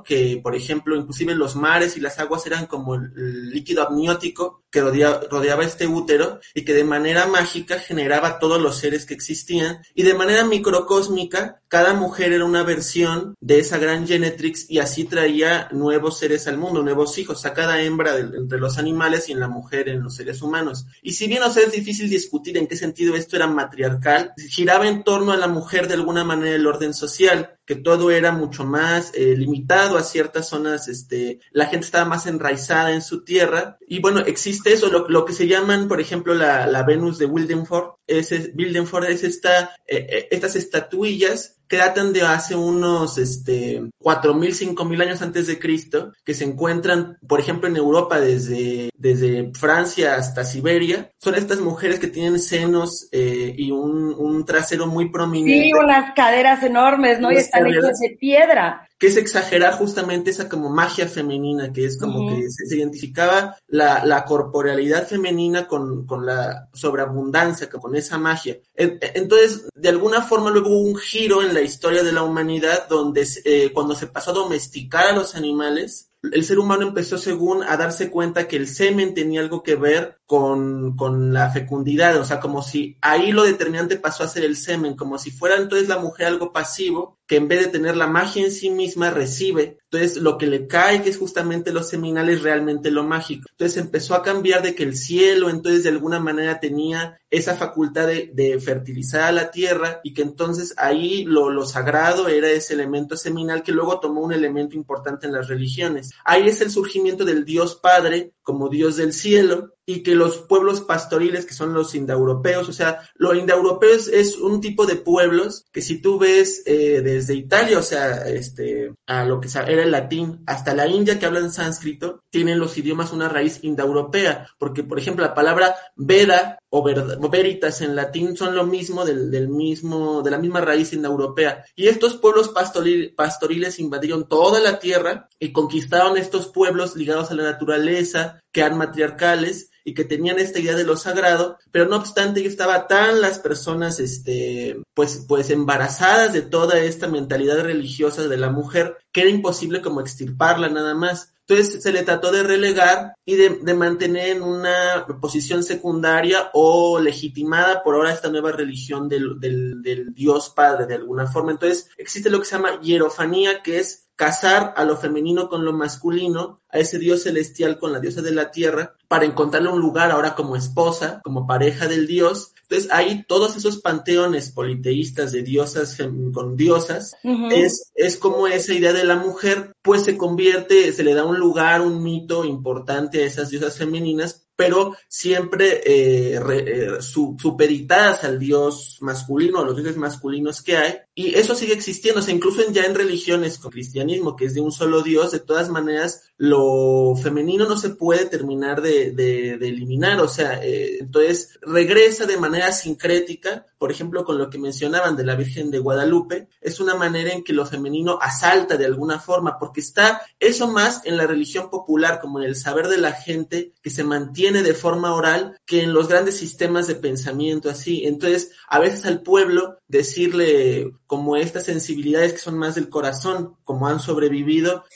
que 0.02 0.40
por 0.42 0.54
ejemplo 0.54 0.96
inclusive 0.96 1.34
los 1.34 1.56
mares 1.56 1.96
y 1.96 2.00
las 2.00 2.18
aguas 2.18 2.46
eran 2.46 2.66
como 2.66 2.94
el 2.94 3.50
líquido 3.50 3.86
amniótico, 3.86 4.61
que 4.72 4.80
rodeaba, 4.80 5.64
este 5.64 5.86
útero 5.86 6.40
y 6.54 6.64
que 6.64 6.72
de 6.72 6.82
manera 6.82 7.26
mágica 7.26 7.78
generaba 7.78 8.38
todos 8.38 8.60
los 8.60 8.78
seres 8.78 9.04
que 9.04 9.14
existían. 9.14 9.82
Y 9.94 10.02
de 10.02 10.14
manera 10.14 10.44
microcósmica 10.44 11.60
cada 11.68 11.94
mujer 11.94 12.32
era 12.32 12.44
una 12.44 12.64
versión 12.64 13.34
de 13.40 13.58
esa 13.58 13.78
gran 13.78 14.06
genetrix 14.06 14.68
y 14.68 14.78
así 14.78 15.04
traía 15.04 15.68
nuevos 15.72 16.18
seres 16.18 16.46
al 16.46 16.58
mundo, 16.58 16.82
nuevos 16.82 17.16
hijos, 17.16 17.46
a 17.46 17.54
cada 17.54 17.80
hembra 17.82 18.18
entre 18.18 18.58
los 18.58 18.76
animales 18.76 19.28
y 19.28 19.32
en 19.32 19.40
la 19.40 19.48
mujer 19.48 19.88
en 19.88 20.02
los 20.02 20.16
seres 20.16 20.42
humanos. 20.42 20.86
Y 21.02 21.12
si 21.12 21.28
bien 21.28 21.42
o 21.42 21.50
sea, 21.50 21.64
es 21.64 21.72
difícil 21.72 22.10
discutir 22.10 22.56
en 22.58 22.66
qué 22.66 22.76
sentido 22.76 23.14
esto 23.14 23.36
era 23.36 23.46
matriarcal, 23.46 24.32
giraba 24.48 24.88
en 24.88 25.02
torno 25.02 25.32
a 25.32 25.36
la 25.36 25.48
mujer 25.48 25.88
de 25.88 25.94
alguna 25.94 26.24
manera 26.24 26.56
el 26.56 26.66
orden 26.66 26.92
social, 26.92 27.58
que 27.64 27.76
todo 27.76 28.10
era 28.10 28.32
mucho 28.32 28.64
más 28.64 29.12
eh, 29.14 29.34
limitado 29.36 29.96
a 29.96 30.02
ciertas 30.02 30.48
zonas, 30.48 30.88
este, 30.88 31.40
la 31.52 31.66
gente 31.66 31.86
estaba 31.86 32.04
más 32.04 32.26
enraizada 32.26 32.92
en 32.92 33.02
su 33.02 33.24
tierra. 33.24 33.78
Y 33.86 34.00
bueno, 34.00 34.20
existe 34.20 34.61
eso, 34.64 34.88
lo, 34.88 35.08
lo 35.08 35.24
que 35.24 35.32
se 35.32 35.46
llaman, 35.46 35.88
por 35.88 36.00
ejemplo, 36.00 36.34
la, 36.34 36.66
la 36.66 36.82
Venus 36.82 37.18
de 37.18 37.26
Wildenford, 37.26 37.96
es, 38.06 38.30
Wildenford 38.54 39.04
es 39.04 39.24
esta, 39.24 39.76
eh, 39.86 40.06
eh, 40.08 40.28
estas 40.30 40.56
estatuillas 40.56 41.61
que 41.72 41.78
datan 41.78 42.12
de 42.12 42.20
hace 42.20 42.54
unos 42.54 43.16
este, 43.16 43.80
4.000, 43.98 44.74
5.000 44.74 45.02
años 45.02 45.22
antes 45.22 45.46
de 45.46 45.58
Cristo, 45.58 46.12
que 46.22 46.34
se 46.34 46.44
encuentran, 46.44 47.16
por 47.26 47.40
ejemplo, 47.40 47.66
en 47.66 47.78
Europa 47.78 48.20
desde, 48.20 48.90
desde 48.94 49.52
Francia 49.58 50.16
hasta 50.16 50.44
Siberia. 50.44 51.10
Son 51.16 51.34
estas 51.34 51.60
mujeres 51.60 51.98
que 51.98 52.08
tienen 52.08 52.38
senos 52.40 53.08
eh, 53.10 53.54
y 53.56 53.70
un, 53.70 54.12
un, 54.12 54.44
trasero 54.44 54.86
muy 54.86 55.10
prominente. 55.10 55.64
Sí, 55.64 55.72
unas 55.72 56.12
caderas 56.14 56.62
enormes, 56.62 57.20
¿no? 57.20 57.32
y 57.32 57.36
están 57.36 57.66
hechas 57.66 58.00
de 58.00 58.18
piedra 58.20 58.86
que 59.02 59.08
es 59.08 59.16
exagerar 59.16 59.72
justamente 59.72 60.30
esa 60.30 60.48
como 60.48 60.70
magia 60.70 61.08
femenina, 61.08 61.72
que 61.72 61.84
es 61.84 61.98
como 61.98 62.20
uh 62.20 62.22
-huh. 62.22 62.36
que 62.36 62.42
se, 62.52 62.66
se, 62.66 62.76
identificaba 62.76 63.56
la, 63.66 64.04
la 64.04 64.24
corporealidad 64.24 65.08
femenina 65.08 65.66
con, 65.66 66.06
con, 66.06 66.24
la 66.24 66.68
sobreabundancia, 66.72 67.68
con 67.68 67.96
esa 67.96 68.16
magia. 68.18 68.58
Entonces, 68.76 69.66
de 69.74 69.88
alguna 69.88 70.22
forma 70.22 70.50
luego 70.50 70.68
hubo 70.68 70.88
un 70.90 70.96
giro 70.96 71.42
en 71.42 71.52
la 71.52 71.61
historia 71.62 72.02
de 72.02 72.12
la 72.12 72.22
humanidad 72.22 72.88
donde 72.88 73.26
eh, 73.44 73.70
cuando 73.72 73.94
se 73.94 74.06
pasó 74.06 74.30
a 74.30 74.34
domesticar 74.34 75.06
a 75.06 75.12
los 75.12 75.34
animales, 75.34 76.12
el 76.22 76.44
ser 76.44 76.58
humano 76.58 76.86
empezó 76.86 77.18
según 77.18 77.62
a 77.64 77.76
darse 77.76 78.10
cuenta 78.10 78.46
que 78.46 78.56
el 78.56 78.68
semen 78.68 79.14
tenía 79.14 79.40
algo 79.40 79.62
que 79.62 79.74
ver 79.74 80.20
con, 80.32 80.96
con, 80.96 81.34
la 81.34 81.50
fecundidad, 81.50 82.16
o 82.16 82.24
sea, 82.24 82.40
como 82.40 82.62
si 82.62 82.96
ahí 83.02 83.32
lo 83.32 83.42
determinante 83.42 83.96
pasó 83.96 84.24
a 84.24 84.28
ser 84.28 84.44
el 84.44 84.56
semen, 84.56 84.96
como 84.96 85.18
si 85.18 85.30
fuera 85.30 85.56
entonces 85.56 85.90
la 85.90 85.98
mujer 85.98 86.28
algo 86.28 86.54
pasivo, 86.54 87.18
que 87.26 87.36
en 87.36 87.48
vez 87.48 87.60
de 87.60 87.70
tener 87.70 87.98
la 87.98 88.06
magia 88.06 88.42
en 88.42 88.50
sí 88.50 88.70
misma 88.70 89.10
recibe. 89.10 89.78
Entonces 89.90 90.16
lo 90.22 90.38
que 90.38 90.46
le 90.46 90.66
cae, 90.66 91.02
que 91.02 91.10
es 91.10 91.18
justamente 91.18 91.70
los 91.70 91.88
seminales, 91.88 92.42
realmente 92.42 92.90
lo 92.90 93.04
mágico. 93.04 93.46
Entonces 93.50 93.76
empezó 93.76 94.14
a 94.14 94.22
cambiar 94.22 94.62
de 94.62 94.74
que 94.74 94.84
el 94.84 94.96
cielo 94.96 95.50
entonces 95.50 95.82
de 95.82 95.90
alguna 95.90 96.18
manera 96.18 96.60
tenía 96.60 97.20
esa 97.30 97.54
facultad 97.54 98.06
de, 98.06 98.30
de 98.32 98.58
fertilizar 98.58 99.22
a 99.22 99.32
la 99.32 99.50
tierra 99.50 100.00
y 100.02 100.14
que 100.14 100.22
entonces 100.22 100.74
ahí 100.78 101.24
lo, 101.24 101.50
lo 101.50 101.66
sagrado 101.66 102.28
era 102.28 102.50
ese 102.50 102.72
elemento 102.74 103.16
seminal 103.16 103.62
que 103.62 103.72
luego 103.72 104.00
tomó 104.00 104.22
un 104.22 104.32
elemento 104.32 104.76
importante 104.76 105.26
en 105.26 105.32
las 105.32 105.48
religiones. 105.48 106.10
Ahí 106.24 106.48
es 106.48 106.60
el 106.62 106.70
surgimiento 106.70 107.24
del 107.24 107.44
Dios 107.44 107.76
Padre 107.76 108.32
como 108.42 108.68
Dios 108.68 108.96
del 108.96 109.12
cielo 109.12 109.74
y 109.86 110.02
que 110.02 110.14
los 110.14 110.38
pueblos 110.38 110.80
pastoriles 110.80 111.46
que 111.46 111.54
son 111.54 111.74
los 111.74 111.94
indoeuropeos, 111.94 112.68
o 112.68 112.72
sea, 112.72 113.00
los 113.14 113.36
indoeuropeos 113.36 114.08
es 114.08 114.36
un 114.36 114.60
tipo 114.60 114.86
de 114.86 114.96
pueblos 114.96 115.64
que 115.72 115.82
si 115.82 116.00
tú 116.00 116.18
ves 116.18 116.62
eh, 116.66 117.00
desde 117.02 117.34
Italia, 117.34 117.78
o 117.78 117.82
sea, 117.82 118.28
este, 118.28 118.94
a 119.06 119.24
lo 119.24 119.40
que 119.40 119.48
era 119.48 119.82
el 119.82 119.90
latín, 119.90 120.42
hasta 120.46 120.74
la 120.74 120.86
India 120.86 121.18
que 121.18 121.26
hablan 121.26 121.52
sánscrito, 121.52 122.20
tienen 122.30 122.58
los 122.58 122.78
idiomas 122.78 123.12
una 123.12 123.28
raíz 123.28 123.58
indoeuropea, 123.62 124.48
porque 124.58 124.84
por 124.84 124.98
ejemplo 124.98 125.24
la 125.24 125.34
palabra 125.34 125.74
Veda 125.96 126.58
o, 126.74 126.82
ver, 126.82 127.00
o 127.00 127.28
veritas 127.28 127.82
en 127.82 127.94
latín 127.94 128.34
son 128.34 128.56
lo 128.56 128.64
mismo 128.64 129.04
del, 129.04 129.30
del, 129.30 129.48
mismo, 129.48 130.22
de 130.22 130.30
la 130.30 130.38
misma 130.38 130.62
raíz 130.62 130.94
indoeuropea. 130.94 131.66
Y 131.76 131.88
estos 131.88 132.16
pueblos 132.16 132.48
pastoril, 132.48 133.14
pastoriles 133.14 133.78
invadieron 133.78 134.26
toda 134.26 134.58
la 134.58 134.78
tierra 134.78 135.28
y 135.38 135.52
conquistaron 135.52 136.16
estos 136.16 136.48
pueblos 136.48 136.96
ligados 136.96 137.30
a 137.30 137.34
la 137.34 137.42
naturaleza, 137.42 138.40
que 138.52 138.60
eran 138.60 138.78
matriarcales 138.78 139.68
y 139.84 139.92
que 139.92 140.04
tenían 140.04 140.38
esta 140.38 140.60
idea 140.60 140.74
de 140.74 140.84
lo 140.84 140.96
sagrado, 140.96 141.58
pero 141.70 141.86
no 141.86 141.96
obstante 141.96 142.46
estaba 142.46 142.86
tan 142.86 143.20
las 143.20 143.38
personas, 143.38 144.00
este, 144.00 144.80
pues, 144.94 145.26
pues 145.28 145.50
embarazadas 145.50 146.32
de 146.32 146.40
toda 146.40 146.78
esta 146.78 147.06
mentalidad 147.06 147.60
religiosa 147.60 148.28
de 148.28 148.36
la 148.38 148.48
mujer 148.48 148.96
que 149.12 149.20
era 149.20 149.30
imposible 149.30 149.82
como 149.82 150.00
extirparla 150.00 150.70
nada 150.70 150.94
más. 150.94 151.34
Entonces 151.52 151.82
se 151.82 151.92
le 151.92 152.02
trató 152.02 152.32
de 152.32 152.42
relegar 152.42 153.14
y 153.24 153.36
de, 153.36 153.74
mantener 153.74 154.36
en 154.36 154.42
una 154.42 155.06
posición 155.20 155.62
secundaria 155.62 156.50
o 156.54 156.98
legitimada 156.98 157.82
por 157.82 157.94
ahora 157.94 158.12
esta 158.12 158.30
nueva 158.30 158.52
religión 158.52 159.08
del, 159.08 159.38
del, 159.38 159.82
del 159.82 160.14
Dios 160.14 160.50
Padre 160.50 160.86
de 160.86 160.94
alguna 160.94 161.26
forma. 161.26 161.52
Entonces 161.52 161.90
existe 161.98 162.30
lo 162.30 162.38
que 162.38 162.46
se 162.46 162.56
llama 162.56 162.80
hierofanía, 162.80 163.62
que 163.62 163.78
es 163.78 164.08
casar 164.22 164.72
a 164.76 164.84
lo 164.84 164.96
femenino 164.96 165.48
con 165.48 165.64
lo 165.64 165.72
masculino, 165.72 166.60
a 166.68 166.78
ese 166.78 167.00
dios 167.00 167.24
celestial 167.24 167.76
con 167.76 167.92
la 167.92 167.98
diosa 167.98 168.22
de 168.22 168.30
la 168.30 168.52
tierra, 168.52 168.94
para 169.08 169.24
encontrarle 169.24 169.68
un 169.68 169.80
lugar 169.80 170.12
ahora 170.12 170.36
como 170.36 170.54
esposa, 170.54 171.20
como 171.24 171.44
pareja 171.44 171.88
del 171.88 172.06
dios. 172.06 172.52
Entonces, 172.62 172.88
ahí 172.92 173.24
todos 173.26 173.56
esos 173.56 173.78
panteones 173.78 174.52
politeístas 174.52 175.32
de 175.32 175.42
diosas 175.42 175.98
con 176.32 176.56
diosas, 176.56 177.16
es, 177.50 177.90
es 177.96 178.16
como 178.16 178.46
esa 178.46 178.72
idea 178.72 178.92
de 178.92 179.02
la 179.02 179.16
mujer, 179.16 179.72
pues 179.82 180.04
se 180.04 180.16
convierte, 180.16 180.92
se 180.92 181.02
le 181.02 181.14
da 181.14 181.24
un 181.24 181.40
lugar, 181.40 181.80
un 181.80 182.00
mito 182.00 182.44
importante 182.44 183.24
a 183.24 183.26
esas 183.26 183.50
diosas 183.50 183.76
femeninas, 183.76 184.46
pero 184.54 184.94
siempre 185.08 185.80
eh, 185.84 186.38
eh, 186.38 186.96
supeditadas 187.00 188.22
al 188.22 188.38
dios 188.38 188.98
masculino, 189.00 189.58
a 189.58 189.64
los 189.64 189.74
dioses 189.74 189.96
masculinos 189.96 190.62
que 190.62 190.76
hay, 190.76 190.98
y 191.14 191.34
eso 191.34 191.54
sigue 191.54 191.74
existiendo, 191.74 192.20
o 192.20 192.22
sea, 192.22 192.34
incluso 192.34 192.62
ya 192.70 192.84
en 192.84 192.94
religiones 192.94 193.58
con 193.58 193.70
cristianismo, 193.70 194.34
que 194.34 194.46
es 194.46 194.54
de 194.54 194.62
un 194.62 194.72
solo 194.72 195.02
dios, 195.02 195.30
de 195.30 195.40
todas 195.40 195.68
maneras, 195.68 196.22
lo 196.38 197.14
femenino 197.22 197.68
no 197.68 197.76
se 197.76 197.90
puede 197.90 198.24
terminar 198.24 198.80
de, 198.80 199.12
de, 199.12 199.52
eliminar, 199.68 200.20
o 200.20 200.28
sea, 200.28 200.64
eh, 200.64 200.98
entonces 201.00 201.58
regresa 201.60 202.24
de 202.24 202.38
manera 202.38 202.72
sincrética, 202.72 203.66
por 203.76 203.90
ejemplo, 203.90 204.24
con 204.24 204.38
lo 204.38 204.48
que 204.48 204.58
mencionaban 204.58 205.14
de 205.14 205.24
la 205.24 205.34
Virgen 205.34 205.70
de 205.70 205.80
Guadalupe, 205.80 206.48
es 206.60 206.80
una 206.80 206.94
manera 206.94 207.32
en 207.32 207.44
que 207.44 207.52
lo 207.52 207.66
femenino 207.66 208.18
asalta 208.20 208.76
de 208.78 208.86
alguna 208.86 209.18
forma, 209.18 209.58
porque 209.58 209.80
está 209.80 210.22
eso 210.40 210.68
más 210.68 211.02
en 211.04 211.18
la 211.18 211.26
religión 211.26 211.68
popular, 211.68 212.20
como 212.20 212.40
en 212.40 212.46
el 212.46 212.56
saber 212.56 212.88
de 212.88 212.98
la 212.98 213.12
gente 213.12 213.74
que 213.82 213.90
se 213.90 214.04
mantiene 214.04 214.62
de 214.62 214.74
forma 214.74 215.14
oral, 215.14 215.58
que 215.66 215.82
en 215.82 215.92
los 215.92 216.08
grandes 216.08 216.38
sistemas 216.38 216.86
de 216.86 216.94
pensamiento, 216.94 217.68
así. 217.68 218.04
Entonces, 218.06 218.52
a 218.68 218.78
veces 218.78 219.04
al 219.04 219.20
pueblo 219.22 219.78
decirle 219.88 220.92
como 221.12 221.36
estas 221.36 221.66
sensibilidades 221.66 222.32
que 222.32 222.38
son 222.38 222.56
más 222.56 222.74
del 222.74 222.88
corazón, 222.88 223.58
como 223.64 223.86
han 223.86 224.00
sobrevivido, 224.00 224.86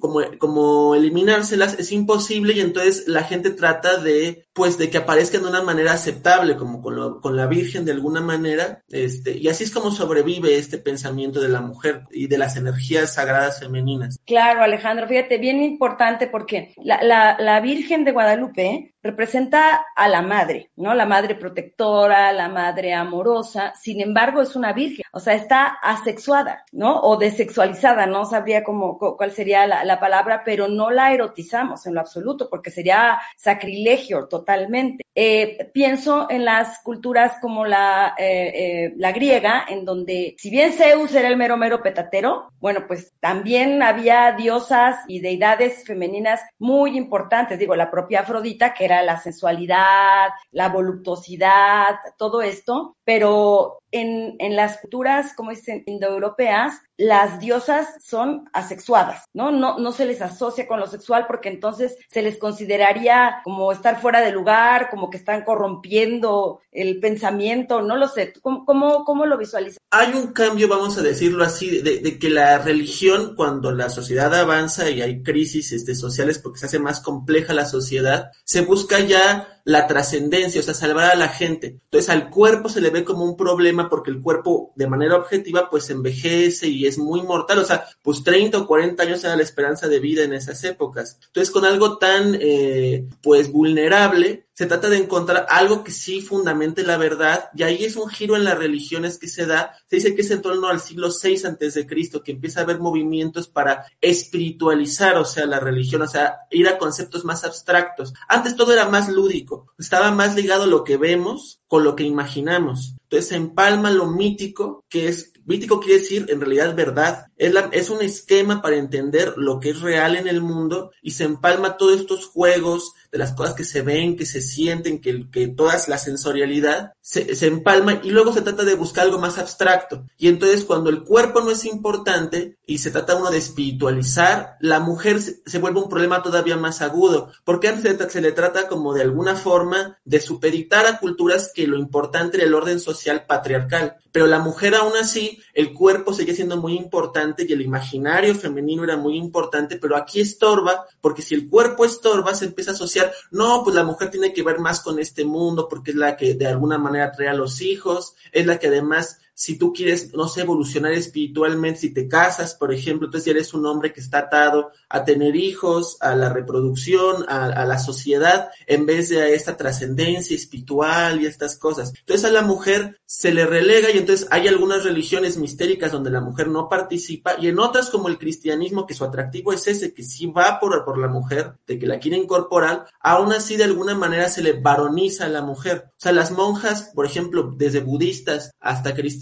como, 0.00 0.20
como, 0.40 0.96
eliminárselas, 0.96 1.78
es 1.78 1.92
imposible 1.92 2.54
y 2.54 2.60
entonces 2.60 3.06
la 3.06 3.22
gente 3.22 3.50
trata 3.50 3.96
de, 3.98 4.44
pues, 4.54 4.76
de 4.76 4.90
que 4.90 4.98
aparezcan 4.98 5.42
de 5.42 5.50
una 5.50 5.62
manera 5.62 5.92
aceptable, 5.92 6.56
como 6.56 6.82
con, 6.82 7.20
con 7.20 7.36
la 7.36 7.46
Virgen 7.46 7.84
de 7.84 7.92
alguna 7.92 8.20
manera, 8.20 8.82
este, 8.88 9.38
y 9.38 9.46
así 9.46 9.62
es 9.62 9.70
como 9.70 9.92
sobrevive 9.92 10.58
este 10.58 10.78
pensamiento 10.78 11.40
de 11.40 11.50
la 11.50 11.60
mujer 11.60 12.06
y 12.10 12.26
de 12.26 12.38
las 12.38 12.56
energías 12.56 13.14
sagradas 13.14 13.60
femeninas. 13.60 14.18
Claro, 14.26 14.64
Alejandro, 14.64 15.06
fíjate, 15.06 15.38
bien 15.38 15.62
importante 15.62 16.26
porque 16.26 16.74
la, 16.82 17.04
la, 17.04 17.36
la 17.38 17.60
Virgen 17.60 18.04
de 18.04 18.10
Guadalupe 18.10 18.91
representa 19.02 19.86
a 19.96 20.08
la 20.08 20.22
madre, 20.22 20.70
¿no? 20.76 20.94
La 20.94 21.06
madre 21.06 21.34
protectora, 21.34 22.32
la 22.32 22.48
madre 22.48 22.94
amorosa, 22.94 23.72
sin 23.80 24.00
embargo 24.00 24.40
es 24.42 24.54
una 24.54 24.72
virgen, 24.72 25.04
o 25.12 25.20
sea, 25.20 25.34
está 25.34 25.66
asexuada, 25.82 26.64
¿no? 26.72 27.00
O 27.00 27.16
desexualizada, 27.16 28.06
no 28.06 28.24
sabría 28.24 28.62
cómo, 28.62 28.98
cuál 28.98 29.32
sería 29.32 29.66
la, 29.66 30.00
palabra, 30.00 30.42
pero 30.44 30.68
no 30.68 30.90
la 30.90 31.12
erotizamos 31.12 31.86
en 31.86 31.94
lo 31.94 32.00
absoluto, 32.00 32.48
porque 32.48 32.70
sería 32.70 33.20
sacrilegio 33.36 34.26
totalmente. 34.26 35.04
Eh, 35.14 35.70
pienso 35.74 36.26
en 36.30 36.44
las 36.44 36.78
culturas 36.82 37.34
como 37.40 37.66
la, 37.66 38.14
eh, 38.16 38.52
eh, 38.54 38.94
la 38.96 39.12
griega, 39.12 39.66
en 39.68 39.84
donde 39.84 40.34
si 40.38 40.48
bien 40.48 40.72
Zeus 40.72 41.14
era 41.14 41.28
el 41.28 41.36
mero 41.36 41.56
mero 41.56 41.82
petatero, 41.82 42.50
bueno, 42.60 42.86
pues 42.86 43.12
también 43.20 43.82
había 43.82 44.32
diosas 44.32 44.96
y 45.08 45.20
deidades 45.20 45.84
femeninas 45.84 46.40
muy 46.58 46.96
importantes, 46.96 47.58
digo, 47.58 47.76
la 47.76 47.90
propia 47.90 48.20
Afrodita, 48.20 48.72
que 48.72 48.86
era 48.86 48.91
la 49.00 49.18
sensualidad, 49.18 50.30
la 50.50 50.68
voluptuosidad, 50.68 51.96
todo 52.18 52.42
esto, 52.42 52.96
pero 53.04 53.81
en, 53.92 54.36
en 54.38 54.56
las 54.56 54.78
culturas, 54.78 55.34
como 55.34 55.50
dicen, 55.50 55.84
indoeuropeas, 55.86 56.80
las 56.96 57.40
diosas 57.40 57.88
son 58.00 58.48
asexuadas, 58.52 59.24
¿no? 59.34 59.50
¿no? 59.50 59.78
No 59.78 59.92
se 59.92 60.06
les 60.06 60.22
asocia 60.22 60.66
con 60.66 60.78
lo 60.78 60.86
sexual 60.86 61.26
porque 61.26 61.48
entonces 61.48 61.96
se 62.08 62.22
les 62.22 62.38
consideraría 62.38 63.40
como 63.44 63.72
estar 63.72 64.00
fuera 64.00 64.20
de 64.20 64.30
lugar, 64.30 64.88
como 64.90 65.10
que 65.10 65.16
están 65.16 65.42
corrompiendo 65.44 66.60
el 66.70 67.00
pensamiento, 67.00 67.82
no 67.82 67.96
lo 67.96 68.08
sé. 68.08 68.32
¿Cómo, 68.40 68.64
cómo, 68.64 69.04
cómo 69.04 69.26
lo 69.26 69.36
visualizas? 69.36 69.78
Hay 69.90 70.12
un 70.14 70.32
cambio, 70.32 70.68
vamos 70.68 70.96
a 70.96 71.02
decirlo 71.02 71.44
así, 71.44 71.80
de, 71.80 71.98
de, 71.98 72.18
que 72.18 72.30
la 72.30 72.58
religión, 72.58 73.34
cuando 73.36 73.72
la 73.72 73.90
sociedad 73.90 74.34
avanza 74.34 74.88
y 74.88 75.02
hay 75.02 75.22
crisis 75.22 75.72
este, 75.72 75.94
sociales 75.94 76.38
porque 76.38 76.60
se 76.60 76.66
hace 76.66 76.78
más 76.78 77.00
compleja 77.00 77.52
la 77.52 77.66
sociedad, 77.66 78.30
se 78.44 78.62
busca 78.62 79.00
ya 79.00 79.61
la 79.64 79.86
trascendencia, 79.86 80.60
o 80.60 80.64
sea, 80.64 80.74
salvar 80.74 81.10
a 81.10 81.14
la 81.14 81.28
gente. 81.28 81.78
Entonces 81.84 82.10
al 82.10 82.30
cuerpo 82.30 82.68
se 82.68 82.80
le 82.80 82.90
ve 82.90 83.04
como 83.04 83.24
un 83.24 83.36
problema 83.36 83.88
porque 83.88 84.10
el 84.10 84.20
cuerpo 84.20 84.72
de 84.76 84.86
manera 84.86 85.16
objetiva 85.16 85.68
pues 85.70 85.90
envejece 85.90 86.68
y 86.68 86.86
es 86.86 86.98
muy 86.98 87.22
mortal, 87.22 87.58
o 87.58 87.64
sea, 87.64 87.84
pues 88.02 88.22
30 88.24 88.58
o 88.58 88.66
40 88.66 89.02
años 89.02 89.24
era 89.24 89.36
la 89.36 89.42
esperanza 89.42 89.88
de 89.88 90.00
vida 90.00 90.24
en 90.24 90.32
esas 90.32 90.62
épocas. 90.64 91.18
Entonces 91.26 91.52
con 91.52 91.64
algo 91.64 91.98
tan 91.98 92.36
eh, 92.40 93.06
pues 93.22 93.50
vulnerable, 93.50 94.46
se 94.54 94.66
trata 94.66 94.88
de 94.88 94.98
encontrar 94.98 95.46
algo 95.48 95.82
que 95.82 95.92
sí 95.92 96.20
fundamente 96.20 96.82
la 96.82 96.98
verdad, 96.98 97.50
y 97.54 97.62
ahí 97.62 97.84
es 97.84 97.96
un 97.96 98.08
giro 98.08 98.36
en 98.36 98.44
las 98.44 98.58
religiones 98.58 99.18
que 99.18 99.28
se 99.28 99.46
da. 99.46 99.76
Se 99.86 99.96
dice 99.96 100.14
que 100.14 100.22
es 100.22 100.30
en 100.30 100.42
torno 100.42 100.68
al 100.68 100.80
siglo 100.80 101.08
VI 101.10 101.46
antes 101.46 101.74
de 101.74 101.86
Cristo, 101.86 102.22
que 102.22 102.32
empieza 102.32 102.60
a 102.60 102.62
haber 102.64 102.78
movimientos 102.78 103.48
para 103.48 103.86
espiritualizar, 104.00 105.16
o 105.16 105.24
sea, 105.24 105.46
la 105.46 105.60
religión, 105.60 106.02
o 106.02 106.08
sea, 106.08 106.40
ir 106.50 106.68
a 106.68 106.78
conceptos 106.78 107.24
más 107.24 107.44
abstractos. 107.44 108.12
Antes 108.28 108.56
todo 108.56 108.72
era 108.72 108.88
más 108.88 109.08
lúdico, 109.08 109.72
estaba 109.78 110.10
más 110.10 110.34
ligado 110.34 110.64
a 110.64 110.66
lo 110.66 110.84
que 110.84 110.96
vemos 110.96 111.60
con 111.66 111.84
lo 111.84 111.96
que 111.96 112.04
imaginamos. 112.04 112.96
Entonces 113.04 113.28
se 113.28 113.36
empalma 113.36 113.90
lo 113.90 114.06
mítico, 114.06 114.84
que 114.88 115.08
es 115.08 115.31
Mítico 115.44 115.80
quiere 115.80 116.00
decir 116.00 116.26
en 116.28 116.40
realidad 116.40 116.74
verdad. 116.74 117.26
Es, 117.36 117.52
es 117.72 117.90
un 117.90 118.02
esquema 118.02 118.62
para 118.62 118.76
entender 118.76 119.34
lo 119.36 119.60
que 119.60 119.70
es 119.70 119.80
real 119.80 120.16
en 120.16 120.28
el 120.28 120.40
mundo 120.40 120.92
y 121.02 121.12
se 121.12 121.24
empalma 121.24 121.76
todos 121.76 122.00
estos 122.00 122.26
juegos 122.26 122.94
de 123.10 123.18
las 123.18 123.32
cosas 123.32 123.54
que 123.54 123.64
se 123.64 123.82
ven, 123.82 124.16
que 124.16 124.26
se 124.26 124.40
sienten, 124.40 125.00
que, 125.00 125.28
que 125.30 125.48
toda 125.48 125.76
la 125.88 125.98
sensorialidad 125.98 126.92
se, 127.00 127.34
se 127.34 127.46
empalma 127.46 128.00
y 128.02 128.10
luego 128.10 128.32
se 128.32 128.42
trata 128.42 128.64
de 128.64 128.74
buscar 128.74 129.04
algo 129.04 129.18
más 129.18 129.38
abstracto. 129.38 130.06
Y 130.16 130.28
entonces 130.28 130.64
cuando 130.64 130.90
el 130.90 131.02
cuerpo 131.02 131.40
no 131.40 131.50
es 131.50 131.64
importante 131.64 132.56
y 132.66 132.78
se 132.78 132.90
trata 132.90 133.16
uno 133.16 133.30
de 133.30 133.38
espiritualizar, 133.38 134.56
la 134.60 134.80
mujer 134.80 135.20
se, 135.20 135.58
vuelve 135.58 135.80
un 135.80 135.88
problema 135.88 136.22
todavía 136.22 136.56
más 136.56 136.80
agudo, 136.80 137.30
porque 137.44 137.76
se, 137.76 138.10
se, 138.10 138.20
le 138.20 138.32
trata 138.32 138.68
como 138.68 138.94
de 138.94 139.02
alguna 139.02 139.34
forma 139.34 139.98
de 140.04 140.20
supeditar 140.20 140.86
a 140.86 140.98
culturas 140.98 141.50
que 141.54 141.66
lo 141.66 141.76
importante 141.76 142.38
era 142.38 142.46
el 142.46 142.54
orden 142.54 142.80
social 142.80 143.26
patriarcal. 143.26 143.96
Pero 144.12 144.26
la 144.26 144.38
mujer 144.38 144.74
aún 144.74 144.92
así, 144.96 145.42
el 145.54 145.72
cuerpo 145.72 146.12
sigue 146.12 146.34
siendo 146.34 146.58
muy 146.58 146.76
importante 146.76 147.46
y 147.48 147.52
el 147.52 147.62
imaginario 147.62 148.34
femenino 148.34 148.84
era 148.84 148.96
muy 148.96 149.16
importante, 149.16 149.76
pero 149.76 149.96
aquí 149.96 150.20
estorba, 150.20 150.86
porque 151.00 151.22
si 151.22 151.34
el 151.34 151.48
cuerpo 151.48 151.84
estorba, 151.84 152.34
se 152.34 152.44
empieza 152.44 152.72
a 152.72 152.74
asociar, 152.74 153.12
no, 153.30 153.64
pues 153.64 153.74
la 153.74 153.84
mujer 153.84 154.10
tiene 154.10 154.32
que 154.32 154.42
ver 154.42 154.58
más 154.58 154.80
con 154.80 154.98
este 154.98 155.24
mundo, 155.24 155.66
porque 155.68 155.92
es 155.92 155.96
la 155.96 156.16
que 156.16 156.34
de 156.34 156.46
alguna 156.46 156.78
manera 156.78 157.10
trae 157.10 157.28
a 157.28 157.34
los 157.34 157.62
hijos, 157.62 158.14
es 158.30 158.46
la 158.46 158.58
que 158.58 158.68
además 158.68 159.18
si 159.34 159.56
tú 159.56 159.72
quieres, 159.72 160.12
no 160.14 160.28
sé, 160.28 160.42
evolucionar 160.42 160.92
espiritualmente, 160.92 161.80
si 161.80 161.94
te 161.94 162.06
casas, 162.06 162.54
por 162.54 162.72
ejemplo, 162.72 163.06
entonces 163.06 163.26
ya 163.26 163.32
eres 163.32 163.54
un 163.54 163.66
hombre 163.66 163.92
que 163.92 164.00
está 164.00 164.18
atado 164.18 164.70
a 164.88 165.04
tener 165.04 165.36
hijos, 165.36 165.96
a 166.00 166.14
la 166.14 166.28
reproducción, 166.28 167.24
a, 167.28 167.64
la 167.64 167.78
sociedad, 167.78 168.50
en 168.66 168.86
vez 168.86 169.08
de 169.08 169.22
a 169.22 169.28
esta 169.28 169.56
trascendencia 169.56 170.36
espiritual 170.36 171.20
y 171.20 171.26
estas 171.26 171.56
cosas. 171.56 171.92
Entonces 171.98 172.24
a 172.24 172.32
la 172.32 172.42
mujer 172.42 173.00
se 173.06 173.32
le 173.32 173.46
relega 173.46 173.90
y 173.90 173.98
entonces 173.98 174.26
hay 174.30 174.48
algunas 174.48 174.84
religiones 174.84 175.36
mistéricas 175.36 175.92
donde 175.92 176.10
la 176.10 176.20
mujer 176.20 176.48
no 176.48 176.68
participa 176.68 177.34
y 177.38 177.48
en 177.48 177.58
otras 177.58 177.90
como 177.90 178.08
el 178.08 178.18
cristianismo, 178.18 178.86
que 178.86 178.94
su 178.94 179.04
atractivo 179.04 179.52
es 179.52 179.66
ese, 179.66 179.94
que 179.94 180.02
sí 180.02 180.26
va 180.26 180.60
por, 180.60 180.84
por 180.84 180.98
la 180.98 181.08
mujer, 181.08 181.54
de 181.66 181.78
que 181.78 181.86
la 181.86 181.98
quiere 181.98 182.16
incorporar, 182.16 182.86
aún 183.00 183.32
así 183.32 183.56
de 183.56 183.64
alguna 183.64 183.94
manera 183.94 184.28
se 184.28 184.42
le 184.42 184.60
varoniza 184.60 185.26
a 185.26 185.28
la 185.28 185.42
mujer. 185.42 185.86
O 185.90 186.00
sea, 186.00 186.12
las 186.12 186.32
monjas, 186.32 186.90
por 186.94 187.06
ejemplo, 187.06 187.52
desde 187.56 187.80
budistas 187.80 188.50
hasta 188.60 188.94
cristianas, 188.94 189.21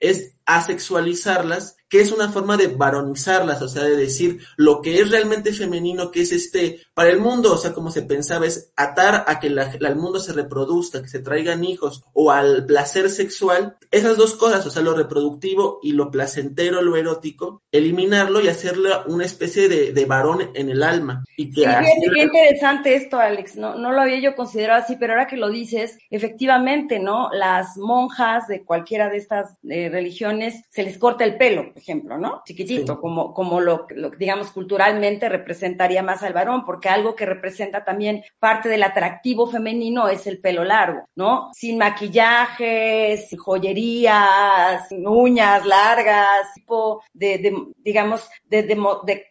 es 0.00 0.37
asexualizarlas, 0.48 1.76
que 1.90 2.00
es 2.00 2.10
una 2.10 2.30
forma 2.30 2.56
de 2.56 2.68
varonizarlas, 2.68 3.60
o 3.60 3.68
sea, 3.68 3.84
de 3.84 3.96
decir 3.96 4.40
lo 4.56 4.80
que 4.80 4.98
es 5.00 5.10
realmente 5.10 5.52
femenino, 5.52 6.10
que 6.10 6.22
es 6.22 6.32
este, 6.32 6.80
para 6.94 7.10
el 7.10 7.20
mundo, 7.20 7.52
o 7.52 7.58
sea, 7.58 7.72
como 7.72 7.90
se 7.90 8.02
pensaba, 8.02 8.46
es 8.46 8.72
atar 8.74 9.24
a 9.26 9.40
que 9.40 9.46
el 9.48 9.96
mundo 9.96 10.18
se 10.20 10.32
reproduzca, 10.32 11.02
que 11.02 11.08
se 11.08 11.20
traigan 11.20 11.64
hijos, 11.64 12.02
o 12.14 12.30
al 12.30 12.64
placer 12.64 13.10
sexual, 13.10 13.76
esas 13.90 14.16
dos 14.16 14.34
cosas, 14.34 14.66
o 14.66 14.70
sea, 14.70 14.82
lo 14.82 14.94
reproductivo 14.94 15.80
y 15.82 15.92
lo 15.92 16.10
placentero, 16.10 16.80
lo 16.80 16.96
erótico, 16.96 17.62
eliminarlo 17.70 18.40
y 18.40 18.48
hacerle 18.48 18.90
una 19.06 19.26
especie 19.26 19.68
de, 19.68 19.92
de 19.92 20.04
varón 20.06 20.50
en 20.54 20.70
el 20.70 20.82
alma. 20.82 21.24
Y 21.36 21.50
que 21.50 21.62
sí, 21.62 22.10
qué 22.14 22.22
interesante 22.22 22.94
esto, 22.94 23.18
Alex, 23.18 23.56
no, 23.56 23.74
no 23.76 23.92
lo 23.92 24.00
había 24.00 24.20
yo 24.20 24.34
considerado 24.34 24.82
así, 24.82 24.96
pero 24.96 25.12
ahora 25.12 25.26
que 25.26 25.36
lo 25.36 25.50
dices, 25.50 25.98
efectivamente, 26.10 26.98
¿no? 26.98 27.30
Las 27.32 27.76
monjas 27.76 28.46
de 28.48 28.62
cualquiera 28.64 29.10
de 29.10 29.18
estas 29.18 29.56
eh, 29.68 29.90
religiones 29.90 30.37
se 30.68 30.82
les 30.82 30.98
corta 30.98 31.24
el 31.24 31.36
pelo, 31.36 31.72
por 31.72 31.78
ejemplo, 31.78 32.18
¿no? 32.18 32.42
Chiquitito, 32.44 33.00
como, 33.00 33.32
como 33.32 33.60
lo, 33.60 33.86
lo, 33.90 34.10
digamos, 34.10 34.50
culturalmente 34.50 35.28
representaría 35.28 36.02
más 36.02 36.22
al 36.22 36.32
varón, 36.32 36.64
porque 36.64 36.88
algo 36.88 37.14
que 37.14 37.26
representa 37.26 37.84
también 37.84 38.22
parte 38.38 38.68
del 38.68 38.82
atractivo 38.82 39.46
femenino 39.46 40.08
es 40.08 40.26
el 40.26 40.40
pelo 40.40 40.64
largo, 40.64 41.08
¿no? 41.16 41.50
Sin 41.54 41.78
maquillaje, 41.78 43.16
sin 43.28 43.38
joyerías, 43.38 44.88
sin 44.88 45.06
uñas 45.06 45.64
largas, 45.66 46.52
tipo 46.54 47.02
de, 47.12 47.38
de 47.38 47.56
digamos, 47.78 48.28
de, 48.44 48.62
de, 48.62 48.76
de, 49.04 49.26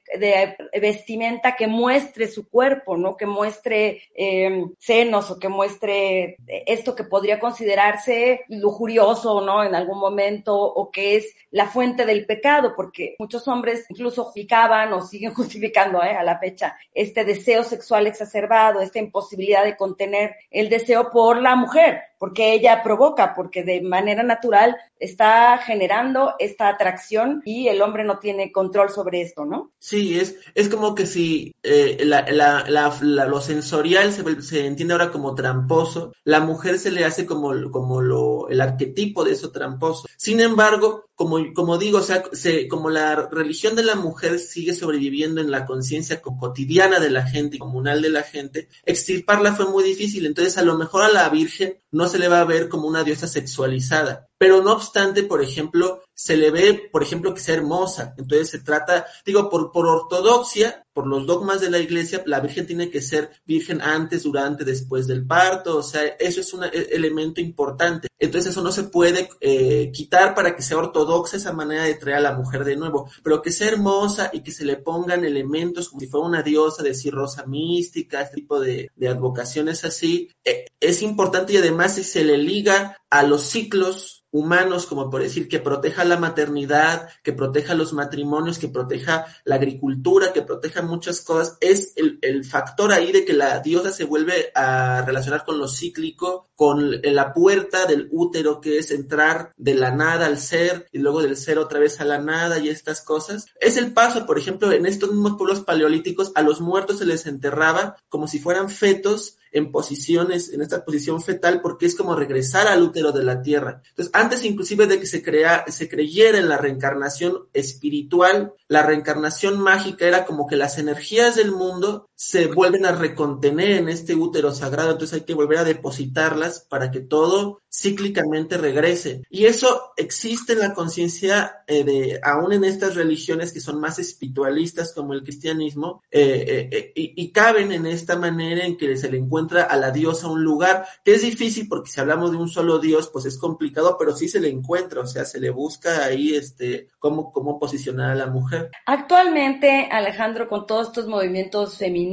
vestimenta 0.79 1.55
que 1.55 1.67
muestre 1.67 2.27
su 2.27 2.49
cuerpo, 2.49 2.97
¿no? 2.97 3.17
Que 3.17 3.25
muestre 3.25 4.01
eh, 4.15 4.65
senos 4.77 5.29
o 5.31 5.39
que 5.39 5.49
muestre 5.49 6.37
esto 6.47 6.95
que 6.95 7.03
podría 7.03 7.39
considerarse 7.39 8.45
lujurioso, 8.47 9.41
¿no? 9.41 9.63
En 9.63 9.75
algún 9.75 9.99
momento, 9.99 10.55
o 10.55 10.91
que 10.91 11.17
es 11.17 11.35
la 11.51 11.67
fuente 11.67 12.05
del 12.05 12.25
pecado, 12.25 12.73
porque 12.75 13.15
muchos 13.19 13.47
hombres 13.47 13.85
incluso 13.89 14.25
justificaban 14.25 14.93
o 14.93 15.01
siguen 15.01 15.33
justificando 15.35 16.03
¿eh? 16.03 16.11
a 16.11 16.23
la 16.23 16.39
fecha 16.39 16.77
este 16.93 17.25
deseo 17.25 17.63
sexual 17.63 18.07
exacerbado, 18.07 18.81
esta 18.81 18.99
imposibilidad 18.99 19.63
de 19.63 19.75
contener 19.75 20.35
el 20.51 20.69
deseo 20.69 21.09
por 21.09 21.41
la 21.41 21.55
mujer, 21.55 22.01
porque 22.17 22.53
ella 22.53 22.81
provoca, 22.83 23.33
porque 23.35 23.63
de 23.63 23.81
manera 23.81 24.23
natural 24.23 24.77
está 24.99 25.57
generando 25.59 26.33
esta 26.39 26.69
atracción 26.69 27.41
y 27.45 27.67
el 27.67 27.81
hombre 27.81 28.03
no 28.03 28.19
tiene 28.19 28.51
control 28.51 28.89
sobre 28.89 29.21
esto, 29.21 29.45
¿no? 29.45 29.71
Sí, 29.79 30.19
es, 30.19 30.37
es 30.55 30.69
como 30.69 30.95
que 30.95 31.05
si 31.05 31.55
eh, 31.63 31.97
la, 32.03 32.25
la, 32.29 32.65
la, 32.67 33.25
lo 33.25 33.41
sensorial 33.41 34.11
se, 34.11 34.41
se, 34.41 34.65
entiende 34.65 34.93
ahora 34.93 35.11
como 35.11 35.35
tramposo, 35.35 36.13
la 36.23 36.39
mujer 36.39 36.79
se 36.79 36.91
le 36.91 37.05
hace 37.05 37.25
como, 37.25 37.53
como 37.71 38.01
lo, 38.01 38.49
el 38.49 38.61
arquetipo 38.61 39.23
de 39.23 39.33
eso 39.33 39.51
tramposo. 39.51 40.07
Sin 40.17 40.39
embargo, 40.39 41.05
como, 41.17 41.37
como 41.53 41.77
digo, 41.77 41.97
o 41.97 42.03
sea, 42.03 42.23
se, 42.31 42.67
como 42.67 42.89
la 42.89 43.27
religión 43.31 43.75
de 43.75 43.83
la 43.83 43.95
mujer 43.95 44.39
sigue 44.39 44.73
sobreviviendo 44.73 45.41
en 45.41 45.49
la 45.49 45.65
conciencia 45.65 46.21
cotidiana 46.21 46.99
de 46.99 47.09
la 47.09 47.25
gente, 47.25 47.57
comunal 47.57 48.01
de 48.01 48.09
la 48.09 48.23
gente, 48.23 48.69
extirparla 48.85 49.55
fue 49.55 49.67
muy 49.67 49.83
difícil. 49.83 50.25
Entonces, 50.25 50.57
a 50.57 50.61
lo 50.61 50.77
mejor 50.77 51.03
a 51.03 51.09
la 51.09 51.27
Virgen 51.29 51.79
no 51.91 52.06
se 52.07 52.19
le 52.19 52.27
va 52.27 52.41
a 52.41 52.45
ver 52.45 52.69
como 52.69 52.87
una 52.87 53.03
diosa 53.03 53.27
sexualizada. 53.27 54.26
Pero 54.37 54.61
no 54.61 54.73
obstante, 54.73 55.23
por 55.23 55.41
ejemplo, 55.41 56.03
se 56.13 56.35
le 56.37 56.51
ve, 56.51 56.89
por 56.91 57.03
ejemplo, 57.03 57.33
que 57.33 57.41
sea 57.41 57.55
hermosa. 57.55 58.13
Entonces 58.17 58.49
se 58.49 58.59
trata, 58.59 59.05
digo, 59.25 59.49
por, 59.49 59.71
por 59.71 59.87
ortodoxia, 59.87 60.85
por 60.93 61.05
los 61.05 61.27
dogmas 61.27 61.61
de 61.61 61.69
la 61.69 61.77
iglesia, 61.77 62.23
la 62.25 62.39
Virgen 62.39 62.65
tiene 62.65 62.89
que 62.89 63.01
ser 63.01 63.29
virgen 63.45 63.81
antes, 63.81 64.23
durante, 64.23 64.63
después 64.65 65.05
del 65.05 65.27
parto. 65.27 65.77
O 65.77 65.83
sea, 65.83 66.03
eso 66.19 66.41
es 66.41 66.51
un 66.55 66.63
e, 66.63 66.69
elemento 66.91 67.39
importante. 67.39 68.07
Entonces 68.17 68.51
eso 68.51 68.63
no 68.63 68.71
se 68.71 68.85
puede 68.85 69.29
eh, 69.41 69.91
quitar 69.93 70.33
para 70.33 70.55
que 70.55 70.63
sea 70.63 70.77
ortodoxa 70.77 71.37
esa 71.37 71.53
manera 71.53 71.83
de 71.83 71.93
traer 71.93 72.17
a 72.17 72.21
la 72.21 72.33
mujer 72.33 72.63
de 72.63 72.77
nuevo. 72.77 73.09
Pero 73.23 73.43
que 73.43 73.51
sea 73.51 73.67
hermosa 73.67 74.31
y 74.33 74.41
que 74.41 74.51
se 74.51 74.65
le 74.65 74.77
pongan 74.77 75.23
elementos 75.23 75.89
como 75.89 75.99
si 75.99 76.07
fuera 76.07 76.25
una 76.25 76.41
diosa, 76.41 76.81
decir 76.81 77.13
rosa 77.13 77.45
mística, 77.45 78.21
este 78.21 78.37
tipo 78.37 78.59
de, 78.59 78.89
advocaciones 79.07 79.85
así, 79.85 80.31
eh, 80.43 80.65
es 80.79 81.03
importante 81.03 81.53
y 81.53 81.57
además 81.57 81.93
si 81.93 82.03
se 82.03 82.23
le 82.23 82.39
liga 82.39 82.97
a 83.09 83.23
los 83.23 83.43
ciclos 83.43 84.25
humanos, 84.31 84.85
como 84.85 85.09
por 85.09 85.21
decir 85.21 85.47
que 85.47 85.59
proteja 85.59 86.03
la 86.03 86.17
maternidad, 86.17 87.09
que 87.23 87.33
proteja 87.33 87.73
los 87.75 87.93
matrimonios, 87.93 88.59
que 88.59 88.67
proteja 88.67 89.25
la 89.45 89.55
agricultura, 89.55 90.33
que 90.33 90.41
proteja 90.41 90.81
muchas 90.81 91.21
cosas, 91.21 91.57
es 91.61 91.93
el, 91.95 92.19
el, 92.21 92.43
factor 92.45 92.91
ahí 92.91 93.11
de 93.11 93.25
que 93.25 93.33
la 93.33 93.59
diosa 93.59 93.91
se 93.91 94.03
vuelve 94.03 94.51
a 94.53 95.03
relacionar 95.05 95.43
con 95.43 95.59
lo 95.59 95.67
cíclico, 95.67 96.47
con 96.55 97.01
la 97.01 97.33
puerta 97.33 97.85
del 97.85 98.07
útero, 98.11 98.61
que 98.61 98.77
es 98.77 98.91
entrar 98.91 99.53
de 99.57 99.75
la 99.75 99.91
nada 99.91 100.25
al 100.25 100.37
ser 100.37 100.87
y 100.91 100.99
luego 100.99 101.21
del 101.21 101.37
ser 101.37 101.57
otra 101.59 101.79
vez 101.79 101.99
a 101.99 102.05
la 102.05 102.19
nada 102.19 102.59
y 102.59 102.69
estas 102.69 103.01
cosas. 103.01 103.47
Es 103.59 103.77
el 103.77 103.93
paso, 103.93 104.25
por 104.25 104.37
ejemplo, 104.37 104.71
en 104.71 104.85
estos 104.85 105.11
mismos 105.11 105.37
pueblos 105.37 105.61
paleolíticos, 105.61 106.31
a 106.35 106.41
los 106.41 106.61
muertos 106.61 106.99
se 106.99 107.05
les 107.05 107.25
enterraba 107.25 107.97
como 108.09 108.27
si 108.27 108.39
fueran 108.39 108.69
fetos 108.69 109.36
en 109.51 109.71
posiciones, 109.71 110.51
en 110.53 110.61
esta 110.61 110.83
posición 110.83 111.21
fetal, 111.21 111.61
porque 111.61 111.85
es 111.85 111.95
como 111.95 112.15
regresar 112.15 112.67
al 112.67 112.81
útero 112.81 113.11
de 113.11 113.23
la 113.23 113.41
tierra. 113.41 113.81
Entonces, 113.89 114.13
antes 114.13 114.43
inclusive 114.43 114.87
de 114.87 114.99
que 114.99 115.05
se, 115.05 115.23
crea, 115.23 115.65
se 115.67 115.89
creyera 115.89 116.37
en 116.37 116.49
la 116.49 116.57
reencarnación 116.57 117.47
espiritual, 117.53 118.53
la 118.67 118.83
reencarnación 118.83 119.59
mágica 119.59 120.05
era 120.05 120.25
como 120.25 120.47
que 120.47 120.55
las 120.55 120.77
energías 120.77 121.35
del 121.35 121.51
mundo 121.51 122.06
se 122.19 122.47
vuelven 122.47 122.87
a 122.87 122.93
recontener 122.93 123.73
en 123.73 123.89
este 123.89 124.15
útero 124.15 124.51
sagrado, 124.51 124.91
entonces 124.91 125.19
hay 125.19 125.25
que 125.25 125.35
volver 125.35 125.59
a 125.59 125.63
depositarlas 125.63 126.61
para 126.61 126.89
que 126.89 126.99
todo 126.99 127.61
cíclicamente 127.71 128.57
regrese. 128.57 129.21
Y 129.29 129.45
eso 129.45 129.91
existe 129.97 130.53
en 130.53 130.59
la 130.59 130.73
conciencia 130.73 131.57
eh, 131.67 131.83
de, 131.83 132.19
aún 132.23 132.53
en 132.53 132.63
estas 132.63 132.95
religiones 132.95 133.53
que 133.53 133.59
son 133.59 133.79
más 133.79 133.99
espiritualistas 133.99 134.93
como 134.95 135.13
el 135.13 135.21
cristianismo, 135.21 136.01
eh, 136.09 136.69
eh, 136.71 136.91
eh 136.95 137.13
y, 137.15 137.31
caben 137.31 137.71
en 137.71 137.85
esta 137.85 138.17
manera 138.17 138.65
en 138.65 138.77
que 138.77 138.97
se 138.97 139.11
le 139.11 139.17
encuentra 139.17 139.63
a 139.63 139.77
la 139.77 139.91
diosa 139.91 140.27
un 140.27 140.43
lugar, 140.43 140.87
que 141.03 141.13
es 141.13 141.21
difícil 141.21 141.67
porque 141.67 141.91
si 141.91 141.99
hablamos 141.99 142.31
de 142.31 142.37
un 142.37 142.49
solo 142.49 142.79
dios, 142.79 143.11
pues 143.13 143.25
es 143.25 143.37
complicado, 143.37 143.95
pero 143.99 144.15
sí 144.15 144.27
se 144.27 144.39
le 144.39 144.49
encuentra, 144.49 145.01
o 145.01 145.05
sea, 145.05 145.23
se 145.23 145.39
le 145.39 145.51
busca 145.51 146.03
ahí 146.05 146.33
este, 146.33 146.87
cómo, 146.97 147.31
cómo 147.31 147.59
posicionar 147.59 148.09
a 148.09 148.15
la 148.15 148.25
mujer. 148.25 148.71
Actualmente, 148.87 149.87
Alejandro, 149.91 150.47
con 150.47 150.65
todos 150.65 150.87
estos 150.87 151.05
movimientos 151.05 151.77
feministas, 151.77 152.06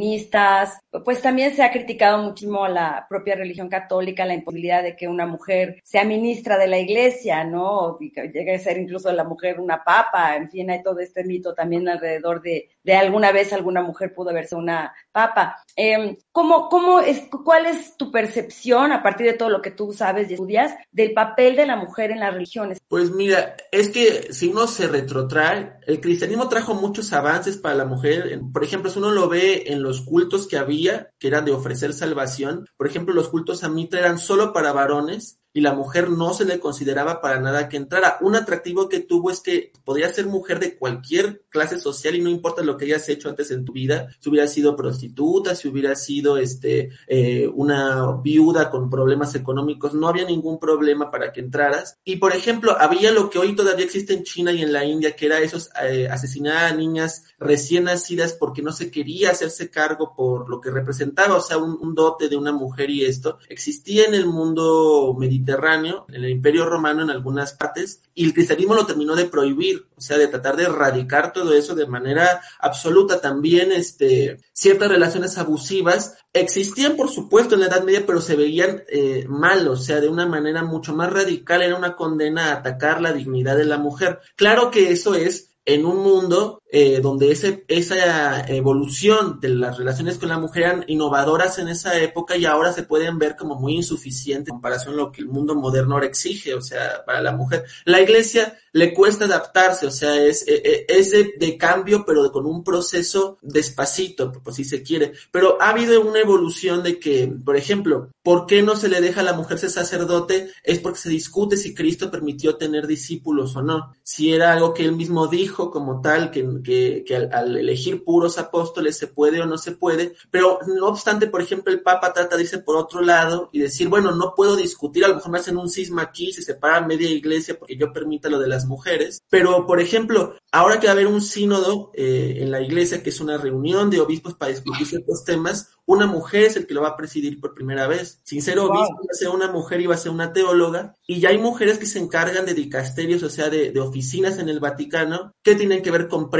pues 1.04 1.20
también 1.22 1.54
se 1.54 1.62
ha 1.62 1.70
criticado 1.72 2.22
muchísimo 2.22 2.64
a 2.64 2.68
la 2.68 3.06
propia 3.08 3.34
religión 3.34 3.68
católica 3.68 4.24
la 4.24 4.34
imposibilidad 4.34 4.82
de 4.82 4.96
que 4.96 5.08
una 5.08 5.26
mujer 5.26 5.80
sea 5.84 6.04
ministra 6.04 6.58
de 6.58 6.68
la 6.68 6.78
iglesia, 6.78 7.44
¿no? 7.44 7.96
Y 8.00 8.12
que 8.12 8.28
llegue 8.28 8.54
a 8.54 8.58
ser 8.58 8.78
incluso 8.78 9.12
la 9.12 9.24
mujer 9.24 9.60
una 9.60 9.82
papa, 9.84 10.36
en 10.36 10.48
fin, 10.48 10.70
hay 10.70 10.82
todo 10.82 11.00
este 11.00 11.24
mito 11.24 11.54
también 11.54 11.88
alrededor 11.88 12.42
de, 12.42 12.70
de 12.84 12.94
alguna 12.94 13.32
vez 13.32 13.52
alguna 13.52 13.82
mujer 13.82 14.14
pudo 14.14 14.32
verse 14.32 14.54
una 14.54 14.94
papa. 15.10 15.56
Eh, 15.74 16.18
¿cómo, 16.30 16.68
cómo 16.68 17.00
es, 17.00 17.24
¿Cuál 17.44 17.66
es 17.66 17.96
tu 17.96 18.12
percepción, 18.12 18.92
a 18.92 19.02
partir 19.02 19.26
de 19.26 19.32
todo 19.32 19.48
lo 19.48 19.62
que 19.62 19.70
tú 19.70 19.92
sabes 19.92 20.30
y 20.30 20.34
estudias, 20.34 20.74
del 20.92 21.12
papel 21.14 21.56
de 21.56 21.66
la 21.66 21.76
mujer 21.76 22.10
en 22.10 22.20
las 22.20 22.32
religiones? 22.32 22.78
Pues 22.88 23.10
mira, 23.10 23.56
es 23.72 23.88
que 23.88 24.32
si 24.32 24.48
uno 24.48 24.66
se 24.66 24.86
retrotrae, 24.86 25.72
el 25.86 26.00
cristianismo 26.00 26.48
trajo 26.48 26.74
muchos 26.74 27.12
avances 27.12 27.56
para 27.56 27.74
la 27.74 27.86
mujer. 27.86 28.40
Por 28.52 28.62
ejemplo, 28.62 28.90
si 28.90 28.98
uno 28.98 29.10
lo 29.10 29.28
ve 29.28 29.64
en 29.66 29.82
los 29.82 30.02
cultos 30.02 30.46
que 30.46 30.58
había, 30.58 31.10
que 31.18 31.28
eran 31.28 31.44
de 31.44 31.52
ofrecer 31.52 31.94
salvación, 31.94 32.68
por 32.76 32.86
ejemplo, 32.86 33.14
los 33.14 33.28
cultos 33.28 33.64
a 33.64 33.68
Mitra 33.68 34.00
eran 34.00 34.18
solo 34.18 34.52
para 34.52 34.72
varones, 34.72 35.40
y 35.54 35.60
la 35.60 35.72
mujer 35.72 36.10
no 36.10 36.34
se 36.34 36.44
le 36.44 36.58
consideraba 36.58 37.20
para 37.20 37.40
nada 37.40 37.68
que 37.68 37.76
entrara. 37.76 38.18
Un 38.20 38.34
atractivo 38.34 38.88
que 38.88 38.98
tuvo 38.98 39.30
es 39.30 39.40
que 39.40 39.72
podía 39.84 40.12
ser 40.12 40.26
mujer 40.26 40.58
de 40.58 40.76
cualquier 40.76 41.44
clase 41.48 41.78
social 41.78 42.16
y 42.16 42.20
no 42.20 42.28
importa 42.28 42.62
lo 42.62 42.76
que 42.76 42.86
hayas 42.86 43.08
hecho 43.08 43.28
antes 43.28 43.52
en 43.52 43.64
tu 43.64 43.72
vida, 43.72 44.08
si 44.18 44.28
hubiera 44.28 44.48
sido 44.48 44.74
prostituta, 44.74 45.54
si 45.54 45.68
hubiera 45.68 45.94
sido 45.94 46.38
este 46.38 46.90
eh, 47.06 47.48
una 47.54 48.16
viuda 48.20 48.68
con 48.68 48.90
problemas 48.90 49.36
económicos, 49.36 49.94
no 49.94 50.08
había 50.08 50.24
ningún 50.24 50.58
problema 50.58 51.12
para 51.12 51.32
que 51.32 51.40
entraras. 51.40 51.98
Y 52.04 52.16
por 52.16 52.34
ejemplo, 52.34 52.76
había 52.76 53.12
lo 53.12 53.30
que 53.30 53.38
hoy 53.38 53.54
todavía 53.54 53.84
existe 53.84 54.12
en 54.12 54.24
China 54.24 54.50
y 54.50 54.60
en 54.60 54.72
la 54.72 54.84
India, 54.84 55.14
que 55.14 55.26
era 55.26 55.38
esos 55.38 55.70
eh, 55.84 56.08
asesinar 56.10 56.64
a 56.64 56.74
niñas 56.74 57.26
recién 57.38 57.84
nacidas 57.84 58.32
porque 58.32 58.60
no 58.60 58.72
se 58.72 58.90
quería 58.90 59.30
hacerse 59.30 59.70
cargo 59.70 60.14
por 60.16 60.50
lo 60.50 60.60
que 60.60 60.72
representaba, 60.72 61.36
o 61.36 61.40
sea, 61.40 61.58
un, 61.58 61.78
un 61.80 61.94
dote 61.94 62.28
de 62.28 62.36
una 62.36 62.50
mujer 62.50 62.90
y 62.90 63.04
esto. 63.04 63.38
Existía 63.48 64.06
en 64.06 64.14
el 64.14 64.26
mundo 64.26 65.14
mediterráneo 65.16 65.43
Mediterráneo, 65.44 66.06
en 66.08 66.24
el 66.24 66.30
Imperio 66.30 66.66
Romano 66.66 67.02
en 67.02 67.10
algunas 67.10 67.52
partes, 67.52 68.02
y 68.14 68.24
el 68.24 68.32
cristianismo 68.32 68.74
lo 68.74 68.86
terminó 68.86 69.14
de 69.14 69.26
prohibir, 69.26 69.86
o 69.96 70.00
sea, 70.00 70.16
de 70.16 70.28
tratar 70.28 70.56
de 70.56 70.64
erradicar 70.64 71.32
todo 71.32 71.52
eso 71.52 71.74
de 71.74 71.86
manera 71.86 72.40
absoluta. 72.60 73.20
También 73.20 73.72
este, 73.72 74.38
ciertas 74.52 74.88
relaciones 74.88 75.36
abusivas 75.38 76.16
existían, 76.32 76.96
por 76.96 77.10
supuesto, 77.10 77.54
en 77.54 77.60
la 77.60 77.66
Edad 77.66 77.84
Media, 77.84 78.04
pero 78.06 78.20
se 78.20 78.36
veían 78.36 78.82
eh, 78.88 79.26
mal, 79.28 79.68
o 79.68 79.76
sea, 79.76 80.00
de 80.00 80.08
una 80.08 80.26
manera 80.26 80.62
mucho 80.62 80.94
más 80.94 81.12
radical, 81.12 81.62
era 81.62 81.76
una 81.76 81.96
condena 81.96 82.50
a 82.50 82.54
atacar 82.54 83.00
la 83.00 83.12
dignidad 83.12 83.56
de 83.56 83.66
la 83.66 83.78
mujer. 83.78 84.20
Claro 84.36 84.70
que 84.70 84.90
eso 84.90 85.14
es 85.14 85.50
en 85.66 85.86
un 85.86 85.98
mundo 85.98 86.62
eh, 86.76 86.98
donde 87.00 87.30
ese, 87.30 87.64
esa 87.68 88.40
evolución 88.48 89.38
de 89.38 89.50
las 89.50 89.78
relaciones 89.78 90.18
con 90.18 90.28
la 90.28 90.40
mujer 90.40 90.64
eran 90.64 90.84
innovadoras 90.88 91.60
en 91.60 91.68
esa 91.68 91.96
época 92.00 92.36
y 92.36 92.46
ahora 92.46 92.72
se 92.72 92.82
pueden 92.82 93.16
ver 93.16 93.36
como 93.36 93.54
muy 93.54 93.76
insuficientes 93.76 94.48
en 94.48 94.54
comparación 94.54 94.94
a 94.94 94.96
lo 94.96 95.12
que 95.12 95.20
el 95.20 95.28
mundo 95.28 95.54
moderno 95.54 95.94
ahora 95.94 96.06
exige, 96.06 96.52
o 96.52 96.60
sea, 96.60 97.04
para 97.06 97.22
la 97.22 97.30
mujer. 97.30 97.64
La 97.84 98.00
iglesia 98.00 98.58
le 98.74 98.92
cuesta 98.92 99.26
adaptarse, 99.26 99.86
o 99.86 99.90
sea, 99.92 100.20
es, 100.20 100.48
e, 100.48 100.56
e, 100.64 100.86
es 100.88 101.12
de, 101.12 101.56
cambio, 101.56 102.04
pero 102.04 102.32
con 102.32 102.44
un 102.44 102.64
proceso 102.64 103.38
despacito, 103.40 104.32
pues 104.32 104.56
si 104.56 104.64
se 104.64 104.82
quiere. 104.82 105.12
Pero 105.30 105.62
ha 105.62 105.68
habido 105.68 106.00
una 106.00 106.18
evolución 106.18 106.82
de 106.82 106.98
que, 106.98 107.32
por 107.44 107.56
ejemplo, 107.56 108.10
¿por 108.24 108.46
qué 108.46 108.64
no 108.64 108.74
se 108.74 108.88
le 108.88 109.00
deja 109.00 109.20
a 109.20 109.24
la 109.24 109.34
mujer 109.34 109.60
ser 109.60 109.70
sacerdote? 109.70 110.50
Es 110.64 110.80
porque 110.80 110.98
se 110.98 111.08
discute 111.08 111.56
si 111.56 111.72
Cristo 111.72 112.10
permitió 112.10 112.56
tener 112.56 112.88
discípulos 112.88 113.54
o 113.54 113.62
no. 113.62 113.94
Si 114.02 114.32
era 114.32 114.52
algo 114.52 114.74
que 114.74 114.84
él 114.84 114.96
mismo 114.96 115.28
dijo 115.28 115.70
como 115.70 116.00
tal, 116.00 116.32
que, 116.32 116.42
que, 116.64 117.04
que 117.06 117.14
al, 117.14 117.32
al, 117.32 117.56
elegir 117.56 118.02
puros 118.02 118.38
apóstoles 118.38 118.96
se 118.96 119.06
puede 119.06 119.40
o 119.40 119.46
no 119.46 119.58
se 119.58 119.72
puede, 119.72 120.14
pero 120.32 120.58
no 120.66 120.88
obstante, 120.88 121.28
por 121.28 121.40
ejemplo, 121.40 121.72
el 121.72 121.82
Papa 121.82 122.12
trata 122.12 122.36
de 122.36 122.42
irse 122.42 122.58
por 122.58 122.76
otro 122.76 123.02
lado 123.02 123.50
y 123.52 123.60
decir, 123.60 123.88
bueno, 123.88 124.10
no 124.10 124.34
puedo 124.34 124.56
discutir, 124.56 125.04
a 125.04 125.08
lo 125.08 125.14
mejor 125.14 125.30
me 125.30 125.38
hacen 125.38 125.56
un 125.56 125.68
cisma 125.68 126.02
aquí, 126.02 126.32
se 126.32 126.42
separa 126.42 126.84
media 126.84 127.08
iglesia 127.08 127.56
porque 127.56 127.76
yo 127.76 127.92
permita 127.92 128.28
lo 128.28 128.40
de 128.40 128.48
las 128.48 128.66
mujeres, 128.66 129.22
pero 129.30 129.66
por 129.66 129.80
ejemplo, 129.80 130.34
ahora 130.50 130.80
que 130.80 130.88
va 130.88 130.92
a 130.92 130.94
haber 130.94 131.06
un 131.06 131.20
sínodo 131.20 131.92
eh, 131.94 132.38
en 132.40 132.50
la 132.50 132.60
iglesia, 132.60 133.02
que 133.02 133.10
es 133.10 133.20
una 133.20 133.36
reunión 133.36 133.90
de 133.90 134.00
obispos 134.00 134.34
para 134.34 134.50
discutir 134.50 134.86
ciertos 134.86 135.24
temas, 135.24 135.68
una 135.86 136.06
mujer 136.06 136.44
es 136.44 136.56
el 136.56 136.66
que 136.66 136.74
lo 136.74 136.82
va 136.82 136.88
a 136.88 136.96
presidir 136.96 137.40
por 137.40 137.54
primera 137.54 137.86
vez. 137.86 138.20
Sin 138.24 138.40
ser 138.40 138.58
obispo, 138.58 139.00
iba 139.02 139.10
a 139.10 139.16
ser 139.16 139.28
una 139.28 139.50
mujer, 139.50 139.80
iba 139.80 139.94
a 139.94 139.98
ser 139.98 140.12
una 140.12 140.32
teóloga, 140.32 140.94
y 141.06 141.20
ya 141.20 141.28
hay 141.28 141.38
mujeres 141.38 141.78
que 141.78 141.86
se 141.86 141.98
encargan 141.98 142.46
de 142.46 142.54
dicasterios, 142.54 143.22
o 143.22 143.30
sea, 143.30 143.50
de, 143.50 143.70
de 143.70 143.80
oficinas 143.80 144.38
en 144.38 144.48
el 144.48 144.60
Vaticano, 144.60 145.34
que 145.42 145.54
tienen 145.54 145.82
que 145.82 145.90
ver 145.90 146.08
con 146.08 146.30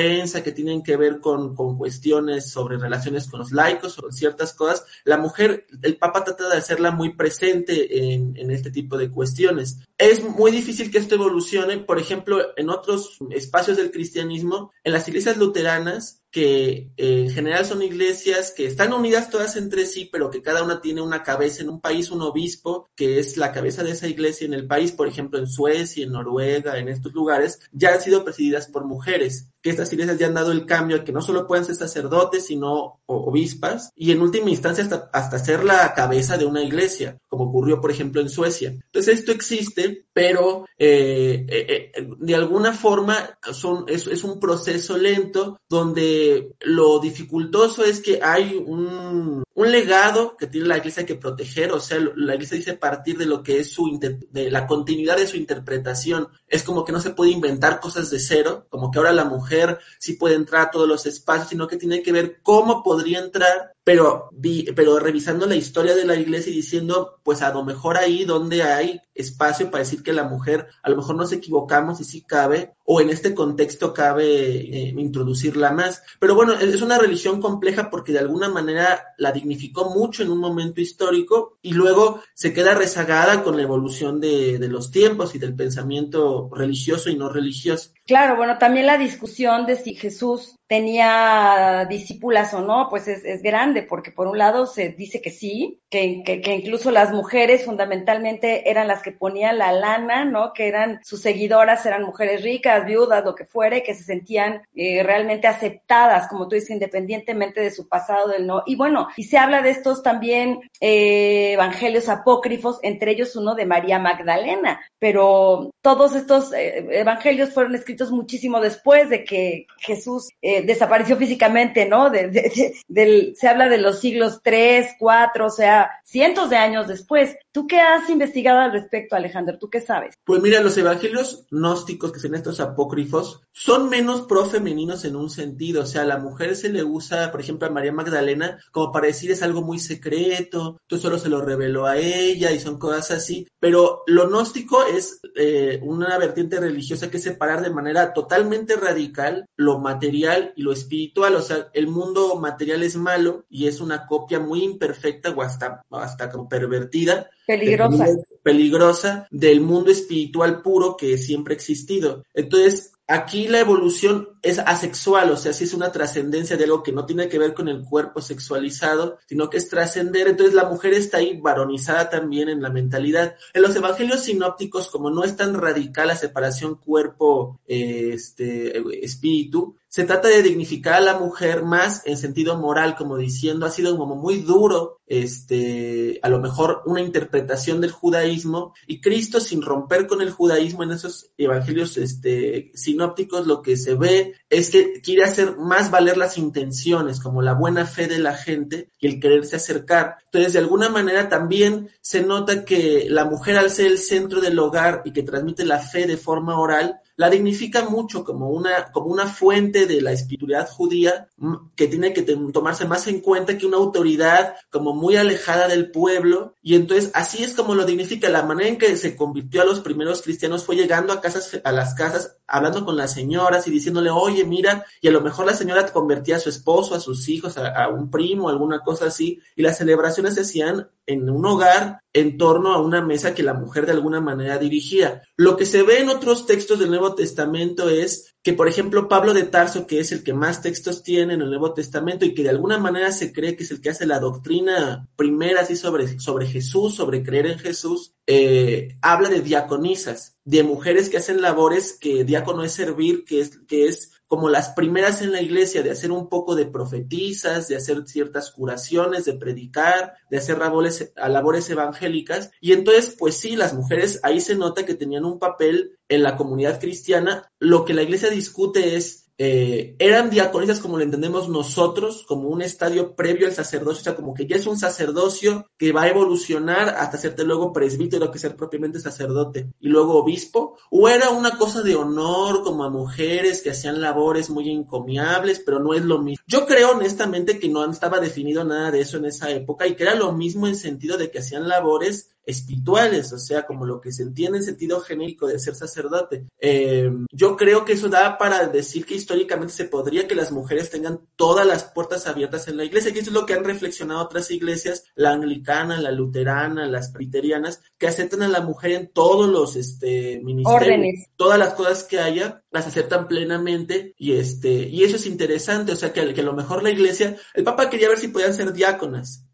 que 0.43 0.53
tienen 0.53 0.83
que 0.83 0.97
ver 0.97 1.21
con, 1.21 1.55
con 1.55 1.77
cuestiones 1.77 2.51
sobre 2.51 2.79
relaciones 2.79 3.29
con 3.29 3.41
los 3.41 3.53
laicos, 3.53 3.93
sobre 3.93 4.13
ciertas 4.13 4.53
cosas. 4.53 4.85
La 5.05 5.17
mujer, 5.17 5.67
el 5.83 5.97
Papa 5.97 6.25
trata 6.25 6.49
de 6.49 6.57
hacerla 6.57 6.91
muy 6.91 7.15
presente 7.15 8.13
en, 8.13 8.37
en 8.37 8.51
este 8.51 8.71
tipo 8.71 8.97
de 8.97 9.11
cuestiones. 9.11 9.81
Es 9.99 10.23
muy 10.23 10.51
difícil 10.51 10.91
que 10.91 10.99
esto 10.99 11.15
evolucione, 11.15 11.79
por 11.79 11.99
ejemplo, 11.99 12.39
en 12.57 12.69
otros 12.71 13.19
espacios 13.31 13.77
del 13.77 13.91
cristianismo, 13.91 14.73
en 14.83 14.93
las 14.93 15.07
iglesias 15.09 15.37
luteranas, 15.37 16.24
que 16.35 16.91
eh, 16.97 17.21
en 17.27 17.31
general 17.31 17.65
son 17.65 17.81
iglesias 17.81 18.53
que 18.57 18.67
están 18.67 18.93
unidas 18.93 19.31
todas 19.31 19.55
entre 19.55 19.87
sí, 19.87 20.09
pero 20.11 20.33
que 20.33 20.43
cada 20.43 20.65
una 20.65 20.81
tiene 20.81 21.01
una 21.01 21.23
cabeza 21.23 21.63
en 21.63 21.69
un 21.69 21.81
país, 21.81 22.11
un 22.11 22.23
obispo, 22.23 22.89
que 22.97 23.21
es 23.21 23.37
la 23.37 23.53
cabeza 23.53 23.85
de 23.85 23.93
esa 23.93 24.09
iglesia 24.09 24.45
en 24.45 24.53
el 24.53 24.67
país, 24.67 24.91
por 24.91 25.07
ejemplo, 25.07 25.39
en 25.39 25.47
Suecia, 25.47 26.03
en 26.03 26.11
Noruega, 26.11 26.77
en 26.77 26.89
estos 26.89 27.13
lugares, 27.13 27.61
ya 27.71 27.95
han 27.95 28.01
sido 28.01 28.25
presididas 28.25 28.67
por 28.67 28.85
mujeres 28.85 29.51
que 29.63 29.71
estas 29.71 29.91
iglesias 29.93 30.19
ya 30.19 30.27
han 30.27 30.35
dado 30.35 30.53
el 30.53 30.67
cambio 30.67 30.99
a 30.99 31.05
que 31.05 31.13
no 31.13 31.23
solo 31.23 31.47
pueden 31.47 31.65
ser 31.65 31.77
sacerdotes, 31.77 32.45
sino 32.45 33.01
obispas, 33.07 33.93
y 33.97 34.11
en 34.11 34.21
última 34.21 34.51
instancia 34.51 34.85
hasta, 34.85 35.09
hasta 35.11 35.39
ser 35.39 35.65
la 35.65 35.95
cabeza 35.95 36.37
de 36.37 36.45
una 36.45 36.63
iglesia, 36.63 37.19
como 37.29 37.45
ocurrió, 37.45 37.81
por 37.81 37.91
ejemplo, 37.91 38.21
en 38.21 38.29
Suecia. 38.29 38.71
Entonces, 38.71 39.21
esto 39.21 39.33
existe, 39.33 40.05
pero 40.13 40.67
eh, 40.77 41.47
eh, 41.49 42.07
de 42.19 42.35
alguna 42.35 42.75
forma 42.75 43.39
son, 43.53 43.87
es 43.89 44.25
un 44.25 44.39
proceso 44.39 44.99
lento 44.99 45.61
donde 45.67 46.24
lo 46.61 46.99
dificultoso 46.99 47.85
es 47.85 48.01
que 48.01 48.21
hay 48.23 48.57
un, 48.57 49.44
un 49.55 49.71
legado 49.71 50.37
que 50.37 50.49
tiene 50.49 50.67
la 50.67 50.79
iglesia 50.79 51.07
que 51.07 51.15
proteger, 51.15 51.71
o 51.71 51.81
sea, 51.81 51.99
la 52.17 52.35
iglesia 52.35 52.57
dice 52.57 52.75
partir 52.75 53.17
de 53.17 53.27
lo 53.27 53.43
que 53.43 53.61
es 53.61 53.73
su, 53.73 53.99
de 53.99 54.51
la 54.51 54.67
continuidad 54.67 55.17
de 55.17 55.29
su 55.29 55.37
interpretación. 55.37 56.29
Es 56.49 56.65
como 56.65 56.85
que 56.85 56.93
no 56.93 57.01
se 57.01 57.11
puede 57.11 57.31
inventar 57.31 57.81
cosas 57.81 58.11
de 58.11 58.19
cero, 58.19 58.67
como 58.69 58.91
que 58.91 58.99
ahora 58.99 59.13
la 59.13 59.25
mujer 59.25 59.79
sí 59.99 60.15
puede 60.15 60.35
entrar 60.35 60.63
a 60.63 60.71
todos 60.71 60.89
los 60.89 61.07
espacios, 61.07 61.49
sino 61.49 61.69
que 61.69 61.77
tiene 61.77 62.03
que 62.03 62.13
ver 62.13 62.41
cómo 62.43 62.83
podría 62.83 63.21
entrar 63.21 63.75
pero, 63.85 64.31
vi, 64.33 64.65
pero 64.75 64.99
revisando 64.99 65.47
la 65.47 65.57
historia 65.57 65.95
de 65.95 66.07
la 66.07 66.17
iglesia 66.17 66.51
y 66.51 66.57
diciendo, 66.57 67.21
pues 67.23 67.43
a 67.43 67.53
lo 67.53 67.63
mejor 67.63 67.99
ahí 67.99 68.25
donde 68.25 68.63
hay 68.63 69.03
espacio 69.15 69.71
para 69.71 69.85
decir 69.85 70.03
que 70.03 70.15
la 70.15 70.25
mujer, 70.25 70.69
a 70.83 70.89
lo 70.89 70.97
mejor 70.97 71.17
nos 71.17 71.33
equivocamos 71.33 72.01
y 72.01 72.05
sí 72.05 72.23
cabe, 72.23 72.75
o 72.87 73.03
en 73.03 73.11
este 73.11 73.35
contexto 73.35 73.93
cabe 73.93 74.27
eh, 74.27 74.95
introducirla 74.97 75.71
más. 75.71 76.03
Pero 76.19 76.35
bueno, 76.35 76.55
es 76.55 76.81
una 76.81 76.99
religión 76.99 77.43
compleja 77.43 77.91
porque 77.91 78.13
de 78.13 78.21
alguna 78.21 78.49
manera 78.49 79.15
la 79.19 79.33
dignificó 79.45 79.91
mucho 79.91 80.23
en 80.23 80.31
un 80.31 80.39
momento 80.39 80.81
histórico 80.81 81.59
y 81.63 81.73
luego 81.73 82.21
se 82.35 82.53
queda 82.53 82.75
rezagada 82.75 83.43
con 83.43 83.57
la 83.57 83.63
evolución 83.63 84.21
de 84.21 84.59
los 84.69 84.91
tiempos 84.91 85.35
y 85.35 85.39
del 85.39 85.55
pensamiento 85.55 86.51
religioso 86.53 87.11
y 87.11 87.17
no 87.17 87.29
religioso. 87.29 87.91
Claro, 88.07 88.37
bueno, 88.37 88.59
también 88.59 88.87
la 88.87 88.99
discusión 88.99 89.67
de 89.67 89.77
si 89.77 89.95
Jesús 89.95 90.57
tenía 90.67 91.87
discípulas 91.89 92.55
o 92.55 92.63
no, 92.63 92.89
pues 92.89 93.07
es, 93.09 93.25
es, 93.25 93.43
grande, 93.43 93.83
porque 93.83 94.11
por 94.11 94.27
un 94.27 94.39
lado 94.39 94.67
se 94.67 94.91
dice 94.91 95.21
que 95.21 95.31
sí, 95.31 95.81
que, 95.91 96.23
que, 96.25 96.41
que, 96.41 96.55
incluso 96.55 96.91
las 96.91 97.13
mujeres 97.13 97.65
fundamentalmente 97.65 98.71
eran 98.71 98.89
las 98.89 99.03
que 99.03 99.13
ponían 99.13 99.59
la 99.59 99.73
lana, 99.73 100.25
¿no? 100.25 100.53
Que 100.53 100.69
eran 100.69 101.01
sus 101.05 101.21
seguidoras, 101.21 101.85
eran 101.85 102.05
mujeres 102.05 102.43
ricas, 102.43 102.87
viudas, 102.87 103.25
lo 103.25 103.35
que 103.35 103.45
fuere, 103.45 103.83
que 103.83 103.95
se 103.95 104.05
sentían 104.05 104.63
eh, 104.75 105.03
realmente 105.03 105.47
aceptadas, 105.47 106.29
como 106.29 106.49
tú 106.49 106.55
dices, 106.55 106.71
independientemente 106.71 107.61
de 107.61 107.71
su 107.71 107.87
pasado 107.87 108.29
del 108.29 108.47
no. 108.47 108.63
Y 108.67 108.77
bueno, 108.77 109.09
y 109.17 109.25
se 109.25 109.39
habla 109.39 109.61
de 109.61 109.71
estos 109.71 110.03
también 110.03 110.61
eh, 110.81 111.53
evangelios 111.53 112.09
apócrifos, 112.09 112.79
entre 112.83 113.13
ellos 113.13 113.37
uno 113.37 113.55
de 113.55 113.67
María 113.67 113.99
Magdalena, 113.99 114.81
pero 114.99 115.71
todos 115.83 116.15
estos 116.15 116.53
eh, 116.53 116.87
evangelios 116.91 117.51
fueron 117.51 117.75
escritos 117.75 118.11
muchísimo 118.11 118.61
después 118.61 119.11
de 119.11 119.25
que 119.25 119.67
Jesús 119.79 120.31
eh, 120.41 120.54
desapareció 120.63 121.17
físicamente, 121.17 121.87
¿no? 121.87 122.11
De, 122.11 122.29
de, 122.29 122.43
de, 122.43 122.75
del, 122.89 123.35
se 123.37 123.49
habla 123.49 123.69
de 123.69 123.79
los 123.79 124.01
siglos 124.01 124.41
3, 124.43 124.97
4, 124.99 125.47
o 125.47 125.51
sea, 125.51 125.91
cientos 126.05 126.51
de 126.51 126.57
años 126.57 126.87
después. 126.87 127.37
¿Tú 127.55 127.69
qué 127.69 127.81
has 127.81 128.11
investigado 128.11 128.59
al 128.59 128.73
respecto, 128.73 129.15
Alejandro? 129.15 129.61
¿Tú 129.61 129.71
qué 129.71 129.81
sabes? 129.81 130.17
Pues 130.25 130.43
mira, 130.43 130.61
los 130.61 130.77
evangelios 130.77 131.47
gnósticos, 131.53 132.11
que 132.11 132.19
son 132.19 132.35
estos 132.35 132.59
apócrifos, 132.59 133.43
son 133.53 133.89
menos 133.89 134.23
profemeninos 134.23 135.05
en 135.05 135.15
un 135.15 135.31
sentido. 135.31 135.83
O 135.83 135.87
sea, 135.87 136.03
a 136.03 136.05
la 136.05 136.19
mujer 136.19 136.57
se 136.57 136.69
le 136.69 136.83
usa, 136.83 137.31
por 137.31 137.41
ejemplo, 137.41 137.69
a 137.69 137.71
María 137.71 137.93
Magdalena, 137.93 138.59
como 138.73 138.91
para 138.91 139.07
decir 139.07 139.31
es 139.31 139.41
algo 139.45 139.63
muy 139.63 139.79
secreto, 139.79 140.81
tú 140.89 140.99
solo 140.99 141.17
se 141.17 141.29
lo 141.29 141.43
reveló 141.43 141.87
a 141.87 141.97
ella 141.97 142.51
y 142.51 142.59
son 142.59 142.77
cosas 142.77 143.13
así. 143.13 143.47
Pero 143.61 144.03
lo 144.09 144.27
gnóstico 144.27 144.83
es 144.83 145.21
eh, 145.37 145.79
una 145.85 146.19
vertiente 146.19 146.59
religiosa 146.59 147.09
que 147.09 147.19
es 147.19 147.23
separar 147.23 147.63
de 147.63 147.71
manera 147.71 148.13
totalmente 148.13 148.75
radical 148.75 149.47
lo 149.55 149.79
material 149.79 150.53
y 150.57 150.63
lo 150.65 150.73
espiritual. 150.73 151.37
O 151.37 151.43
sea, 151.43 151.69
el 151.73 151.87
mundo 151.87 152.35
material 152.35 152.83
es 152.83 152.97
malo 152.97 153.45
y 153.49 153.69
es 153.69 153.81
una 153.81 154.07
copia 154.07 154.41
muy 154.41 154.65
imperfecta 154.65 155.31
o 155.31 155.41
hasta, 155.41 155.85
hasta 155.93 156.33
pervertida 156.49 157.31
Peligrosa. 157.47 158.07
Peligrosa 158.43 159.29
del 159.31 159.61
mundo 159.61 159.91
espiritual 159.91 160.63
puro 160.63 160.97
que 160.97 161.17
siempre 161.19 161.55
ha 161.55 161.57
existido. 161.57 162.25
Entonces, 162.35 162.93
aquí 163.07 163.49
la 163.49 163.61
evolución 163.61 164.29
es 164.45 164.59
asexual, 164.59 165.31
o 165.31 165.37
sea, 165.37 165.55
sí 165.55 165.65
es 165.65 165.73
una 165.73 165.91
trascendencia 165.91 166.57
de 166.57 166.65
algo 166.65 166.83
que 166.83 166.93
no 166.93 167.07
tiene 167.07 167.29
que 167.29 167.39
ver 167.39 167.55
con 167.55 167.67
el 167.69 167.83
cuerpo 167.83 168.21
sexualizado, 168.21 169.19
sino 169.27 169.49
que 169.49 169.57
es 169.57 169.71
trascender. 169.71 170.29
Entonces, 170.29 170.55
la 170.55 170.69
mujer 170.69 170.93
está 170.93 171.19
ahí 171.19 171.41
varonizada 171.41 172.11
también 172.11 172.51
en 172.51 172.61
la 172.61 172.69
mentalidad. 172.69 173.37
En 173.55 173.63
los 173.63 173.75
evangelios 173.75 174.25
sinópticos, 174.25 174.89
como 174.89 175.11
no 175.11 175.25
es 175.25 175.35
tan 175.37 175.55
radical 175.55 176.09
la 176.09 176.17
separación 176.17 176.75
cuerpo, 176.77 177.59
eh, 177.67 178.11
este, 178.13 178.79
espíritu, 179.03 179.77
se 179.95 180.03
trata 180.03 180.27
de 180.27 180.43
dignificar 180.43 180.95
a 180.95 181.01
la 181.01 181.21
mujer 181.21 181.63
más 181.63 182.03
en 182.05 182.17
sentido 182.17 182.59
moral, 182.59 182.97
como 182.97 183.17
diciendo, 183.17 183.65
ha 183.65 183.71
sido 183.71 183.97
como 183.97 184.17
muy 184.17 184.39
duro, 184.41 184.99
este, 185.07 186.19
a 186.21 186.29
lo 186.29 186.41
mejor 186.41 186.83
una 186.85 187.01
interpretación 187.01 187.81
del 187.81 187.93
judaísmo, 187.93 188.75
y 188.89 189.01
Cristo, 189.01 189.39
sin 189.39 189.63
romper 189.63 190.09
con 190.09 190.21
el 190.21 190.33
judaísmo 190.33 190.83
en 190.83 190.91
esos 190.91 191.31
evangelios 191.39 191.97
este, 191.97 192.73
sinópticos, 192.75 193.47
lo 193.47 193.63
que 193.63 193.77
se 193.77 193.95
ve 193.95 194.34
es 194.51 194.71
que 194.71 195.01
quiere 195.01 195.25
hacer 195.25 195.57
más 195.57 195.91
valer 195.91 196.17
las 196.17 196.39
intenciones, 196.39 197.21
como 197.21 197.43
la 197.43 197.55
buena 197.55 197.87
fe 197.87 198.07
de 198.07 198.19
la 198.19 198.35
gente 198.37 198.91
y 199.01 199.07
el 199.07 199.21
quererse 199.21 199.57
acercar. 199.57 200.17
Entonces, 200.27 200.53
de 200.53 200.59
alguna 200.61 200.89
manera 200.89 201.29
también 201.29 201.91
se 202.01 202.23
nota 202.23 202.65
que 202.65 203.07
la 203.09 203.25
mujer, 203.25 203.57
al 203.57 203.71
ser 203.71 203.87
el 203.87 203.99
centro 203.99 204.41
del 204.41 204.59
hogar 204.59 205.03
y 205.05 205.13
que 205.13 205.23
transmite 205.23 205.65
la 205.65 205.79
fe 205.79 206.07
de 206.07 206.17
forma 206.17 206.59
oral, 206.59 207.01
la 207.17 207.31
dignifica 207.31 207.89
mucho 207.89 208.25
como 208.25 208.51
una, 208.51 208.91
como 208.91 209.07
una 209.07 209.27
fuente 209.27 209.87
de 209.87 210.01
la 210.03 210.13
espiritualidad 210.13 210.69
judía 210.69 211.29
que 211.77 211.87
tiene 211.87 212.13
que 212.13 212.23
tomarse 212.23 212.87
más 212.87 213.07
en 213.07 213.21
cuenta 213.21 213.57
que 213.57 213.67
una 213.67 213.77
autoridad 213.77 214.57
como 214.71 214.95
muy 214.95 215.17
alejada 215.17 215.69
del 215.69 215.91
pueblo. 215.91 216.55
Y 216.61 216.75
entonces 216.75 217.11
así 217.15 217.45
es 217.45 217.55
como 217.55 217.75
lo 217.75 217.85
dignifica. 217.85 218.29
La 218.29 218.43
manera 218.43 218.69
en 218.69 218.79
que 218.79 218.97
se 218.97 219.15
convirtió 219.15 219.63
a 219.63 219.65
los 219.65 219.81
primeros 219.81 220.23
cristianos 220.23 220.65
fue 220.65 220.77
llegando 220.77 221.13
a 221.13 221.21
casas, 221.21 221.61
a 221.63 221.73
las 221.73 221.95
casas, 221.95 222.37
hablando 222.47 222.85
con 222.85 222.97
las 222.97 223.13
señoras 223.13 223.67
y 223.67 223.71
diciéndole, 223.71 224.11
oye, 224.11 224.45
mira, 224.45 224.85
y 225.01 225.09
a 225.09 225.11
lo 225.11 225.21
mejor 225.21 225.47
la 225.47 225.55
señora 225.55 225.91
convertía 225.93 226.37
a 226.37 226.41
su 226.41 226.49
esposo, 226.49 226.95
a 226.95 227.01
sus 227.01 227.29
hijos, 227.29 227.57
a, 227.57 227.89
un 227.89 228.11
primo, 228.11 228.49
alguna 228.49 228.81
cosa 228.81 229.07
así, 229.07 229.41
y 229.57 229.63
las 229.63 229.79
celebraciones 229.79 230.35
se 230.35 230.43
hacían 230.43 230.89
en 231.07 231.29
un 231.29 231.45
hogar 231.47 232.01
en 232.13 232.39
torno 232.39 232.73
a 232.75 232.81
una 232.81 233.03
mesa 233.03 233.35
que 233.35 233.43
la 233.43 233.55
mujer 233.55 233.87
de 233.87 233.93
alguna 233.93 234.21
manera 234.21 234.59
dirigía. 234.59 235.23
Lo 235.37 235.57
que 235.57 235.67
se 235.67 235.83
ve 235.83 236.01
en 236.01 236.09
otros 236.09 236.47
textos 236.47 236.79
del 236.79 236.91
Nuevo 236.91 237.15
Testamento 237.15 237.89
es 237.89 238.34
que, 238.45 238.53
por 238.53 238.69
ejemplo, 238.69 239.09
Pablo 239.09 239.33
de 239.33 239.45
Tarso, 239.45 239.87
que 239.87 240.01
es 240.01 240.13
el 240.13 240.23
que 240.23 240.35
más 240.35 240.61
textos 240.61 241.03
tiene 241.03 241.33
en 241.33 241.41
el 241.41 241.49
Nuevo 241.49 241.73
Testamento 241.73 242.27
y 242.27 242.35
que 242.35 242.43
de 242.43 242.51
alguna 242.51 242.77
manera 242.77 243.11
se 243.11 243.33
cree 243.33 243.57
que 243.57 243.65
es 243.65 243.71
el 243.71 243.81
que 243.81 243.89
hace 243.89 244.05
la 244.05 244.21
doctrina 244.21 245.09
primera 245.17 245.63
así 245.63 245.77
sobre, 245.77 246.21
sobre 246.21 246.47
Jesús, 246.47 246.95
sobre 246.95 247.23
creer 247.23 247.47
en 247.47 247.59
Jesús, 247.59 248.13
eh, 248.27 248.99
habla 249.01 249.31
de 249.31 249.41
diaconisas, 249.41 250.37
de 250.45 250.63
mujeres 250.63 251.09
que 251.09 251.17
hacen 251.17 251.41
labores 251.41 251.97
que 251.99 252.25
diácono 252.25 252.63
es 252.65 252.73
servir, 252.73 253.25
que 253.25 253.41
es, 253.41 253.61
que 253.67 253.87
es 253.87 254.13
como 254.27 254.49
las 254.49 254.71
primeras 254.71 255.23
en 255.23 255.33
la 255.33 255.43
iglesia 255.43 255.83
de 255.83 255.91
hacer 255.91 256.11
un 256.11 256.29
poco 256.29 256.55
de 256.55 256.67
profetizas, 256.67 257.69
de 257.69 257.77
hacer 257.77 258.03
ciertas 258.07 258.51
curaciones, 258.51 259.25
de 259.25 259.35
predicar, 259.35 260.15
de 260.31 260.39
hacer 260.39 260.59
labores, 260.59 261.13
labores 261.17 261.69
evangélicas. 261.71 262.51
Y 262.61 262.73
entonces, 262.73 263.15
pues 263.19 263.37
sí, 263.37 263.57
las 263.57 263.75
mujeres 263.75 264.21
ahí 264.23 264.41
se 264.41 264.57
nota 264.57 264.87
que 264.87 264.95
tenían 264.95 265.25
un 265.25 265.39
papel 265.39 265.99
en 266.09 266.23
la 266.23 266.37
comunidad 266.37 266.81
cristiana, 266.81 267.51
lo 267.59 267.85
que 267.85 267.95
la 267.95 268.03
iglesia 268.03 268.31
discute 268.31 268.97
es 268.97 269.24
eh, 269.37 269.97
eran 269.99 270.31
diaconisas 270.31 270.81
como 270.81 270.97
lo 270.97 271.03
entendemos 271.03 271.49
nosotros, 271.49 272.25
como 272.27 272.49
un 272.49 272.63
estadio 272.63 273.17
previo 273.17 273.47
al 273.47 273.53
sacerdocio, 273.53 274.01
o 274.01 274.05
sea, 274.05 274.17
como 274.17 274.33
que 274.33 274.47
ya 274.47 274.57
es 274.57 274.67
un 274.67 274.79
sacerdocio 274.79 275.67
que 275.77 275.93
va 275.93 276.03
a 276.03 276.09
evolucionar 276.09 276.91
hasta 276.91 277.17
hacerte 277.17 277.45
luego 277.45 277.73
presbítero, 277.73 278.31
que 278.31 278.39
ser 278.39 278.55
propiamente 278.55 279.01
sacerdote, 279.01 279.73
y 279.81 279.89
luego 279.89 280.19
obispo, 280.19 280.77
o 280.91 281.09
era 281.09 281.31
una 281.31 281.59
cosa 281.59 281.83
de 281.83 281.97
honor 281.97 282.63
como 282.63 282.85
a 282.85 282.91
mujeres 282.91 283.63
que 283.63 283.71
hacían 283.71 284.01
labores 284.01 284.51
muy 284.51 284.71
encomiables, 284.71 285.61
pero 285.65 285.81
no 285.81 285.95
es 285.95 286.05
lo 286.05 286.21
mismo. 286.21 286.45
Yo 286.47 286.67
creo 286.67 286.93
honestamente 286.93 287.59
que 287.59 287.69
no 287.69 287.85
estaba 287.91 288.21
definido 288.21 288.65
nada 288.65 288.91
de 288.91 289.01
eso 289.01 289.17
en 289.17 289.27
esa 289.27 289.51
época 289.51 289.87
y 289.87 289.97
que 289.97 290.05
era 290.05 290.15
lo 290.15 290.33
mismo 290.33 290.69
en 290.69 290.77
sentido 290.77 291.19
de 291.19 291.31
que 291.31 291.41
hacían 291.41 291.69
labores 291.69 292.34
espirituales, 292.47 293.33
o 293.33 293.39
sea, 293.39 293.65
como 293.65 293.87
lo 293.87 294.01
que 294.01 294.13
se 294.13 294.23
entiende 294.23 294.59
en 294.59 294.65
sentido 294.65 295.01
genérico 295.01 295.47
de 295.47 295.59
ser 295.59 295.75
sacerdote. 295.75 296.47
Eh, 296.59 297.11
yo 297.33 297.57
creo 297.57 297.85
que 297.85 297.95
eso 297.95 298.09
da 298.09 298.39
para 298.39 298.67
decir 298.67 299.07
que 299.07 299.15
históricamente 299.15 299.73
se 299.73 299.85
podría 299.87 300.27
que 300.27 300.35
las 300.35 300.53
mujeres 300.53 300.91
tengan 300.91 301.21
todas 301.37 301.67
las 301.67 301.85
puertas 301.85 302.27
abiertas 302.27 302.69
en 302.69 302.77
la 302.77 302.85
iglesia, 302.85 303.13
y 303.15 303.19
eso 303.19 303.31
es 303.31 303.35
lo 303.35 303.47
que 303.47 303.55
han 303.55 303.65
reflexionado 303.65 304.23
otras 304.23 304.51
iglesias, 304.51 305.05
la 305.15 305.33
anglicana, 305.33 306.01
la 306.01 306.11
luterana, 306.11 306.87
las 306.87 307.11
presbiterianas, 307.11 307.83
que 307.99 308.09
aceptan 308.09 308.43
a 308.43 308.49
la 308.49 308.61
mujer 308.61 308.93
en 308.93 309.09
todos 309.09 309.49
los 309.49 309.77
este, 309.77 310.41
ministerios, 310.43 311.27
todas 311.37 311.59
las 311.59 311.75
cosas 311.75 312.05
que 312.05 312.19
haya, 312.19 312.64
las 312.75 312.89
aceptan 312.89 313.29
plenamente 313.29 314.17
y 314.19 314.33
este 314.33 314.89
y 314.89 315.05
eso 315.05 315.15
es 315.15 315.27
interesante, 315.27 315.93
o 315.93 315.97
sea 315.97 316.13
que, 316.13 316.35
que 316.35 316.41
a 316.41 316.45
lo 316.45 316.55
mejor 316.55 316.83
la 316.83 316.91
iglesia, 316.91 317.37
el 317.55 317.63
Papa 317.63 317.89
quería 317.89 318.09
ver 318.09 318.19
si 318.19 318.27
podían 318.27 318.53
ser 318.53 318.73
diáconas 318.73 319.45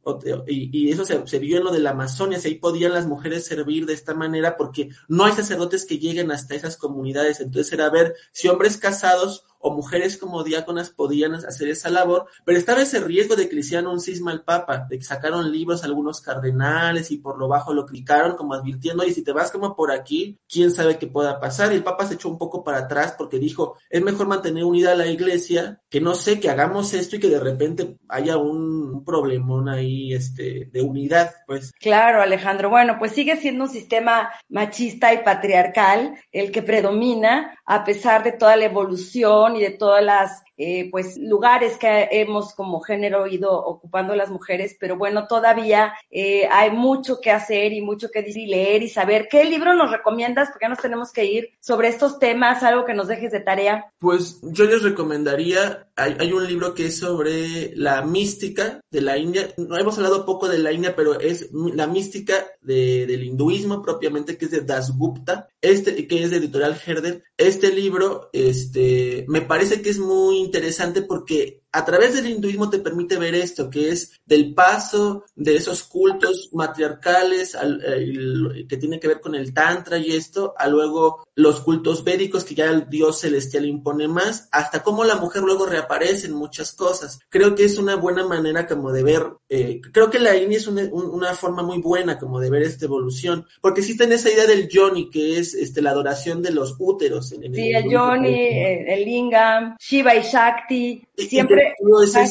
y, 0.47 0.71
y 0.73 0.91
eso 0.91 1.05
se, 1.05 1.27
se, 1.27 1.39
vio 1.39 1.59
en 1.59 1.65
lo 1.65 1.71
de 1.71 1.81
la 1.81 1.91
Amazonia, 1.91 2.41
si 2.41 2.49
ahí 2.49 2.55
podían 2.55 2.95
las 2.95 3.07
mujeres 3.07 3.45
servir 3.45 3.85
de 3.85 3.93
esta 3.93 4.15
manera 4.15 4.57
porque 4.57 4.89
no 5.07 5.27
hay 5.27 5.33
sacerdotes 5.33 5.85
que 5.85 5.99
lleguen 5.99 6.31
hasta 6.33 6.55
esas 6.55 6.79
comunidades, 6.79 7.41
entonces 7.41 7.71
era 7.75 7.91
ver 7.91 8.15
si 8.33 8.49
hombres 8.49 8.79
casados 8.79 9.45
o 9.61 9.73
mujeres 9.73 10.17
como 10.17 10.43
diáconas 10.43 10.91
podían 10.91 11.35
hacer 11.35 11.69
esa 11.69 11.91
labor, 11.91 12.27
pero 12.45 12.59
estaba 12.59 12.83
ese 12.83 13.01
riesgo 13.01 13.37
de 13.37 13.49
que 13.49 13.61
un 13.87 14.01
cisma 14.01 14.33
al 14.33 14.43
Papa, 14.43 14.87
de 14.89 14.99
que 14.99 15.05
sacaron 15.05 15.53
libros 15.53 15.85
algunos 15.85 16.21
cardenales 16.21 17.11
y 17.11 17.19
por 17.19 17.39
lo 17.39 17.47
bajo 17.47 17.75
lo 17.75 17.87
clicaron 17.87 18.37
como 18.37 18.55
advirtiendo, 18.55 19.05
y 19.05 19.13
si 19.13 19.23
te 19.23 19.33
vas 19.33 19.51
como 19.51 19.77
por 19.77 19.93
aquí, 19.93 20.39
quién 20.49 20.71
sabe 20.71 20.99
qué 20.99 21.07
pueda 21.07 21.39
pasar. 21.39 21.73
Y 21.73 21.77
el 21.77 21.85
Papa 21.85 22.07
se 22.07 22.15
echó 22.15 22.29
un 22.29 22.39
poco 22.39 22.65
para 22.65 22.79
atrás 22.79 23.15
porque 23.17 23.39
dijo, 23.39 23.77
es 23.91 24.03
mejor 24.03 24.27
mantener 24.27 24.65
unida 24.65 24.93
a 24.93 24.97
la 24.97 25.07
iglesia, 25.07 25.81
que 25.91 26.01
no 26.01 26.15
sé, 26.15 26.41
que 26.41 26.51
hagamos 26.51 26.95
esto 26.95 27.17
y 27.17 27.21
que 27.21 27.29
de 27.29 27.41
repente 27.41 27.99
haya 28.09 28.37
un, 28.37 29.05
problemón 29.05 29.69
ahí 29.69 30.13
este, 30.13 30.69
de 30.73 30.83
unidad, 30.83 31.33
pues. 31.47 31.73
Claro, 31.81 32.23
Alejandro. 32.23 32.71
Bueno, 32.71 32.97
pues 32.99 33.13
sigue 33.13 33.37
siendo 33.37 33.65
un 33.65 33.71
sistema 33.71 34.31
machista 34.49 35.13
y 35.13 35.23
patriarcal 35.23 36.15
el 36.33 36.51
que 36.51 36.63
predomina 36.63 37.59
a 37.65 37.85
pesar 37.85 38.23
de 38.23 38.33
toda 38.33 38.57
la 38.57 38.65
evolución 38.65 39.50
y 39.57 39.61
de 39.61 39.71
todas 39.71 40.03
las 40.05 40.43
eh, 40.63 40.91
pues 40.91 41.17
lugares 41.17 41.79
que 41.79 42.07
hemos 42.11 42.53
como 42.55 42.81
género 42.81 43.27
ido 43.27 43.51
ocupando 43.51 44.15
las 44.15 44.29
mujeres, 44.29 44.77
pero 44.79 44.99
bueno, 44.99 45.27
todavía 45.27 45.95
eh, 46.11 46.47
hay 46.53 46.71
mucho 46.71 47.19
que 47.19 47.31
hacer 47.31 47.73
y 47.73 47.81
mucho 47.81 48.11
que 48.11 48.21
decir 48.21 48.43
y 48.43 48.47
leer 48.47 48.83
y 48.83 48.91
saber. 48.91 49.27
¿Qué 49.31 49.45
libro 49.47 49.73
nos 49.73 49.91
recomiendas? 49.91 50.51
Porque 50.51 50.67
ya 50.67 50.69
nos 50.69 50.81
tenemos 50.81 51.13
que 51.13 51.25
ir 51.25 51.49
sobre 51.61 51.89
estos 51.89 52.19
temas, 52.19 52.63
algo 52.63 52.85
que 52.85 52.93
nos 52.93 53.09
dejes 53.09 53.33
de 53.33 53.41
tarea. 53.41 53.91
Pues 53.99 54.39
yo 54.43 54.67
les 54.67 54.83
recomendaría, 54.83 55.89
hay, 55.97 56.17
hay 56.21 56.31
un 56.31 56.47
libro 56.47 56.75
que 56.75 56.87
es 56.87 56.99
sobre 56.99 57.75
la 57.75 58.03
mística 58.03 58.83
de 58.91 59.01
la 59.01 59.17
India. 59.17 59.49
No 59.57 59.79
hemos 59.79 59.97
hablado 59.97 60.27
poco 60.27 60.47
de 60.47 60.59
la 60.59 60.73
India, 60.73 60.95
pero 60.95 61.19
es 61.19 61.49
la 61.53 61.87
mística 61.87 62.35
de, 62.61 63.07
del 63.07 63.25
hinduismo 63.25 63.81
propiamente, 63.81 64.37
que 64.37 64.45
es 64.45 64.51
de 64.51 64.61
Das 64.61 64.95
Gupta, 64.95 65.49
este, 65.63 66.07
que 66.07 66.23
es 66.23 66.31
de 66.31 66.37
editorial 66.37 66.79
Herder. 66.85 67.23
Este 67.39 67.73
libro, 67.73 68.29
este, 68.35 69.25
me 69.27 69.41
parece 69.41 69.81
que 69.81 69.89
es 69.89 69.99
muy 69.99 70.50
interesante 70.51 71.03
porque 71.03 71.60
a 71.73 71.85
través 71.85 72.15
del 72.15 72.27
hinduismo 72.27 72.69
te 72.69 72.79
permite 72.79 73.17
ver 73.17 73.35
esto, 73.35 73.71
que 73.71 73.91
es 73.91 74.21
del 74.27 74.55
paso 74.55 75.25
de 75.37 75.57
esos 75.57 75.85
cultos 75.85 76.51
matriarcales 76.53 77.55
al, 77.55 78.67
que 78.69 78.77
tiene 78.77 78.99
que 78.99 79.09
ver 79.09 79.21
con 79.21 79.35
el 79.35 79.55
tantra 79.55 79.99
y 79.99 80.13
esto, 80.13 80.55
a 80.57 80.69
luego 80.69 81.27
los 81.35 81.61
cultos 81.61 82.05
védicos 82.05 82.45
que 82.45 82.55
ya 82.55 82.67
el 82.67 82.89
dios 82.89 83.21
celestial 83.21 83.67
impone 83.67 84.09
más, 84.09 84.49
hasta 84.51 84.83
cómo 84.83 85.05
la 85.05 85.17
mujer 85.17 85.43
luego 85.43 85.67
reaparece 85.67 86.27
en 86.27 86.35
muchas 86.35 86.73
cosas. 86.73 87.21
Creo 87.29 87.55
que 87.55 87.65
es 87.65 87.79
una 87.79 87.97
buena 87.97 88.27
manera 88.27 88.67
como 88.67 88.93
de 88.93 89.03
ver, 89.03 89.27
eh, 89.49 89.81
creo 89.93 90.11
que 90.11 90.19
la 90.19 90.37
India 90.37 90.59
es 90.59 90.67
una, 90.67 90.83
una, 90.93 91.35
forma 91.35 91.63
muy 91.63 91.81
buena 91.81 92.19
como 92.19 92.41
de 92.41 92.51
ver 92.51 92.63
esta 92.63 92.87
evolución, 92.87 93.47
porque 93.61 93.81
existe 93.81 94.05
en 94.05 94.13
esa 94.13 94.31
idea 94.31 94.47
del 94.47 94.69
yoni, 94.69 95.09
que 95.09 95.39
es 95.39 95.55
este, 95.55 95.81
la 95.81 95.91
adoración 95.91 96.43
de 96.43 96.51
los 96.51 96.75
úteros. 96.79 97.33
En, 97.33 97.55
sí, 97.55 97.73
el, 97.73 97.89
yoni, 97.89 98.49
el 98.89 99.05
lingam, 99.05 99.77
Shiva 99.79 100.17
y 100.17 100.23
Shakti, 100.23 101.07
siempre 101.17 101.60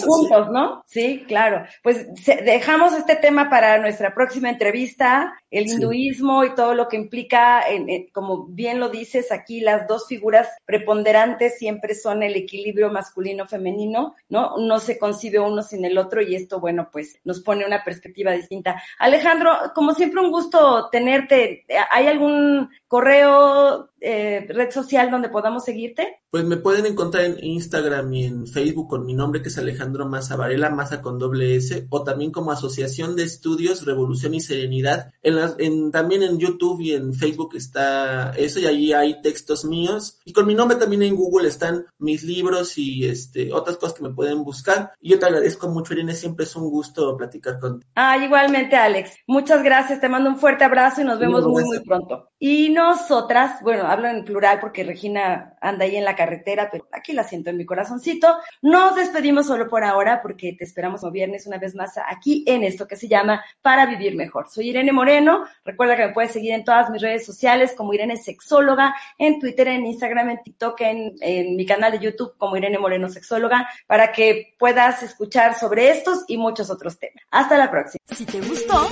juntos, 0.06 0.50
¿no? 0.52 0.84
Sí, 0.86 1.26
claro. 1.28 1.66
Pues 1.84 2.08
dejamos 2.44 2.94
este 2.94 3.16
tema 3.16 3.50
para 3.50 3.78
nuestra 3.80 4.14
próxima 4.14 4.50
entrevista, 4.50 5.34
el 5.52 5.68
hinduismo 5.68 6.44
y 6.44 6.56
todo 6.56 6.74
lo 6.74 6.88
que 6.88 6.98
implica, 6.98 7.64
como 8.12 8.46
bien 8.46 8.80
lo 8.80 8.90
dices 8.90 9.32
aquí, 9.32 9.62
las 9.62 9.88
dos 9.88 10.08
figuras 10.08 10.48
preponderantes 10.66 11.58
siempre 11.58 11.96
son 11.96 12.24
el 12.24 12.36
equilibrio 12.36 12.92
masculino-femenino, 12.92 14.16
¿no? 14.30 14.58
No 14.58 14.80
se 14.80 15.00
concibe 15.00 15.40
uno 15.40 15.64
sin 15.64 15.86
el 15.86 15.98
otro 15.98 16.22
y 16.22 16.36
esto, 16.36 16.60
bueno, 16.60 16.90
pues 16.92 17.20
nos 17.24 17.42
pone 17.42 17.66
una 17.66 17.84
perspectiva 17.84 18.32
distinta. 18.32 18.82
Alejandro, 19.00 19.52
como 19.74 19.94
siempre, 19.94 20.22
un 20.22 20.32
gusto 20.32 20.90
tenerte. 20.90 21.66
¿Hay 21.92 22.08
algún 22.08 22.70
correo, 22.88 23.90
eh, 24.02 24.46
red 24.50 24.72
social 24.72 25.12
donde 25.12 25.30
podamos 25.30 25.66
seguirte? 25.66 26.22
Pues 26.30 26.44
me 26.44 26.58
pueden 26.58 26.86
encontrar 26.86 27.26
en 27.26 27.44
Instagram 27.44 28.14
y 28.14 28.26
en 28.26 28.48
Facebook 28.48 28.88
con 28.88 29.06
mi 29.06 29.14
nombre 29.14 29.42
que 29.42 29.50
es 29.50 29.58
Alejandro 29.58 30.08
Maza 30.08 30.36
Varela, 30.36 30.70
Maza 30.70 31.02
con 31.02 31.18
doble 31.18 31.56
S, 31.56 31.88
o 31.90 32.04
también 32.04 32.32
como 32.32 32.52
Asociación 32.52 33.16
de 33.16 33.24
Estudios 33.24 33.86
Revolución 33.86 34.34
y 34.34 34.42
Serenidad. 34.42 35.12
En, 35.22 35.38
en 35.58 35.92
también 35.92 36.24
en 36.24 36.38
YouTube 36.38 36.82
y 36.82 36.94
en 36.94 37.14
Facebook 37.14 37.56
está 37.56 38.32
eso 38.32 38.60
y 38.60 38.68
allí 38.68 38.94
hay 38.94 39.22
textos 39.22 39.66
míos. 39.66 40.20
Y 40.26 40.34
con 40.34 40.46
mi 40.46 40.56
nombre 40.56 40.78
también 40.78 41.04
en 41.04 41.16
Google 41.16 41.48
están 41.48 41.86
mis 41.98 42.24
libros 42.24 42.78
y 42.78 43.06
este 43.06 43.52
otras 43.54 43.78
cosas 43.78 43.98
que 43.98 44.04
me 44.04 44.14
pueden 44.14 44.44
buscar. 44.44 44.92
Y 45.00 45.10
yo 45.10 45.20
te 45.20 45.26
agradezco 45.26 45.68
mucho, 45.68 45.94
Irene, 45.94 46.14
siempre 46.14 46.46
es 46.46 46.56
un 46.56 46.70
gusto 46.70 47.18
platicar 47.18 47.60
contigo. 47.60 47.90
Ah, 47.96 48.18
igualmente, 48.18 48.76
Alex. 48.76 49.16
Muchas 49.28 49.64
gracias, 49.64 50.00
te 50.00 50.10
mando 50.10 50.30
un 50.30 50.38
fuerte 50.38 50.64
abrazo 50.64 51.02
y 51.02 51.06
nos 51.06 51.20
vemos 51.20 51.46
muy, 51.46 51.64
muy 51.64 51.80
pronto. 51.80 52.29
Y 52.42 52.70
nosotras, 52.70 53.62
bueno, 53.62 53.86
hablo 53.86 54.08
en 54.08 54.24
plural 54.24 54.60
porque 54.62 54.86
Regina 54.86 55.58
anda 55.60 55.84
ahí 55.84 55.98
en 55.98 56.06
la 56.06 56.16
carretera, 56.16 56.70
pero 56.72 56.88
aquí 56.94 57.12
la 57.12 57.26
siento 57.26 57.50
en 57.50 57.58
mi 57.58 57.66
corazoncito. 57.66 58.38
Nos 58.62 58.96
despedimos 58.96 59.48
solo 59.48 59.68
por 59.68 59.84
ahora 59.84 60.22
porque 60.22 60.54
te 60.58 60.64
esperamos 60.64 61.04
el 61.04 61.12
viernes 61.12 61.46
una 61.48 61.58
vez 61.58 61.76
más 61.76 61.98
aquí 61.98 62.46
en 62.48 62.64
esto 62.64 62.88
que 62.88 62.96
se 62.96 63.10
llama 63.10 63.44
Para 63.62 63.86
Vivir 63.86 64.16
Mejor. 64.16 64.48
Soy 64.50 64.70
Irene 64.70 64.94
Moreno. 64.94 65.44
Recuerda 65.66 65.98
que 65.98 66.08
me 66.08 66.14
puedes 66.14 66.32
seguir 66.32 66.54
en 66.54 66.64
todas 66.64 66.90
mis 66.90 67.02
redes 67.02 67.26
sociales 67.26 67.74
como 67.76 67.94
Irene 67.94 68.16
Sexóloga, 68.16 68.96
en 69.18 69.38
Twitter, 69.40 69.68
en 69.68 69.86
Instagram, 69.86 70.30
en 70.30 70.42
TikTok, 70.42 70.80
en, 70.80 71.16
en 71.20 71.58
mi 71.58 71.66
canal 71.66 71.92
de 71.92 72.00
YouTube 72.00 72.38
como 72.38 72.56
Irene 72.56 72.80
Moreno 72.80 73.10
Sexóloga, 73.10 73.68
para 73.86 74.14
que 74.14 74.56
puedas 74.58 75.04
escuchar 75.04 75.56
sobre 75.56 75.90
estos 75.90 76.24
y 76.30 76.38
muchos 76.38 76.70
otros 76.70 76.98
temas. 76.98 77.22
Hasta 77.32 77.58
la 77.58 77.70
próxima. 77.70 78.00
Si 78.08 78.26
te 78.26 78.40
gustó, 78.40 78.88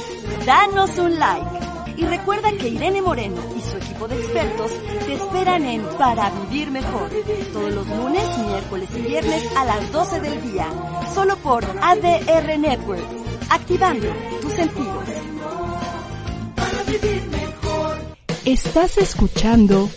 danos 0.46 0.98
un 0.98 1.18
like. 1.18 1.77
Y 1.98 2.06
recuerda 2.06 2.52
que 2.52 2.70
Irene 2.70 3.02
Moreno 3.02 3.42
y 3.58 3.62
su 3.62 3.76
equipo 3.76 4.08
de 4.08 4.20
expertos 4.20 4.72
te 5.06 5.14
esperan 5.16 5.66
en 5.66 5.82
Para 5.98 6.30
Vivir 6.30 6.70
Mejor, 6.70 7.10
todos 7.52 7.74
los 7.74 7.88
lunes, 7.88 8.38
miércoles 8.38 8.88
y 8.96 9.02
viernes 9.02 9.44
a 9.58 9.66
las 9.66 9.92
12 9.92 10.22
del 10.22 10.52
día, 10.52 10.68
solo 11.16 11.36
por 11.38 11.66
ADR 11.66 12.60
Network, 12.60 13.04
activando 13.50 14.08
tus 14.42 14.54
sentidos. 14.54 15.10
Para 16.56 16.84
vivir 16.84 17.24
mejor. 17.32 17.98
Estás 18.46 19.00
escuchando 19.00 19.90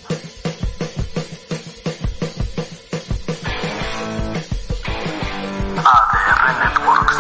ADR 5.84 6.58
Networks. 6.64 7.16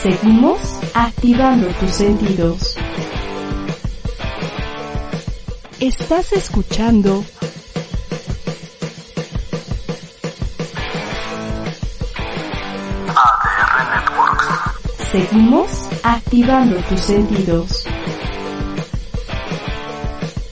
Seguimos 0.00 0.60
activando 0.94 1.66
tus 1.80 1.90
sentidos. 1.90 2.76
Estás 5.82 6.32
escuchando 6.32 7.24
ADR 13.08 13.90
Networks. 13.90 14.46
Seguimos 15.10 15.88
activando 16.04 16.76
tus 16.88 17.00
sentidos. 17.00 17.84